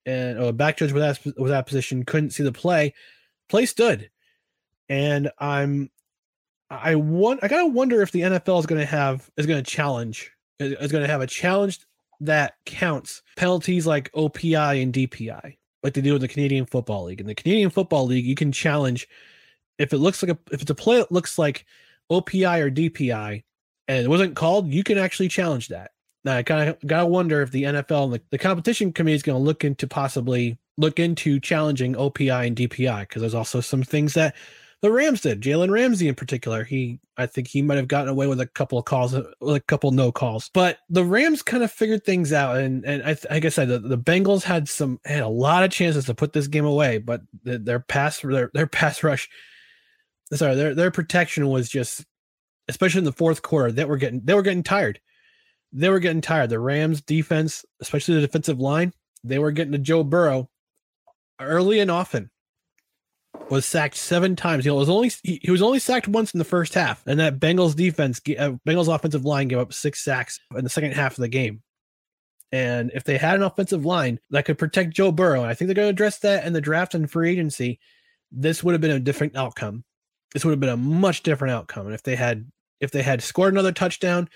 and 0.06 0.40
a 0.40 0.54
back 0.54 0.78
judge 0.78 0.92
was 0.92 1.04
out, 1.04 1.38
was 1.38 1.52
out 1.52 1.60
of 1.60 1.66
position, 1.66 2.06
couldn't 2.06 2.32
see 2.32 2.44
the 2.44 2.52
play. 2.52 2.94
Play 3.50 3.66
stood, 3.66 4.10
and 4.88 5.32
I'm 5.40 5.90
I 6.70 6.96
want 6.96 7.44
I 7.44 7.48
gotta 7.48 7.68
wonder 7.68 8.02
if 8.02 8.12
the 8.12 8.22
NFL 8.22 8.60
is 8.60 8.66
to 8.68 8.86
have 8.86 9.30
is 9.38 9.46
to 9.46 9.62
challenge 9.64 10.32
is 10.60 10.92
to 10.92 11.08
have 11.08 11.22
a 11.22 11.28
challenge 11.28 11.80
that 12.22 12.56
counts 12.66 13.22
penalties 13.38 13.88
like 13.88 14.12
OPI 14.12 14.84
and 14.84 14.94
DPI 14.94 15.58
like 15.84 15.94
they 15.94 16.02
do 16.02 16.16
in 16.16 16.22
the 16.22 16.28
Canadian 16.28 16.66
Football 16.66 17.06
League. 17.06 17.22
In 17.22 17.28
the 17.28 17.36
Canadian 17.36 17.70
Football 17.70 18.06
League, 18.06 18.26
you 18.26 18.36
can 18.36 18.52
challenge 18.52 19.08
if 19.78 19.94
it 19.94 19.98
looks 19.98 20.22
like 20.22 20.32
a 20.32 20.38
if 20.52 20.62
it's 20.62 20.72
a 20.72 20.76
play 20.76 20.98
that 20.98 21.12
looks 21.12 21.38
like 21.38 21.66
OPI 22.12 22.60
or 22.60 22.72
DPI 22.72 23.44
and 23.88 24.06
it 24.06 24.10
wasn't 24.10 24.36
called, 24.36 24.72
you 24.72 24.84
can 24.84 24.98
actually 24.98 25.30
challenge 25.30 25.70
that. 25.70 25.92
Now 26.24 26.36
I 26.36 26.44
kind 26.44 26.70
of 26.70 26.78
gotta 26.86 27.06
wonder 27.06 27.42
if 27.42 27.52
the 27.52 27.64
NFL 27.64 28.06
and 28.06 28.14
the, 28.14 28.22
the 28.30 28.38
competition 28.38 28.92
committee 28.94 29.16
is 29.16 29.24
going 29.24 29.38
to 29.40 29.44
look 29.44 29.64
into 29.64 29.88
possibly 29.88 30.58
look 30.78 31.00
into 31.00 31.40
challenging 31.40 31.96
OPI 31.96 32.48
and 32.48 32.56
DPI 32.56 33.02
because 33.02 33.22
there's 33.22 33.36
also 33.36 33.62
some 33.62 33.84
things 33.84 34.14
that 34.14 34.36
the 34.82 34.92
Rams 34.92 35.22
did. 35.22 35.42
Jalen 35.42 35.72
Ramsey 35.72 36.08
in 36.08 36.16
particular, 36.16 36.64
he 36.64 37.00
I 37.18 37.26
think 37.26 37.48
he 37.48 37.62
might 37.62 37.76
have 37.76 37.90
gotten 37.90 38.08
away 38.08 38.28
with 38.28 38.40
a 38.40 38.48
couple 38.48 38.78
of 38.78 38.86
calls, 38.86 39.14
with 39.14 39.56
a 39.56 39.60
couple 39.60 39.92
no 39.92 40.12
calls. 40.12 40.50
But 40.54 40.80
the 40.90 41.04
Rams 41.04 41.42
kind 41.42 41.64
of 41.64 41.72
figured 41.72 42.06
things 42.06 42.32
out, 42.32 42.58
and 42.58 42.86
and 42.86 43.04
I 43.04 43.18
like 43.30 43.46
I 43.46 43.50
said, 43.50 43.68
the, 43.68 43.80
the 43.80 43.98
Bengals 43.98 44.44
had 44.44 44.70
some 44.70 45.00
had 45.04 45.22
a 45.22 45.28
lot 45.28 45.64
of 45.64 45.72
chances 45.72 46.06
to 46.06 46.14
put 46.14 46.32
this 46.32 46.48
game 46.48 46.66
away, 46.66 46.98
but 46.98 47.22
the, 47.44 47.60
their 47.60 47.80
pass 47.80 48.22
their 48.22 48.52
their 48.54 48.68
pass 48.68 49.04
rush, 49.04 49.30
sorry, 50.34 50.56
their 50.56 50.74
their 50.74 50.92
protection 50.92 51.50
was 51.50 51.68
just, 51.70 52.06
especially 52.70 53.00
in 53.00 53.06
the 53.06 53.12
fourth 53.12 53.42
quarter, 53.42 53.72
that 53.74 53.90
were 53.90 53.98
getting 53.98 54.22
they 54.24 54.34
were 54.34 54.42
getting 54.42 54.64
tired. 54.64 55.02
They 55.74 55.90
were 55.90 56.00
getting 56.00 56.22
tired. 56.22 56.50
The 56.50 56.60
Rams 56.60 57.02
defense, 57.02 57.66
especially 57.82 58.16
the 58.16 58.22
defensive 58.22 58.60
line, 58.60 58.94
they 59.24 59.40
were 59.40 59.52
getting 59.52 59.74
to 59.74 59.78
Joe 59.78 60.04
Burrow 60.04 60.50
early 61.40 61.80
and 61.80 61.92
often 61.92 62.32
was 63.50 63.66
sacked 63.66 63.96
seven 63.96 64.36
times. 64.36 64.64
He 64.64 64.72
was 64.72 64.90
only 64.90 65.12
he, 65.24 65.50
was 65.50 65.62
only 65.62 65.80
sacked 65.80 66.08
once 66.08 66.34
in 66.34 66.38
the 66.38 66.46
first 66.46 66.74
half, 66.74 67.06
and 67.08 67.20
that 67.20 67.40
Bengals 67.40 67.76
defense, 67.76 68.20
uh, 68.38 68.54
Bengals 68.68 68.94
offensive 68.94 69.26
line, 69.26 69.48
gave 69.48 69.60
up 69.60 69.74
six 69.74 70.04
sacks 70.04 70.40
in 70.56 70.64
the 70.64 70.70
second 70.70 70.94
half 70.94 71.14
of 71.14 71.22
the 71.22 71.28
game. 71.28 71.62
And 72.52 72.92
if 72.94 73.04
they 73.04 73.18
had 73.18 73.36
an 73.36 73.44
offensive 73.44 73.86
line 73.86 74.20
that 74.32 74.46
could 74.46 74.58
protect 74.58 74.94
Joe 74.94 75.12
Burrow, 75.12 75.42
and 75.42 75.50
I 75.50 75.54
think 75.54 75.68
they're 75.68 75.76
going 75.76 75.88
to 75.88 75.92
address 75.92 76.20
that 76.20 76.46
in 76.46 76.54
the 76.54 76.62
draft 76.62 76.96
and 76.96 77.10
free 77.10 77.32
agency, 77.32 77.80
this 78.32 78.64
would 78.64 78.74
have 78.74 78.82
been 78.82 78.92
a 78.92 79.00
different 79.00 79.36
outcome. 79.36 79.84
This 80.34 80.46
would 80.46 80.52
have 80.52 80.60
been 80.60 80.70
a 80.70 80.78
much 80.78 81.24
different 81.24 81.54
outcome. 81.54 81.86
And 81.86 81.96
if 81.96 82.04
they 82.04 82.16
had 82.16 82.50
if 82.80 82.92
they 82.92 83.02
had 83.02 83.22
scored 83.22 83.54
another 83.54 83.72
touchdown, 83.72 84.30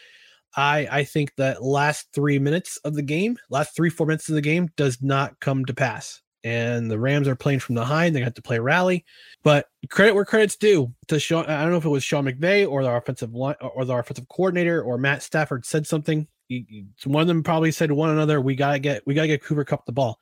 I 0.55 0.87
I 0.91 1.03
think 1.03 1.33
that 1.37 1.63
last 1.63 2.07
three 2.13 2.39
minutes 2.39 2.77
of 2.77 2.93
the 2.93 3.01
game, 3.01 3.37
last 3.49 3.75
three 3.75 3.89
four 3.89 4.07
minutes 4.07 4.29
of 4.29 4.35
the 4.35 4.41
game, 4.41 4.69
does 4.75 5.01
not 5.01 5.39
come 5.39 5.65
to 5.65 5.73
pass 5.73 6.21
and 6.43 6.91
the 6.91 6.99
Rams 6.99 7.27
are 7.27 7.35
playing 7.35 7.59
from 7.59 7.75
behind. 7.75 8.15
They 8.15 8.21
have 8.21 8.33
to 8.33 8.41
play 8.41 8.59
rally, 8.59 9.05
but 9.43 9.69
credit 9.89 10.13
where 10.13 10.25
credit's 10.25 10.55
due 10.55 10.93
to 11.07 11.19
Sean. 11.19 11.45
I 11.45 11.61
don't 11.61 11.71
know 11.71 11.77
if 11.77 11.85
it 11.85 11.89
was 11.89 12.03
Sean 12.03 12.25
McVay 12.25 12.69
or 12.69 12.83
the 12.83 12.91
offensive 12.91 13.33
line 13.33 13.55
or 13.61 13.85
the 13.85 13.95
offensive 13.95 14.27
coordinator 14.27 14.81
or 14.81 14.97
Matt 14.97 15.23
Stafford 15.23 15.65
said 15.65 15.87
something. 15.87 16.27
He, 16.47 16.85
one 17.05 17.21
of 17.21 17.27
them 17.27 17.43
probably 17.43 17.71
said 17.71 17.87
to 17.87 17.95
one 17.95 18.09
another, 18.09 18.41
"We 18.41 18.55
gotta 18.55 18.79
get 18.79 19.05
we 19.07 19.13
gotta 19.13 19.27
get 19.27 19.43
Cooper 19.43 19.63
Kupp 19.63 19.85
the 19.85 19.91
ball." 19.93 20.19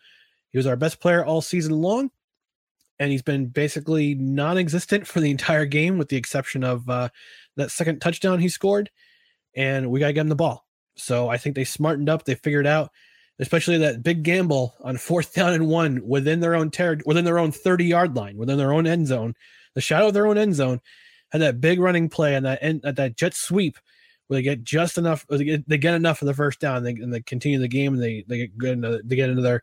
He 0.50 0.58
was 0.58 0.68
our 0.68 0.76
best 0.76 1.00
player 1.00 1.26
all 1.26 1.42
season 1.42 1.82
long, 1.82 2.12
and 3.00 3.12
he's 3.12 3.24
been 3.24 3.48
basically 3.48 4.16
non-existent 4.16 5.08
for 5.08 5.20
the 5.22 5.32
entire 5.32 5.66
game, 5.66 5.98
with 5.98 6.10
the 6.10 6.18
exception 6.18 6.64
of 6.64 6.88
uh, 6.90 7.10
that 7.56 7.72
second 7.72 8.00
touchdown 8.00 8.40
he 8.40 8.50
scored. 8.50 8.92
And 9.56 9.90
we 9.90 10.00
gotta 10.00 10.14
get 10.14 10.22
him 10.22 10.30
the 10.30 10.36
ball. 10.36 10.66
So 10.96 11.30
I 11.30 11.38
think 11.38 11.56
they 11.56 11.64
smartened 11.64 12.10
up. 12.10 12.26
They 12.26 12.36
figured 12.36 12.68
out 12.68 12.92
especially 13.42 13.80
that 13.80 14.04
big 14.04 14.24
gamble 14.24 14.76
on 14.82 14.96
fourth 14.96 15.34
down 15.36 15.54
and 15.54 15.68
one 15.68 16.08
within 16.08 16.40
their 16.40 16.56
own 16.56 16.72
territory, 16.72 17.04
within 17.06 17.26
their 17.26 17.40
own 17.40 17.52
30 17.52 17.86
yard 17.86 18.16
line, 18.16 18.38
within 18.38 18.58
their 18.58 18.72
own 18.72 18.88
end 18.88 19.08
zone, 19.08 19.34
the 19.74 19.82
shadow 19.82 20.08
of 20.08 20.14
their 20.14 20.28
own 20.28 20.38
end 20.38 20.56
zone, 20.56 20.80
had 21.32 21.42
that 21.42 21.60
big 21.60 21.80
running 21.80 22.08
play 22.08 22.36
and 22.36 22.46
that 22.46 22.60
end, 22.62 22.82
that 22.84 23.18
jet 23.18 23.34
sweep 23.34 23.78
where 24.28 24.38
they 24.38 24.44
get 24.44 24.64
just 24.64 24.98
enough, 24.98 25.26
they 25.28 25.44
get, 25.44 25.68
they 25.68 25.78
get 25.78 25.96
enough 25.96 26.20
for 26.20 26.26
the 26.26 26.34
first 26.34 26.62
down, 26.62 26.78
and 26.78 26.86
they, 26.86 26.92
and 26.92 27.14
they 27.14 27.22
continue 27.22 27.60
the 27.60 27.68
game, 27.68 27.96
and 27.96 28.02
they 28.02 28.24
they 28.28 28.48
get 28.48 28.72
into, 28.72 29.02
they 29.04 29.18
get 29.18 29.30
into 29.30 29.42
their 29.42 29.62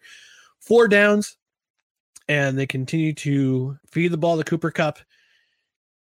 four 0.60 0.88
downs, 0.88 1.38
and 2.28 2.58
they 2.58 2.66
continue 2.66 3.14
to 3.14 3.78
feed 3.90 4.08
the 4.08 4.18
ball 4.18 4.36
to 4.36 4.44
Cooper 4.44 4.70
Kupp, 4.70 4.98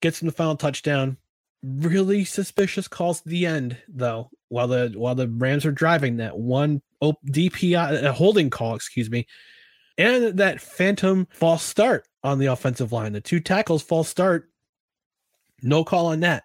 gets 0.02 0.22
him 0.22 0.28
the 0.28 0.32
final 0.32 0.56
touchdown. 0.56 1.18
Really 1.64 2.26
suspicious 2.26 2.88
calls 2.88 3.22
at 3.22 3.26
the 3.26 3.46
end, 3.48 3.78
though. 3.88 4.30
While 4.54 4.68
the 4.68 4.94
while 4.96 5.16
the 5.16 5.28
Rams 5.28 5.66
are 5.66 5.72
driving, 5.72 6.18
that 6.18 6.38
one 6.38 6.84
DPI, 7.02 8.08
holding 8.10 8.52
call, 8.52 8.76
excuse 8.76 9.10
me, 9.10 9.26
and 9.98 10.38
that 10.38 10.62
phantom 10.62 11.28
false 11.32 11.64
start 11.64 12.08
on 12.24 12.38
the 12.38 12.46
offensive 12.46 12.92
line. 12.92 13.14
The 13.14 13.20
two 13.22 13.40
tackles 13.40 13.82
false 13.82 14.10
start, 14.10 14.50
no 15.64 15.84
call 15.84 16.06
on 16.06 16.20
that. 16.20 16.44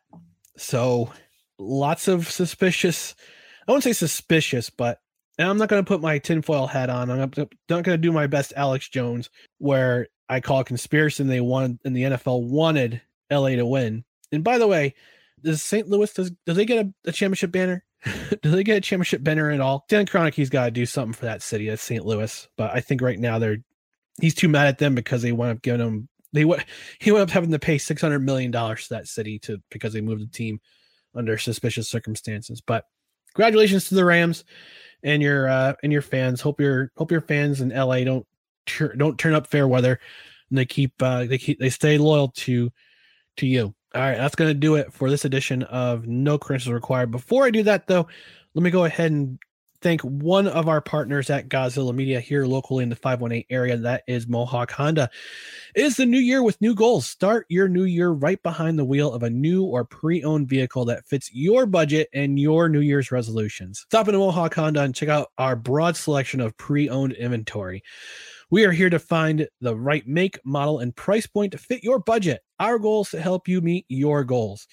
So 0.57 1.13
lots 1.59 2.09
of 2.09 2.31
suspicious. 2.31 3.15
I 3.69 3.73
won't 3.73 3.85
say 3.85 3.93
suspicious, 3.93 4.71
but 4.71 5.01
I'm 5.39 5.59
not 5.59 5.69
going 5.69 5.85
to 5.85 5.89
put 5.89 6.01
my 6.01 6.19
tinfoil 6.19 6.67
hat 6.67 6.89
on. 6.89 7.11
I'm 7.11 7.19
not 7.19 7.35
going 7.69 7.85
to 7.85 7.99
do 7.99 8.11
my 8.11 8.27
best 8.27 8.55
Alex 8.57 8.89
Jones, 8.89 9.29
where 9.59 10.09
I 10.31 10.41
call 10.41 10.61
a 10.61 10.65
conspiracy 10.65 11.23
and 11.23 11.31
they 11.31 11.43
wanted 11.43 11.79
and 11.85 11.95
the 11.95 12.05
NFL 12.05 12.49
wanted 12.49 13.03
LA 13.31 13.51
to 13.51 13.67
win. 13.67 14.05
And 14.33 14.43
by 14.43 14.57
the 14.57 14.67
way, 14.67 14.95
does 15.43 15.63
St. 15.63 15.89
Louis 15.89 16.13
does 16.13 16.33
does 16.47 16.57
they 16.57 16.65
get 16.65 16.87
a, 16.87 16.95
a 17.11 17.13
championship 17.13 17.53
banner? 17.53 17.85
do 18.43 18.51
they 18.51 18.65
get 18.65 18.79
a 18.79 18.81
championship 18.81 19.23
banner 19.23 19.51
at 19.51 19.61
all? 19.61 19.85
Dan 19.89 20.07
Kroenke's 20.07 20.51
got 20.51 20.67
to 20.67 20.71
do 20.71 20.87
something 20.87 21.13
for 21.13 21.27
that 21.27 21.43
city, 21.43 21.69
that's 21.69 21.83
St. 21.83 22.05
Louis. 22.05 22.49
But 22.57 22.75
I 22.75 22.81
think 22.81 23.03
right 23.03 23.19
now 23.19 23.39
they're 23.39 23.59
he's 24.21 24.35
too 24.35 24.49
mad 24.49 24.67
at 24.67 24.79
them 24.79 24.95
because 24.95 25.23
they 25.23 25.33
wound 25.33 25.53
up 25.53 25.63
giving 25.63 25.81
him 25.81 26.09
they 26.33 26.45
went 26.45 26.65
he 26.99 27.11
wound 27.11 27.23
up 27.23 27.31
having 27.31 27.51
to 27.51 27.59
pay 27.59 27.79
six 27.79 28.01
hundred 28.01 28.21
million 28.21 28.51
dollars 28.51 28.89
to 28.89 28.95
that 28.95 29.09
city 29.09 29.39
to 29.41 29.59
because 29.71 29.93
they 29.93 30.01
moved 30.01 30.23
the 30.23 30.27
team 30.27 30.61
under 31.15 31.39
suspicious 31.39 31.89
circumstances. 31.89 32.61
But 32.61 32.85
congratulations 33.35 33.89
to 33.89 33.95
the 33.95 34.05
Rams 34.05 34.45
and 35.03 35.23
your 35.23 35.49
uh 35.49 35.75
and 35.83 35.93
your 35.93 36.03
fans. 36.03 36.41
Hope 36.41 36.61
your 36.61 36.93
hope 36.97 37.11
your 37.11 37.21
fans 37.21 37.61
in 37.61 37.71
LA 37.71 38.05
don't 38.05 38.27
tur- 38.67 38.95
don't 38.95 39.19
turn 39.19 39.35
up 39.35 39.47
fair 39.47 39.67
weather 39.67 39.99
and 40.51 40.59
they 40.59 40.67
keep 40.67 40.93
uh 41.03 41.25
they 41.25 41.39
keep 41.39 41.59
they 41.59 41.71
stay 41.71 41.99
loyal 41.99 42.29
to 42.29 42.71
to 43.39 43.47
you. 43.47 43.75
All 43.95 44.03
right, 44.03 44.19
that's 44.19 44.35
going 44.35 44.51
to 44.51 44.55
do 44.55 44.75
it 44.75 44.93
for 44.93 45.09
this 45.09 45.25
edition 45.25 45.63
of 45.63 46.07
No 46.07 46.37
Credentials 46.37 46.75
Required. 46.75 47.11
Before 47.11 47.45
I 47.45 47.51
do 47.51 47.63
that, 47.63 47.87
though, 47.87 48.07
let 48.55 48.63
me 48.63 48.71
go 48.71 48.85
ahead 48.85 49.11
and 49.11 49.39
thank 49.81 50.01
one 50.03 50.47
of 50.47 50.69
our 50.69 50.81
partners 50.81 51.31
at 51.31 51.49
Godzilla 51.49 51.95
Media 51.95 52.21
here 52.21 52.47
locally 52.47 52.83
in 52.83 52.91
the 52.91 52.97
518 52.97 53.45
area. 53.49 53.77
That 53.77 54.03
is 54.07 54.27
Mohawk 54.27 54.73
Honda. 54.73 55.09
It 55.75 55.85
is 55.85 55.97
the 55.97 56.07
new 56.07 56.19
year 56.19 56.43
with 56.43 56.61
new 56.61 56.75
goals. 56.75 57.07
Start 57.07 57.47
your 57.49 57.69
new 57.69 57.85
year 57.85 58.11
right 58.11 58.43
behind 58.43 58.79
the 58.79 58.85
wheel 58.85 59.13
of 59.13 59.23
a 59.23 59.31
new 59.31 59.65
or 59.65 59.85
pre 59.85 60.23
owned 60.23 60.49
vehicle 60.49 60.85
that 60.87 61.07
fits 61.07 61.31
your 61.33 61.67
budget 61.67 62.09
and 62.13 62.39
your 62.39 62.69
New 62.69 62.81
Year's 62.81 63.13
resolutions. 63.13 63.81
Stop 63.89 64.09
into 64.09 64.19
Mohawk 64.19 64.55
Honda 64.55 64.83
and 64.83 64.95
check 64.95 65.09
out 65.09 65.29
our 65.39 65.57
broad 65.57 65.97
selection 65.97 66.41
of 66.41 66.57
pre 66.57 66.89
owned 66.89 67.13
inventory. 67.13 67.83
We 68.51 68.65
are 68.65 68.73
here 68.73 68.89
to 68.89 68.99
find 68.99 69.47
the 69.61 69.77
right 69.77 70.07
make, 70.09 70.39
model, 70.43 70.79
and 70.79 70.97
price 70.97 71.27
point 71.27 71.53
to 71.53 71.59
fit 71.59 71.85
your 71.85 71.99
budget. 71.99 72.41
Our 72.59 72.79
goal 72.79 73.03
is 73.03 73.11
to 73.11 73.21
help 73.21 73.47
you 73.47 73.61
meet 73.61 73.85
your 73.91 74.25
goals. 74.25 74.67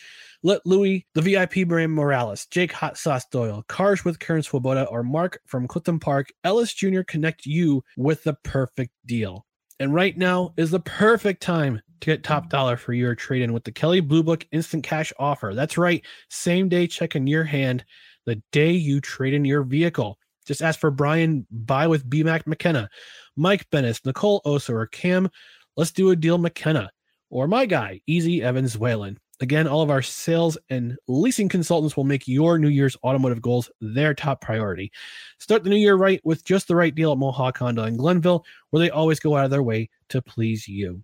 Let 0.43 0.65
Louis, 0.65 1.05
the 1.13 1.21
VIP 1.21 1.67
brand 1.67 1.91
Morales, 1.91 2.45
Jake 2.45 2.71
Hot 2.71 2.97
Sauce 2.97 3.25
Doyle, 3.29 3.65
Cars 3.67 4.05
with 4.05 4.19
Karen 4.19 4.43
Swoboda, 4.43 4.85
or 4.85 5.03
Mark 5.03 5.41
from 5.45 5.67
Clifton 5.67 5.99
Park, 5.99 6.29
Ellis 6.45 6.73
Jr. 6.73 7.01
connect 7.01 7.45
you 7.45 7.83
with 7.97 8.23
the 8.23 8.35
perfect 8.45 8.91
deal. 9.05 9.45
And 9.81 9.93
right 9.93 10.17
now 10.17 10.53
is 10.55 10.71
the 10.71 10.79
perfect 10.79 11.43
time 11.43 11.81
to 11.99 12.05
get 12.05 12.23
top 12.23 12.49
dollar 12.49 12.77
for 12.77 12.93
your 12.93 13.13
trade 13.13 13.41
in 13.41 13.51
with 13.51 13.65
the 13.65 13.73
Kelley 13.73 13.99
Blue 13.99 14.23
Book 14.23 14.47
instant 14.53 14.85
cash 14.85 15.11
offer. 15.19 15.53
That's 15.53 15.77
right, 15.77 16.01
same 16.29 16.69
day 16.69 16.87
check 16.87 17.17
in 17.17 17.27
your 17.27 17.43
hand 17.43 17.83
the 18.25 18.41
day 18.53 18.71
you 18.71 19.01
trade 19.01 19.33
in 19.33 19.43
your 19.43 19.63
vehicle. 19.63 20.17
Just 20.45 20.61
ask 20.61 20.79
for 20.79 20.91
Brian 20.91 21.45
Buy 21.51 21.87
with 21.87 22.09
BMAC 22.09 22.47
McKenna, 22.47 22.89
Mike 23.35 23.69
Bennis, 23.69 24.05
Nicole 24.05 24.41
Osa, 24.45 24.75
or 24.75 24.87
Cam. 24.87 25.29
Let's 25.75 25.91
do 25.91 26.11
a 26.11 26.15
deal 26.15 26.37
McKenna, 26.37 26.91
or 27.29 27.47
my 27.47 27.65
guy, 27.65 28.01
Easy 28.07 28.41
Evans 28.41 28.77
Whalen. 28.77 29.19
Again, 29.41 29.67
all 29.67 29.81
of 29.81 29.89
our 29.89 30.01
sales 30.01 30.57
and 30.69 30.97
leasing 31.09 31.49
consultants 31.49 31.97
will 31.97 32.05
make 32.05 32.25
your 32.27 32.57
New 32.57 32.69
Year's 32.69 32.95
automotive 33.03 33.41
goals 33.41 33.69
their 33.81 34.13
top 34.13 34.39
priority. 34.39 34.91
Start 35.39 35.63
the 35.63 35.69
new 35.69 35.75
year 35.75 35.95
right 35.95 36.21
with 36.23 36.45
just 36.45 36.69
the 36.69 36.75
right 36.75 36.95
deal 36.95 37.11
at 37.11 37.17
Mohawk 37.17 37.57
Honda 37.57 37.83
in 37.83 37.97
Glenville, 37.97 38.45
where 38.69 38.79
they 38.79 38.89
always 38.89 39.19
go 39.19 39.35
out 39.35 39.43
of 39.43 39.51
their 39.51 39.63
way 39.63 39.89
to 40.09 40.21
please 40.21 40.69
you. 40.69 41.03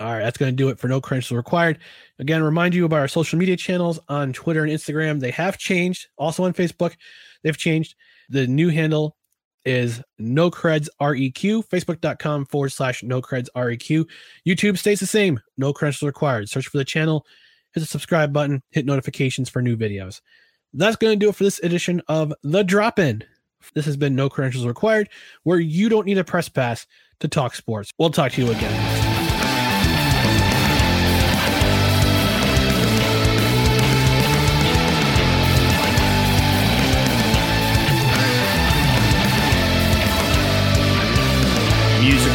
All 0.00 0.12
right, 0.12 0.20
that's 0.20 0.38
going 0.38 0.52
to 0.52 0.56
do 0.56 0.68
it 0.68 0.78
for 0.78 0.86
No 0.86 1.00
Credentials 1.00 1.36
Required. 1.36 1.80
Again, 2.20 2.42
remind 2.42 2.72
you 2.72 2.84
about 2.84 3.00
our 3.00 3.08
social 3.08 3.38
media 3.38 3.56
channels 3.56 3.98
on 4.08 4.32
Twitter 4.32 4.62
and 4.62 4.72
Instagram. 4.72 5.18
They 5.18 5.32
have 5.32 5.58
changed. 5.58 6.06
Also 6.16 6.44
on 6.44 6.52
Facebook, 6.52 6.94
they've 7.42 7.56
changed. 7.56 7.94
The 8.28 8.46
new 8.46 8.68
handle 8.68 9.16
is 9.64 10.02
no 10.18 10.50
creds 10.50 10.88
req 11.00 11.66
facebook.com 11.68 12.46
forward 12.46 12.70
slash 12.70 13.02
no 13.02 13.20
creds 13.20 13.48
req 13.54 14.06
youtube 14.46 14.78
stays 14.78 15.00
the 15.00 15.06
same. 15.06 15.40
No 15.56 15.72
credentials 15.72 16.06
required. 16.06 16.48
Search 16.48 16.68
for 16.68 16.78
the 16.78 16.84
channel 16.84 17.26
hit 17.72 17.80
the 17.80 17.86
subscribe 17.86 18.32
button 18.32 18.62
hit 18.70 18.86
notifications 18.86 19.48
for 19.48 19.60
new 19.60 19.76
videos. 19.76 20.20
That's 20.72 20.96
going 20.96 21.18
to 21.18 21.24
do 21.24 21.30
it 21.30 21.34
for 21.34 21.44
this 21.44 21.58
edition 21.60 22.02
of 22.08 22.32
the 22.42 22.62
drop 22.62 22.98
in 22.98 23.24
this 23.74 23.86
has 23.86 23.96
been 23.96 24.14
no 24.14 24.28
credentials 24.28 24.66
required 24.66 25.08
where 25.42 25.58
you 25.58 25.88
don't 25.88 26.06
need 26.06 26.18
a 26.18 26.24
press 26.24 26.48
pass 26.48 26.86
to 27.20 27.28
talk 27.28 27.54
sports. 27.54 27.92
We'll 27.98 28.10
talk 28.10 28.32
to 28.32 28.44
you 28.44 28.50
again 28.50 28.87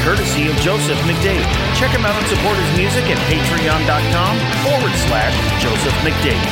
courtesy 0.04 0.52
of 0.52 0.56
Joseph 0.60 1.00
McDade. 1.08 1.48
Check 1.80 1.96
him 1.96 2.04
out 2.04 2.14
and 2.14 2.28
support 2.28 2.60
his 2.60 2.72
music 2.76 3.08
at 3.08 3.18
patreon.com 3.32 4.34
forward 4.68 4.94
slash 5.08 5.34
Joseph 5.64 5.96
McDade. 6.04 6.44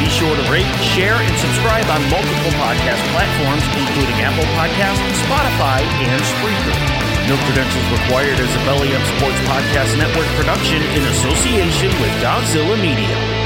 Be 0.00 0.08
sure 0.08 0.32
to 0.32 0.44
rate, 0.52 0.68
share, 0.80 1.16
and 1.20 1.34
subscribe 1.36 1.84
on 1.92 2.00
multiple 2.08 2.52
podcast 2.60 3.00
platforms, 3.12 3.64
including 3.76 4.16
Apple 4.24 4.44
Podcasts, 4.56 5.00
Spotify, 5.24 5.80
and 6.08 6.20
Spreaker. 6.24 6.74
No 7.28 7.36
credentials 7.44 7.88
required 8.00 8.40
as 8.40 8.52
a 8.56 8.60
Belly 8.64 8.94
Up 8.96 9.04
Sports 9.16 9.40
Podcast 9.48 9.96
Network 9.96 10.28
production 10.36 10.80
in 10.96 11.02
association 11.12 11.92
with 12.00 12.12
Godzilla 12.20 12.80
Media. 12.80 13.45